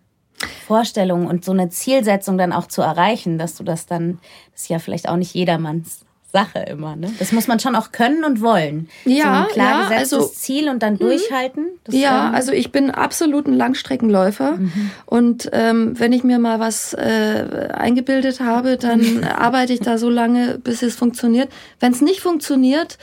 Vorstellungen 0.67 1.29
und 1.29 1.45
so 1.45 1.53
eine 1.53 1.69
Zielsetzung 1.69 2.37
dann 2.37 2.53
auch 2.53 2.67
zu 2.67 2.83
erreichen, 2.83 3.39
dass 3.39 3.55
du 3.55 3.63
das 3.63 3.87
dann, 3.87 4.19
das 4.53 4.63
ist 4.63 4.69
ja 4.69 4.81
vielleicht 4.81 5.09
auch 5.09 5.17
nicht 5.17 5.35
jedermanns 5.35 6.06
Sache 6.33 6.59
immer. 6.69 6.97
Ne? 6.97 7.13
Das 7.19 7.33
muss 7.33 7.47
man 7.47 7.61
schon 7.61 7.77
auch 7.77 7.93
können 7.93 8.25
und 8.25 8.41
wollen. 8.41 8.89
Ja, 9.05 9.25
so 9.25 9.31
ein 9.31 9.49
klar 9.53 9.71
ja, 9.71 9.89
gesetztes 9.89 10.13
also, 10.13 10.33
Ziel 10.33 10.69
und 10.69 10.83
dann 10.83 10.95
mhm. 10.95 10.99
durchhalten. 10.99 11.67
ja, 11.91 12.31
also 12.31 12.53
ich 12.53 12.73
bin 12.73 12.91
absolut 12.91 13.47
ein 13.47 13.55
Langstreckenläufer 13.55 14.53
mhm. 14.53 14.91
und 15.07 15.49
ähm, 15.53 15.99
wenn 15.99 16.13
ich 16.13 16.25
mir 16.25 16.39
mal 16.39 16.61
was 16.61 16.93
äh, 16.95 17.71
eingebildet 17.73 18.41
habe, 18.41 18.77
dann 18.77 19.25
arbeite 19.39 19.73
ich 19.73 19.81
da 19.81 19.99
so 19.99 20.11
lange, 20.11 20.59
bis 20.59 20.83
es 20.83 20.97
funktioniert. 20.97 21.49
Wenn 21.81 21.93
es 21.93 22.01
nicht 22.01 22.21
funktioniert, 22.21 22.99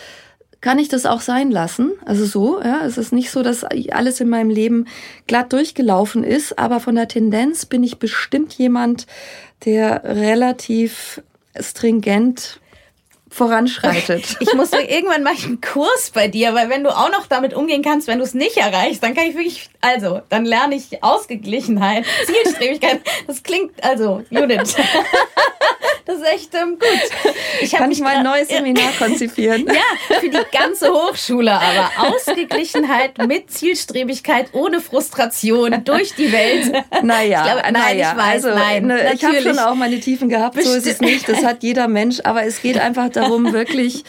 kann 0.61 0.79
ich 0.79 0.87
das 0.87 1.05
auch 1.05 1.21
sein 1.21 1.51
lassen. 1.51 1.91
Also 2.05 2.25
so, 2.25 2.61
ja, 2.61 2.85
es 2.85 2.97
ist 2.97 3.11
nicht 3.11 3.31
so, 3.31 3.43
dass 3.43 3.65
alles 3.91 4.21
in 4.21 4.29
meinem 4.29 4.49
Leben 4.49 4.85
glatt 5.27 5.51
durchgelaufen 5.51 6.23
ist, 6.23 6.57
aber 6.57 6.79
von 6.79 6.95
der 6.95 7.09
Tendenz 7.09 7.65
bin 7.65 7.83
ich 7.83 7.99
bestimmt 7.99 8.53
jemand, 8.53 9.05
der 9.65 10.03
relativ 10.05 11.21
stringent 11.59 12.61
voranschreitet. 13.33 14.37
Ich 14.43 14.53
muss 14.53 14.71
irgendwann 14.71 15.25
ich 15.33 15.45
einen 15.45 15.61
Kurs 15.61 16.11
bei 16.13 16.27
dir, 16.27 16.53
weil 16.53 16.69
wenn 16.69 16.83
du 16.83 16.89
auch 16.89 17.11
noch 17.11 17.27
damit 17.27 17.53
umgehen 17.53 17.81
kannst, 17.81 18.07
wenn 18.07 18.19
du 18.19 18.23
es 18.23 18.33
nicht 18.33 18.57
erreichst, 18.57 19.01
dann 19.01 19.15
kann 19.15 19.25
ich 19.25 19.35
wirklich, 19.35 19.69
also, 19.81 20.21
dann 20.29 20.45
lerne 20.45 20.75
ich 20.75 21.03
Ausgeglichenheit, 21.03 22.05
Zielstrebigkeit. 22.25 23.01
Das 23.25 23.41
klingt, 23.41 23.83
also, 23.83 24.23
Judith. 24.29 24.75
Das 26.05 26.17
ist 26.17 26.25
echt 26.33 26.53
ähm, 26.53 26.77
gut. 26.79 27.33
Ich 27.61 27.71
Kann 27.71 27.89
ich 27.91 28.01
mal 28.01 28.17
ein 28.17 28.23
neues 28.23 28.49
Seminar 28.49 28.91
konzipieren? 28.97 29.67
Ja, 29.73 30.19
für 30.19 30.29
die 30.29 30.37
ganze 30.51 30.91
Hochschule, 30.91 31.51
aber 31.51 31.89
Ausgeglichenheit 31.97 33.17
mit 33.27 33.51
Zielstrebigkeit, 33.51 34.49
ohne 34.53 34.81
Frustration 34.81 35.83
durch 35.83 36.13
die 36.15 36.31
Welt. 36.31 36.71
Naja, 37.01 37.39
ich 37.39 37.51
glaube, 37.51 37.61
nein, 37.63 37.73
naja, 37.73 38.11
ich 38.11 38.17
weiß, 38.17 38.45
also, 38.45 38.49
nein. 38.49 38.85
Ne, 38.87 39.13
ich 39.13 39.23
habe 39.23 39.41
schon 39.41 39.59
auch 39.59 39.75
meine 39.75 39.99
Tiefen 39.99 40.29
gehabt, 40.29 40.61
so 40.61 40.73
ist 40.73 40.85
es 40.85 41.01
nicht. 41.01 41.27
Das 41.27 41.43
hat 41.43 41.63
jeder 41.63 41.87
Mensch, 41.87 42.19
aber 42.23 42.43
es 42.43 42.61
geht 42.61 42.77
einfach 42.77 43.09
darum, 43.09 43.51
wirklich 43.53 44.03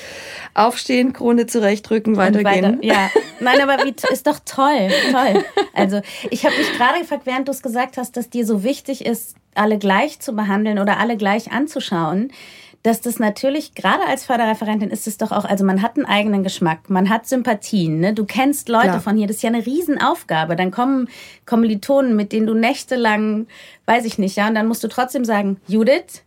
aufstehen, 0.54 1.12
Krone 1.12 1.46
zurechtrücken, 1.46 2.16
weitergehen. 2.16 2.44
Weiter, 2.44 2.78
ja, 2.80 3.10
nein, 3.40 3.60
aber 3.60 3.84
wie, 3.84 3.94
ist 4.12 4.26
doch 4.26 4.38
toll, 4.44 4.88
toll. 5.10 5.44
Also 5.74 6.00
ich 6.30 6.46
habe 6.46 6.56
mich 6.56 6.72
gerade 6.76 7.00
gefragt, 7.00 7.26
während 7.26 7.48
du 7.48 7.52
es 7.52 7.62
gesagt 7.62 7.96
hast, 7.96 8.16
dass 8.16 8.30
dir 8.30 8.46
so 8.46 8.62
wichtig 8.62 9.04
ist, 9.04 9.36
alle 9.54 9.78
gleich 9.78 10.20
zu 10.20 10.34
behandeln 10.34 10.78
oder 10.78 10.98
alle 10.98 11.16
gleich 11.16 11.52
anzuschauen, 11.52 12.30
dass 12.84 13.00
das 13.00 13.18
natürlich, 13.18 13.74
gerade 13.74 14.04
als 14.06 14.26
Förderreferentin 14.26 14.90
ist 14.90 15.06
es 15.06 15.16
doch 15.16 15.32
auch, 15.32 15.46
also 15.46 15.64
man 15.64 15.80
hat 15.80 15.96
einen 15.96 16.04
eigenen 16.04 16.42
Geschmack, 16.42 16.90
man 16.90 17.08
hat 17.08 17.26
Sympathien, 17.26 17.98
ne? 17.98 18.12
du 18.12 18.26
kennst 18.26 18.68
Leute 18.68 18.88
Klar. 18.88 19.00
von 19.00 19.16
hier, 19.16 19.26
das 19.26 19.36
ist 19.36 19.42
ja 19.42 19.48
eine 19.48 19.64
Riesenaufgabe. 19.64 20.54
Dann 20.54 20.70
kommen 20.70 21.08
Kommilitonen, 21.46 22.14
mit 22.14 22.32
denen 22.32 22.46
du 22.46 22.52
nächtelang, 22.52 23.46
weiß 23.86 24.04
ich 24.04 24.18
nicht, 24.18 24.36
ja, 24.36 24.48
und 24.48 24.54
dann 24.54 24.68
musst 24.68 24.84
du 24.84 24.88
trotzdem 24.88 25.24
sagen, 25.24 25.56
Judith, 25.66 26.23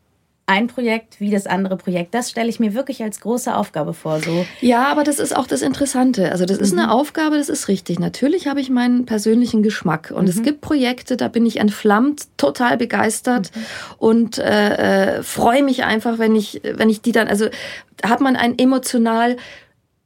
ein 0.48 0.68
Projekt 0.68 1.20
wie 1.20 1.30
das 1.30 1.46
andere 1.46 1.76
Projekt. 1.76 2.14
Das 2.14 2.30
stelle 2.30 2.48
ich 2.48 2.58
mir 2.60 2.74
wirklich 2.74 3.04
als 3.04 3.20
große 3.20 3.54
Aufgabe 3.54 3.94
vor. 3.94 4.22
So. 4.22 4.46
Ja, 4.62 4.86
aber 4.86 5.04
das 5.04 5.20
ist 5.20 5.36
auch 5.36 5.46
das 5.46 5.62
Interessante. 5.62 6.32
Also 6.32 6.46
das 6.46 6.58
ist 6.58 6.74
mhm. 6.74 6.80
eine 6.80 6.92
Aufgabe, 6.94 7.38
das 7.38 7.50
ist 7.50 7.68
richtig. 7.68 8.00
Natürlich 8.00 8.48
habe 8.48 8.62
ich 8.62 8.70
meinen 8.70 9.06
persönlichen 9.06 9.62
Geschmack 9.62 10.14
und 10.16 10.24
mhm. 10.24 10.30
es 10.30 10.42
gibt 10.42 10.62
Projekte, 10.62 11.18
da 11.18 11.28
bin 11.28 11.46
ich 11.46 11.58
entflammt, 11.58 12.28
total 12.38 12.78
begeistert 12.78 13.52
mhm. 13.54 13.62
und 13.98 14.38
äh, 14.38 15.18
äh, 15.18 15.24
freue 15.24 15.64
mich 15.64 15.84
einfach, 15.84 16.18
wenn 16.18 16.34
ich, 16.34 16.62
wenn 16.64 16.90
ich 16.90 17.02
die 17.02 17.12
dann, 17.12 17.28
also 17.28 17.48
hat 18.02 18.22
man 18.22 18.38
ein 18.38 18.58
emotional 18.58 19.36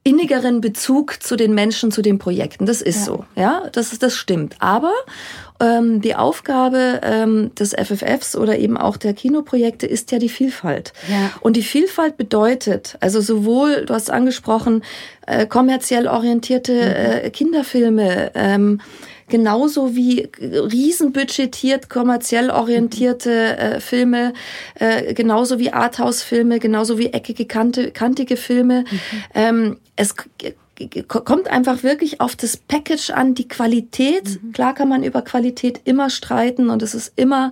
innigeren 0.03 0.61
Bezug 0.61 1.21
zu 1.21 1.35
den 1.35 1.53
Menschen, 1.53 1.91
zu 1.91 2.01
den 2.01 2.17
Projekten. 2.17 2.65
Das 2.65 2.81
ist 2.81 3.01
ja. 3.01 3.05
so, 3.05 3.25
ja, 3.35 3.69
das 3.71 3.93
ist 3.93 4.01
das 4.01 4.15
stimmt. 4.15 4.55
Aber 4.57 4.93
ähm, 5.61 6.01
die 6.01 6.15
Aufgabe 6.15 7.01
ähm, 7.03 7.53
des 7.55 7.73
FFFs 7.73 8.35
oder 8.35 8.57
eben 8.57 8.77
auch 8.77 8.97
der 8.97 9.13
Kinoprojekte 9.13 9.85
ist 9.85 10.11
ja 10.11 10.19
die 10.19 10.29
Vielfalt. 10.29 10.93
Ja. 11.09 11.31
Und 11.41 11.55
die 11.55 11.63
Vielfalt 11.63 12.17
bedeutet, 12.17 12.97
also 12.99 13.21
sowohl, 13.21 13.85
du 13.85 13.93
hast 13.93 14.09
angesprochen, 14.09 14.83
äh, 15.27 15.45
kommerziell 15.45 16.07
orientierte 16.07 16.73
mhm. 16.73 17.25
äh, 17.25 17.29
Kinderfilme, 17.29 18.31
ähm, 18.33 18.81
genauso 19.31 19.95
wie 19.95 20.29
riesenbudgetiert, 20.39 21.89
kommerziell 21.89 22.49
orientierte 22.49 23.57
äh, 23.57 23.79
Filme, 23.79 24.33
äh, 24.75 25.13
genauso 25.13 25.57
wie 25.57 25.71
Arthouse-Filme, 25.71 26.59
genauso 26.59 26.97
wie 26.97 27.07
eckige, 27.07 27.45
kante, 27.45 27.91
kantige 27.91 28.35
Filme. 28.35 28.81
Mhm. 28.81 28.97
Ähm, 29.33 29.77
es 29.95 30.15
kommt 31.07 31.49
einfach 31.49 31.83
wirklich 31.83 32.21
auf 32.21 32.35
das 32.35 32.57
Package 32.57 33.11
an, 33.11 33.35
die 33.35 33.47
Qualität. 33.47 34.41
Mhm. 34.41 34.51
Klar 34.53 34.73
kann 34.73 34.89
man 34.89 35.03
über 35.03 35.21
Qualität 35.21 35.81
immer 35.85 36.09
streiten 36.09 36.69
und 36.69 36.81
es 36.81 36.93
ist 36.93 37.13
immer, 37.15 37.51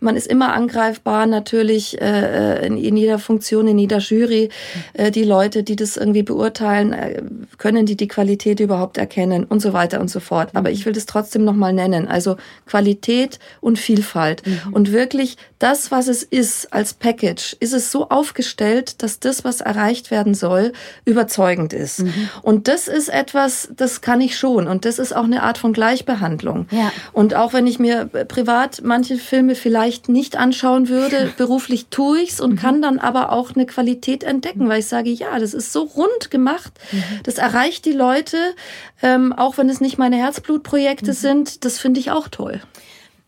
man 0.00 0.16
ist 0.16 0.26
immer 0.26 0.52
angreifbar 0.52 1.26
natürlich 1.26 2.00
äh, 2.00 2.66
in, 2.66 2.76
in 2.76 2.96
jeder 2.96 3.18
Funktion, 3.18 3.68
in 3.68 3.78
jeder 3.78 3.98
Jury. 3.98 4.50
Mhm. 4.50 5.04
Äh, 5.04 5.10
die 5.10 5.24
Leute, 5.24 5.62
die 5.62 5.76
das 5.76 5.96
irgendwie 5.96 6.22
beurteilen, 6.22 6.92
äh, 6.92 7.22
können 7.58 7.86
die 7.86 7.96
die 7.96 8.08
Qualität 8.08 8.60
überhaupt 8.60 8.98
erkennen 8.98 9.44
und 9.44 9.60
so 9.60 9.72
weiter 9.72 10.00
und 10.00 10.08
so 10.08 10.20
fort. 10.20 10.52
Mhm. 10.52 10.58
Aber 10.58 10.70
ich 10.70 10.86
will 10.86 10.92
das 10.92 11.06
trotzdem 11.06 11.44
nochmal 11.44 11.72
nennen. 11.72 12.08
Also 12.08 12.36
Qualität 12.66 13.38
und 13.60 13.78
Vielfalt. 13.78 14.46
Mhm. 14.46 14.72
Und 14.72 14.92
wirklich 14.92 15.36
das, 15.58 15.90
was 15.90 16.08
es 16.08 16.22
ist 16.22 16.72
als 16.72 16.94
Package, 16.94 17.56
ist 17.60 17.74
es 17.74 17.92
so 17.92 18.08
aufgestellt, 18.08 19.02
dass 19.02 19.20
das, 19.20 19.44
was 19.44 19.60
erreicht 19.60 20.10
werden 20.10 20.34
soll, 20.34 20.72
überzeugend 21.04 21.72
ist. 21.72 22.00
Mhm. 22.00 22.28
Und 22.42 22.68
das 22.70 22.86
ist 22.86 23.08
etwas, 23.08 23.68
das 23.74 24.00
kann 24.00 24.20
ich 24.20 24.38
schon. 24.38 24.68
Und 24.68 24.84
das 24.84 25.00
ist 25.00 25.12
auch 25.12 25.24
eine 25.24 25.42
Art 25.42 25.58
von 25.58 25.72
Gleichbehandlung. 25.72 26.68
Ja. 26.70 26.92
Und 27.12 27.34
auch 27.34 27.52
wenn 27.52 27.66
ich 27.66 27.80
mir 27.80 28.06
privat 28.06 28.82
manche 28.84 29.16
Filme 29.16 29.56
vielleicht 29.56 30.08
nicht 30.08 30.36
anschauen 30.36 30.88
würde, 30.88 31.32
beruflich 31.36 31.86
tue 31.88 32.20
ich's 32.20 32.40
und 32.40 32.52
mhm. 32.52 32.56
kann 32.56 32.80
dann 32.80 33.00
aber 33.00 33.32
auch 33.32 33.56
eine 33.56 33.66
Qualität 33.66 34.22
entdecken, 34.22 34.68
weil 34.68 34.78
ich 34.78 34.86
sage, 34.86 35.10
ja, 35.10 35.36
das 35.40 35.52
ist 35.52 35.72
so 35.72 35.82
rund 35.82 36.30
gemacht. 36.30 36.72
Mhm. 36.92 37.02
Das 37.24 37.38
erreicht 37.38 37.84
die 37.86 37.92
Leute, 37.92 38.36
ähm, 39.02 39.32
auch 39.32 39.58
wenn 39.58 39.68
es 39.68 39.80
nicht 39.80 39.98
meine 39.98 40.16
Herzblutprojekte 40.16 41.10
mhm. 41.10 41.16
sind. 41.16 41.64
Das 41.64 41.80
finde 41.80 41.98
ich 41.98 42.12
auch 42.12 42.28
toll. 42.28 42.60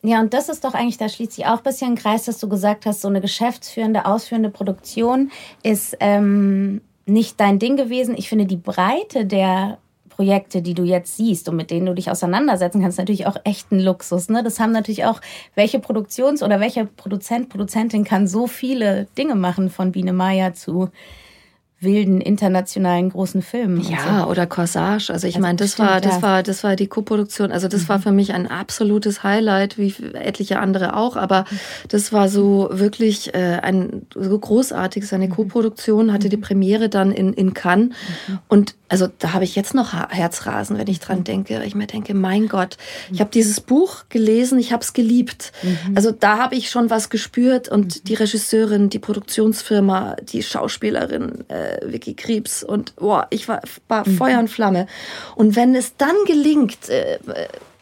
Ja, 0.05 0.21
und 0.21 0.35
das 0.35 0.49
ist 0.49 0.65
doch 0.65 0.75
eigentlich, 0.75 0.99
da 0.99 1.09
schließt 1.09 1.33
sich 1.33 1.47
auch 1.47 1.59
ein 1.59 1.63
bisschen 1.65 1.93
ein 1.93 1.97
Kreis, 1.97 2.27
dass 2.27 2.39
du 2.39 2.49
gesagt 2.49 2.87
hast, 2.87 3.01
so 3.01 3.09
eine 3.09 3.21
geschäftsführende, 3.21 4.07
ausführende 4.07 4.51
Produktion 4.51 5.33
ist 5.65 5.97
ähm, 5.99 6.81
nicht 7.07 7.41
dein 7.41 7.59
Ding 7.59 7.77
gewesen. 7.77 8.15
Ich 8.17 8.29
finde 8.29 8.47
die 8.47 8.57
Breite 8.57 9.27
der 9.27 9.79
Projekte, 10.09 10.61
die 10.63 10.75
du 10.75 10.85
jetzt 10.85 11.17
siehst 11.17 11.49
und 11.49 11.57
mit 11.57 11.71
denen 11.71 11.87
du 11.87 11.95
dich 11.95 12.11
auseinandersetzen 12.11 12.83
kannst, 12.83 12.99
natürlich 12.99 13.27
auch 13.27 13.37
echten 13.45 13.81
Luxus. 13.81 14.29
Ne? 14.29 14.43
Das 14.43 14.61
haben 14.61 14.73
natürlich 14.73 15.05
auch, 15.05 15.21
welche 15.55 15.79
Produktions- 15.79 16.43
oder 16.43 16.61
welcher 16.61 16.85
Produzent, 16.85 17.49
Produzentin 17.49 18.05
kann 18.05 18.29
so 18.29 18.47
viele 18.47 19.07
Dinge 19.17 19.35
machen, 19.35 19.71
von 19.71 19.93
Biene 19.93 20.13
Maya 20.13 20.53
zu 20.53 20.91
wilden 21.83 22.21
internationalen 22.21 23.11
großen 23.11 23.43
Filmen. 23.43 23.81
Ja, 23.81 24.21
so. 24.21 24.31
oder 24.31 24.47
Corsage. 24.47 25.13
Also 25.13 25.27
ich 25.27 25.37
also 25.37 25.47
meine, 25.47 25.57
das 25.57 25.79
war, 25.79 26.01
das 26.01 26.17
ja. 26.17 26.23
war, 26.23 26.43
das 26.43 26.65
war 26.65 26.77
die 26.77 26.87
Koproduktion. 26.87 27.53
Also 27.53 27.69
das 27.69 27.83
mhm. 27.85 27.89
war 27.89 27.99
für 28.01 28.13
mich 28.13 28.33
ein 28.33 28.47
absolutes 28.47 29.23
Highlight, 29.23 29.79
wie 29.79 29.95
etliche 30.15 30.59
andere 30.59 30.97
auch. 30.97 31.17
Aber 31.17 31.45
das 31.89 32.13
war 32.13 32.29
so 32.29 32.69
wirklich 32.73 33.35
äh, 33.35 33.59
ein 33.63 34.07
so 34.15 34.39
großartiges, 34.39 35.13
eine 35.13 35.27
mhm. 35.27 35.33
Koproduktion. 35.33 36.13
Hatte 36.13 36.29
die 36.29 36.37
mhm. 36.37 36.43
Premiere 36.43 36.89
dann 36.89 37.13
in 37.13 37.33
in 37.33 37.55
Cannes 37.55 37.91
mhm. 38.29 38.39
und 38.49 38.75
also 38.93 39.09
da 39.19 39.33
habe 39.33 39.45
ich 39.45 39.57
jetzt 39.57 39.73
noch 39.73 39.95
Herzrasen, 39.95 40.77
wenn 40.77 40.87
ich 40.87 41.01
dran 41.01 41.21
mhm. 41.21 41.25
denke. 41.25 41.65
Ich 41.65 41.75
mir 41.75 41.87
denke, 41.87 42.13
mein 42.13 42.47
Gott, 42.47 42.77
ich 43.11 43.21
habe 43.21 43.31
dieses 43.31 43.59
Buch 43.63 44.05
gelesen, 44.11 44.59
ich 44.59 44.71
habe 44.71 44.83
es 44.83 44.93
geliebt. 44.93 45.51
Mhm. 45.63 45.95
Also 45.95 46.13
da 46.13 46.37
habe 46.37 46.57
ich 46.57 46.69
schon 46.69 46.91
was 46.91 47.09
gespürt 47.09 47.71
und 47.71 48.07
die 48.07 48.13
Regisseurin, 48.13 48.91
die 48.91 48.99
Produktionsfirma, 48.99 50.17
die 50.31 50.43
Schauspielerin, 50.43 51.49
äh, 51.49 51.79
Vicky 51.91 52.13
Krebs 52.13 52.63
und 52.63 52.95
boah, 52.97 53.29
ich 53.31 53.49
war, 53.49 53.63
war 53.89 54.07
mhm. 54.07 54.15
Feuer 54.19 54.39
und 54.39 54.49
Flamme. 54.49 54.87
Und 55.37 55.57
wenn 55.57 55.75
es 55.75 55.97
dann 55.97 56.17
gelingt, 56.27 56.91
äh, 56.91 57.19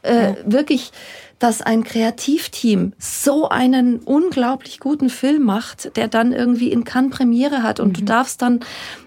äh, 0.02 0.26
ja. 0.28 0.36
wirklich 0.44 0.92
dass 1.40 1.62
ein 1.62 1.84
Kreativteam 1.84 2.92
so 2.98 3.48
einen 3.48 4.00
unglaublich 4.00 4.78
guten 4.78 5.08
Film 5.08 5.42
macht, 5.42 5.96
der 5.96 6.06
dann 6.06 6.32
irgendwie 6.32 6.70
in 6.70 6.84
Cannes 6.84 7.16
Premiere 7.16 7.62
hat 7.62 7.80
und 7.80 7.88
mhm. 7.88 7.92
du 7.94 8.02
darfst 8.02 8.42
dann 8.42 8.60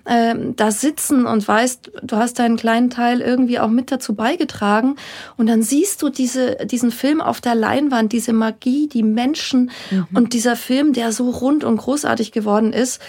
ähm, 0.07 0.55
da 0.55 0.71
sitzen 0.71 1.25
und 1.25 1.47
weißt, 1.47 1.91
du 2.01 2.15
hast 2.17 2.39
deinen 2.39 2.57
kleinen 2.57 2.89
Teil 2.89 3.21
irgendwie 3.21 3.59
auch 3.59 3.69
mit 3.69 3.91
dazu 3.91 4.15
beigetragen 4.15 4.95
und 5.37 5.45
dann 5.45 5.61
siehst 5.61 6.01
du 6.01 6.09
diese, 6.09 6.57
diesen 6.65 6.91
Film 6.91 7.21
auf 7.21 7.39
der 7.39 7.53
Leinwand, 7.53 8.11
diese 8.11 8.33
Magie, 8.33 8.89
die 8.89 9.03
Menschen 9.03 9.69
mhm. 9.91 10.07
und 10.15 10.33
dieser 10.33 10.55
Film, 10.55 10.91
der 10.91 11.11
so 11.11 11.29
rund 11.29 11.63
und 11.63 11.77
großartig 11.77 12.31
geworden 12.31 12.73
ist, 12.73 12.99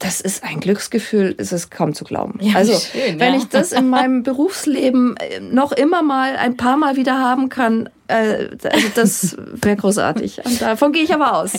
das 0.00 0.20
ist 0.20 0.42
ein 0.42 0.58
Glücksgefühl, 0.60 1.34
ist 1.38 1.52
es 1.52 1.70
kaum 1.70 1.94
zu 1.94 2.04
glauben. 2.04 2.38
Ja, 2.40 2.56
also, 2.56 2.74
schön, 2.74 3.18
wenn 3.20 3.34
ja. 3.34 3.38
ich 3.38 3.48
das 3.48 3.72
in 3.72 3.88
meinem 3.88 4.22
Berufsleben 4.24 5.16
äh, 5.16 5.40
noch 5.40 5.72
immer 5.72 6.02
mal 6.02 6.36
ein 6.36 6.56
paar 6.56 6.76
Mal 6.76 6.96
wieder 6.96 7.18
haben 7.18 7.48
kann, 7.48 7.88
äh, 8.08 8.48
also 8.64 8.88
das 8.94 9.36
wäre 9.38 9.76
großartig. 9.76 10.44
Und 10.44 10.60
davon 10.60 10.92
gehe 10.92 11.04
ich 11.04 11.12
aber 11.12 11.36
aus. 11.36 11.52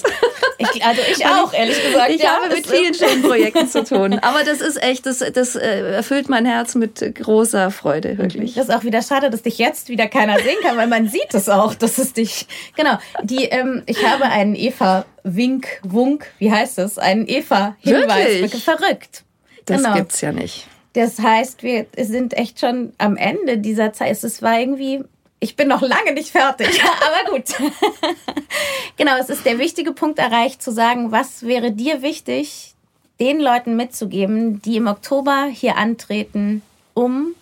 Ich, 0.57 0.83
also 0.83 1.01
ich 1.09 1.25
auch, 1.25 1.53
ich, 1.53 1.59
ehrlich 1.59 1.83
gesagt. 1.83 2.09
Ich 2.09 2.21
ja, 2.21 2.31
habe 2.31 2.53
mit 2.53 2.67
vielen 2.67 2.93
schönen 2.93 3.21
Projekten 3.21 3.67
zu 3.67 3.83
tun. 3.83 4.19
Aber 4.21 4.43
das 4.43 4.59
ist 4.59 4.81
echt, 4.83 5.05
das, 5.05 5.19
das 5.19 5.55
äh, 5.55 5.93
erfüllt 5.93 6.27
mein 6.27 6.45
Herz 6.45 6.75
mit 6.75 7.15
großer 7.15 7.71
Freude, 7.71 8.17
wirklich. 8.17 8.55
Das 8.55 8.67
ist 8.67 8.75
auch 8.75 8.83
wieder 8.83 9.01
schade, 9.01 9.29
dass 9.29 9.41
dich 9.41 9.57
jetzt 9.57 9.87
wieder 9.87 10.07
keiner 10.07 10.37
sehen 10.39 10.57
kann, 10.61 10.75
weil 10.75 10.87
man 10.87 11.07
sieht 11.07 11.33
es 11.33 11.47
auch, 11.47 11.75
dass 11.75 11.97
es 11.97 12.11
dich. 12.11 12.45
Genau. 12.75 12.97
Die, 13.23 13.45
ähm, 13.45 13.83
ich 13.85 14.05
habe 14.05 14.25
einen 14.25 14.53
Eva 14.55 15.05
Wink, 15.23 15.67
Wunk, 15.83 16.25
wie 16.39 16.51
heißt 16.51 16.79
es? 16.79 16.97
Einen 16.97 17.25
Eva-Hinweis. 17.27 18.61
Verrückt. 18.61 19.23
Das 19.65 19.81
genau. 19.81 19.95
gibt's 19.95 20.19
ja 20.19 20.33
nicht. 20.33 20.67
Das 20.93 21.19
heißt, 21.19 21.63
wir 21.63 21.85
sind 21.97 22.35
echt 22.35 22.59
schon 22.59 22.91
am 22.97 23.15
Ende 23.15 23.59
dieser 23.59 23.93
Zeit. 23.93 24.21
Es 24.23 24.41
war 24.41 24.59
irgendwie 24.59 25.03
ich 25.39 25.55
bin 25.55 25.67
noch 25.67 25.81
lange 25.81 26.13
nicht 26.13 26.29
fertig, 26.29 26.81
aber 27.25 27.31
gut. 27.31 27.45
genau, 28.97 29.17
es 29.19 29.29
ist 29.29 29.45
der 29.45 29.59
wichtige 29.59 29.93
Punkt 29.93 30.19
erreicht, 30.19 30.61
zu 30.61 30.71
sagen, 30.71 31.11
was 31.11 31.43
wäre 31.43 31.71
dir 31.71 32.01
wichtig, 32.01 32.73
den 33.19 33.39
Leuten 33.39 33.75
mitzugeben, 33.75 34.61
die 34.61 34.77
im 34.77 34.87
Oktober 34.87 35.47
hier 35.51 35.77
antreten, 35.77 36.61
um 36.93 37.35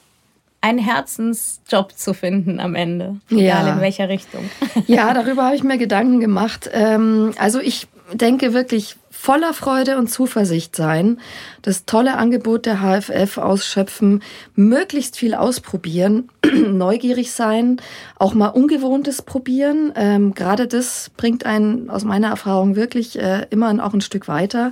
einen 0.62 0.80
Herzensjob 0.80 1.96
zu 1.96 2.14
finden 2.14 2.60
am 2.60 2.74
Ende, 2.76 3.18
egal 3.30 3.68
ja. 3.68 3.74
in 3.74 3.82
welcher 3.82 4.10
Richtung. 4.10 4.50
ja, 4.88 5.14
darüber 5.14 5.46
habe 5.46 5.56
ich 5.56 5.64
mir 5.64 5.78
Gedanken 5.78 6.20
gemacht. 6.20 6.70
Ähm, 6.74 7.34
also 7.38 7.60
ich 7.60 7.88
denke 8.12 8.54
wirklich 8.54 8.96
voller 9.20 9.54
Freude 9.54 9.98
und 9.98 10.08
Zuversicht 10.08 10.76
sein, 10.76 11.20
das 11.64 11.86
tolle 11.86 12.18
Angebot 12.18 12.66
der 12.66 12.82
HFF 12.82 13.40
ausschöpfen, 13.40 14.22
möglichst 14.56 15.18
viel 15.18 15.34
ausprobieren, 15.34 16.30
neugierig 16.68 17.32
sein, 17.32 17.82
auch 18.18 18.36
mal 18.36 18.50
Ungewohntes 18.50 19.24
probieren. 19.24 19.92
Ähm, 19.96 20.34
Gerade 20.36 20.68
das 20.68 21.10
bringt 21.18 21.46
einen 21.46 21.90
aus 21.90 22.04
meiner 22.04 22.30
Erfahrung 22.30 22.76
wirklich 22.76 23.20
äh, 23.20 23.48
immer 23.50 23.68
auch 23.84 23.94
ein 23.94 24.02
Stück 24.02 24.28
weiter. 24.28 24.72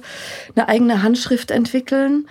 Eine 0.56 0.70
eigene 0.70 1.02
Handschrift 1.02 1.50
entwickeln. 1.50 2.28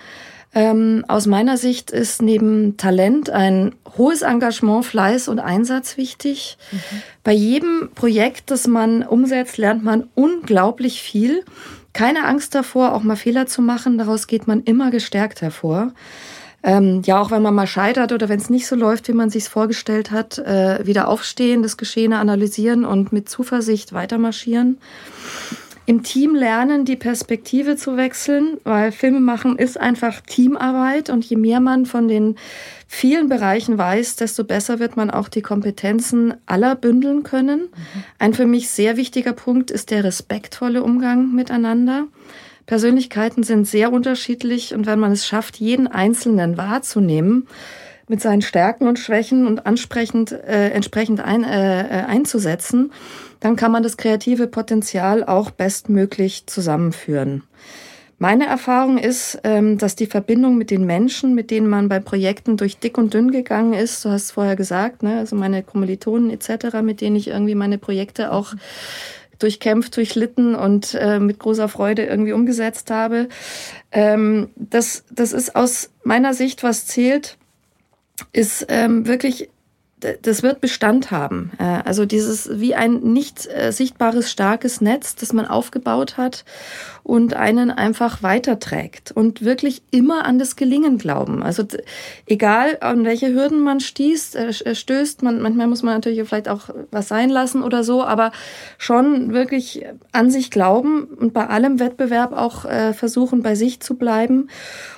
Ähm, 0.53 1.03
aus 1.09 1.27
meiner 1.27 1.57
Sicht 1.57 1.91
ist 1.91 2.21
neben 2.21 2.77
Talent 2.77 3.29
ein 3.29 3.75
hohes 3.97 4.21
Engagement, 4.21 4.85
Fleiß 4.85 5.27
und 5.27 5.39
Einsatz 5.39 5.97
wichtig. 5.97 6.57
Mhm. 6.71 6.77
Bei 7.25 7.33
jedem 7.33 7.89
Projekt, 7.93 8.51
das 8.51 8.67
man 8.67 9.03
umsetzt, 9.03 9.57
lernt 9.57 9.83
man 9.83 10.07
unglaublich 10.15 11.01
viel 11.01 11.43
keine 11.95 12.25
Angst 12.25 12.53
davor, 12.53 12.93
auch 12.93 13.03
mal 13.03 13.15
Fehler 13.15 13.47
zu 13.47 13.61
machen. 13.61 13.97
Daraus 13.97 14.27
geht 14.27 14.47
man 14.47 14.61
immer 14.63 14.91
gestärkt 14.91 15.41
hervor. 15.41 15.93
Ähm, 16.61 17.01
ja, 17.05 17.21
auch 17.21 17.31
wenn 17.31 17.41
man 17.41 17.55
mal 17.55 17.67
scheitert 17.67 18.11
oder 18.11 18.27
wenn 18.27 18.39
es 18.39 18.49
nicht 18.49 18.67
so 18.67 18.75
läuft, 18.75 19.07
wie 19.07 19.13
man 19.13 19.29
sich 19.29 19.47
vorgestellt 19.47 20.11
hat, 20.11 20.37
äh, 20.39 20.85
wieder 20.85 21.07
aufstehen, 21.07 21.63
das 21.63 21.77
Geschehene 21.77 22.17
analysieren 22.19 22.83
und 22.85 23.13
mit 23.13 23.29
Zuversicht 23.29 23.93
weitermarschieren. 23.93 24.77
Im 25.87 26.01
Team 26.01 26.33
lernen, 26.33 26.83
die 26.83 26.95
Perspektive 26.95 27.75
zu 27.75 27.95
wechseln, 27.95 28.57
weil 28.63 28.91
Filme 28.91 29.19
machen 29.19 29.57
ist 29.57 29.79
einfach 29.79 30.21
Teamarbeit 30.21 31.11
und 31.11 31.23
je 31.25 31.37
mehr 31.37 31.59
man 31.59 31.85
von 31.85 32.07
den 32.07 32.37
vielen 32.87 33.29
Bereichen 33.29 33.77
weiß, 33.77 34.15
desto 34.15 34.43
besser 34.43 34.79
wird 34.79 34.97
man 34.97 35.11
auch 35.11 35.29
die 35.29 35.43
Kompetenzen 35.43 36.33
aller 36.47 36.75
bündeln 36.75 37.21
können. 37.21 37.61
Mhm. 37.61 38.03
Ein 38.17 38.33
für 38.33 38.47
mich 38.47 38.69
sehr 38.69 38.97
wichtiger 38.97 39.33
Punkt 39.33 39.69
ist 39.69 39.91
der 39.91 40.03
respektvolle 40.03 40.81
Umgang 40.81 41.33
miteinander. 41.33 42.07
Persönlichkeiten 42.65 43.43
sind 43.43 43.67
sehr 43.67 43.93
unterschiedlich 43.93 44.73
und 44.73 44.87
wenn 44.87 44.99
man 44.99 45.11
es 45.11 45.27
schafft, 45.27 45.57
jeden 45.57 45.87
Einzelnen 45.87 46.57
wahrzunehmen, 46.57 47.47
mit 48.07 48.21
seinen 48.21 48.41
Stärken 48.41 48.87
und 48.87 48.99
Schwächen 48.99 49.47
und 49.47 49.65
ansprechend 49.65 50.31
äh, 50.31 50.69
entsprechend 50.69 51.21
ein, 51.21 51.43
äh, 51.43 51.81
äh 51.81 52.03
einzusetzen, 52.05 52.91
dann 53.39 53.55
kann 53.55 53.71
man 53.71 53.83
das 53.83 53.97
kreative 53.97 54.47
Potenzial 54.47 55.23
auch 55.23 55.51
bestmöglich 55.51 56.47
zusammenführen. 56.47 57.43
Meine 58.17 58.45
Erfahrung 58.45 58.97
ist, 58.97 59.39
ähm, 59.43 59.77
dass 59.77 59.97
die 59.97 60.05
Verbindung 60.05 60.57
mit 60.57 60.71
den 60.71 60.85
Menschen, 60.85 61.35
mit 61.35 61.51
denen 61.51 61.67
man 61.67 61.89
bei 61.89 61.99
Projekten 61.99 62.55
durch 62.55 62.77
dick 62.77 62.97
und 62.97 63.13
dünn 63.13 63.29
gegangen 63.31 63.73
ist, 63.73 64.05
du 64.05 64.09
hast 64.09 64.23
es 64.23 64.31
vorher 64.31 64.55
gesagt, 64.55 65.03
ne, 65.03 65.17
also 65.19 65.35
meine 65.35 65.63
Kommilitonen 65.63 66.29
etc., 66.29 66.81
mit 66.81 67.01
denen 67.01 67.17
ich 67.17 67.27
irgendwie 67.27 67.55
meine 67.55 67.77
Projekte 67.77 68.31
auch 68.31 68.53
durchkämpft, 69.39 69.97
durchlitten 69.97 70.55
und 70.55 70.93
äh, 70.93 71.19
mit 71.19 71.39
großer 71.39 71.67
Freude 71.67 72.05
irgendwie 72.05 72.31
umgesetzt 72.31 72.89
habe. 72.89 73.27
Ähm, 73.91 74.49
das, 74.55 75.03
das 75.11 75.33
ist 75.33 75.57
aus 75.57 75.89
meiner 76.03 76.33
Sicht, 76.33 76.63
was 76.63 76.87
zählt, 76.87 77.37
ist 78.31 78.65
ähm, 78.69 79.07
wirklich 79.07 79.49
das 80.21 80.43
wird 80.43 80.61
Bestand 80.61 81.11
haben. 81.11 81.51
Äh, 81.59 81.81
also 81.85 82.05
dieses 82.05 82.59
wie 82.59 82.75
ein 82.75 82.99
nicht 82.99 83.47
äh, 83.47 83.71
sichtbares, 83.71 84.31
starkes 84.31 84.81
Netz, 84.81 85.15
das 85.15 85.33
man 85.33 85.45
aufgebaut 85.45 86.17
hat 86.17 86.45
und 87.03 87.33
einen 87.33 87.71
einfach 87.71 88.23
weiterträgt 88.23 89.11
und 89.11 89.43
wirklich 89.43 89.83
immer 89.91 90.25
an 90.25 90.39
das 90.39 90.55
Gelingen 90.55 90.97
glauben. 90.97 91.43
Also 91.43 91.63
egal, 92.25 92.77
an 92.81 93.05
welche 93.05 93.33
Hürden 93.33 93.61
man 93.61 93.79
stießt, 93.79 94.35
äh, 94.35 94.75
stößt, 94.75 95.23
man, 95.23 95.41
manchmal 95.41 95.67
muss 95.67 95.83
man 95.83 95.93
natürlich 95.93 96.27
vielleicht 96.27 96.49
auch 96.49 96.69
was 96.91 97.07
sein 97.07 97.29
lassen 97.29 97.63
oder 97.63 97.83
so, 97.83 98.03
aber 98.03 98.31
schon 98.77 99.33
wirklich 99.33 99.85
an 100.11 100.31
sich 100.31 100.51
glauben 100.51 101.03
und 101.03 101.33
bei 101.33 101.47
allem 101.47 101.79
Wettbewerb 101.79 102.33
auch 102.33 102.65
versuchen, 102.93 103.43
bei 103.43 103.55
sich 103.55 103.79
zu 103.79 103.95
bleiben 103.95 104.47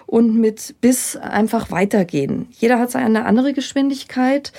und 0.07 0.35
mit 0.35 0.75
bis 0.81 1.15
einfach 1.17 1.69
weitergehen. 1.69 2.47
Jeder 2.51 2.79
hat 2.79 2.95
eine 2.95 3.25
andere 3.25 3.53
Geschwindigkeit. 3.53 4.53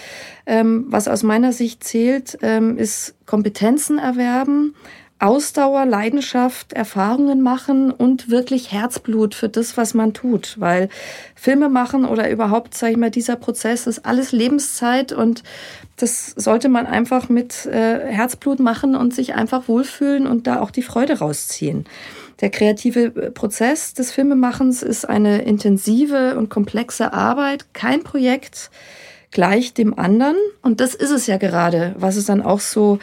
Ähm, 0.46 0.84
was 0.88 1.08
aus 1.08 1.24
meiner 1.24 1.52
Sicht 1.52 1.82
zählt, 1.82 2.38
ähm, 2.42 2.78
ist 2.78 3.14
Kompetenzen 3.26 3.98
erwerben, 3.98 4.74
Ausdauer, 5.20 5.84
Leidenschaft, 5.84 6.74
Erfahrungen 6.74 7.40
machen 7.40 7.90
und 7.90 8.30
wirklich 8.30 8.70
Herzblut 8.70 9.34
für 9.34 9.48
das, 9.48 9.76
was 9.76 9.92
man 9.92 10.12
tut. 10.12 10.56
Weil 10.60 10.90
Filme 11.34 11.68
machen 11.68 12.04
oder 12.04 12.30
überhaupt, 12.30 12.74
sage 12.74 12.92
ich 12.92 12.98
mal, 12.98 13.10
dieser 13.10 13.34
Prozess 13.34 13.88
ist 13.88 14.06
alles 14.06 14.30
Lebenszeit 14.30 15.12
und 15.12 15.42
das 15.96 16.34
sollte 16.36 16.68
man 16.68 16.86
einfach 16.86 17.28
mit 17.28 17.66
äh, 17.66 18.06
Herzblut 18.06 18.60
machen 18.60 18.94
und 18.94 19.12
sich 19.12 19.34
einfach 19.34 19.66
wohlfühlen 19.66 20.28
und 20.28 20.46
da 20.46 20.60
auch 20.60 20.70
die 20.70 20.82
Freude 20.82 21.18
rausziehen. 21.18 21.86
Der 22.40 22.50
kreative 22.50 23.04
äh, 23.04 23.30
Prozess 23.30 23.94
des 23.94 24.10
Filmemachens 24.10 24.82
ist 24.82 25.08
eine 25.08 25.42
intensive 25.42 26.36
und 26.36 26.48
komplexe 26.48 27.12
Arbeit, 27.12 27.72
kein 27.74 28.02
Projekt 28.02 28.70
gleich 29.30 29.74
dem 29.74 29.98
anderen. 29.98 30.36
Und 30.62 30.80
das 30.80 30.94
ist 30.94 31.10
es 31.10 31.26
ja 31.26 31.36
gerade, 31.36 31.94
was 31.98 32.16
es 32.16 32.26
dann 32.26 32.42
auch 32.42 32.60
so 32.60 32.98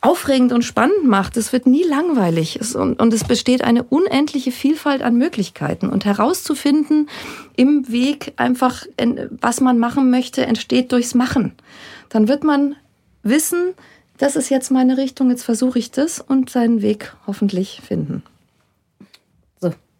aufregend 0.00 0.52
und 0.52 0.62
spannend 0.62 1.04
macht. 1.04 1.36
Es 1.36 1.52
wird 1.52 1.66
nie 1.66 1.82
langweilig 1.82 2.60
und, 2.76 3.12
es 3.12 3.24
besteht 3.24 3.64
eine 3.64 3.82
unendliche 3.82 4.52
Vielfalt 4.52 5.02
an 5.02 5.16
Möglichkeiten. 5.16 5.88
Und 5.88 6.04
herauszufinden 6.04 7.08
im 7.56 7.90
Weg 7.90 8.34
einfach, 8.36 8.86
was 9.40 9.60
man 9.60 9.78
machen 9.78 10.10
möchte, 10.10 10.46
entsteht 10.46 10.92
durchs 10.92 11.14
Machen. 11.14 11.52
Dann 12.08 12.28
wird 12.28 12.44
man 12.44 12.76
wissen, 13.22 13.74
das 14.18 14.36
ist 14.36 14.50
jetzt 14.50 14.70
meine 14.70 14.96
Richtung, 14.96 15.30
jetzt 15.30 15.44
versuche 15.44 15.78
ich 15.78 15.90
das 15.90 16.20
und 16.20 16.50
seinen 16.50 16.82
Weg 16.82 17.14
hoffentlich 17.26 17.80
finden. 17.84 18.22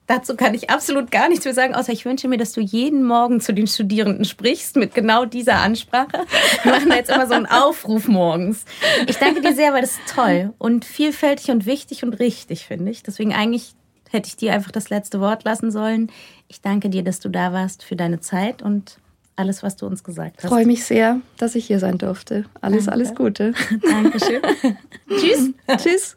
Dazu 0.07 0.37
kann 0.37 0.55
ich 0.55 0.71
absolut 0.71 1.11
gar 1.11 1.29
nichts 1.29 1.45
mehr 1.45 1.55
sagen, 1.55 1.75
außer 1.75 1.93
ich 1.93 2.05
wünsche 2.05 2.29
mir, 2.29 2.39
dass 2.39 2.53
du 2.53 2.61
jeden 2.61 3.03
Morgen 3.03 3.41
zu 3.41 3.53
den 3.53 3.67
Studierenden 3.67 4.25
sprichst 4.25 4.77
mit 4.77 4.95
genau 4.95 5.25
dieser 5.25 5.57
Ansprache. 5.57 6.25
Wir 6.63 6.73
machen 6.73 6.89
da 6.91 6.97
jetzt 6.97 7.11
immer 7.11 7.27
so 7.27 7.35
einen 7.35 7.47
Aufruf 7.47 8.07
morgens. 8.07 8.65
Ich 9.09 9.17
danke 9.17 9.41
dir 9.41 9.55
sehr, 9.55 9.73
weil 9.73 9.81
das 9.81 9.93
ist 9.93 10.15
toll 10.15 10.53
und 10.59 10.85
vielfältig 10.85 11.51
und 11.51 11.67
wichtig 11.67 12.05
und 12.05 12.15
richtig, 12.21 12.67
finde 12.67 12.93
ich. 12.93 13.03
Deswegen 13.03 13.35
eigentlich 13.35 13.75
hätte 14.11 14.29
ich 14.29 14.37
dir 14.37 14.53
einfach 14.53 14.71
das 14.71 14.91
letzte 14.91 15.21
Wort 15.21 15.45
lassen 15.45 15.73
sollen. 15.73 16.13
Ich 16.47 16.61
danke 16.61 16.89
dir, 16.89 17.03
dass 17.03 17.19
du 17.19 17.29
da 17.29 17.53
warst 17.53 17.83
für 17.83 17.97
deine 17.97 18.21
Zeit 18.21 18.63
und 18.63 18.99
alles, 19.35 19.63
was 19.63 19.77
du 19.77 19.87
uns 19.87 20.03
gesagt 20.03 20.39
hast. 20.39 20.45
Ich 20.45 20.51
freue 20.51 20.67
mich 20.67 20.85
sehr, 20.85 21.21
dass 21.37 21.55
ich 21.55 21.67
hier 21.67 21.79
sein 21.79 21.99
durfte. 21.99 22.47
Alles, 22.61 22.87
danke. 22.87 22.93
alles 22.93 23.15
Gute. 23.15 23.55
Dankeschön. 23.83 24.43
Tschüss. 25.09 25.51
Tschüss. 25.77 26.17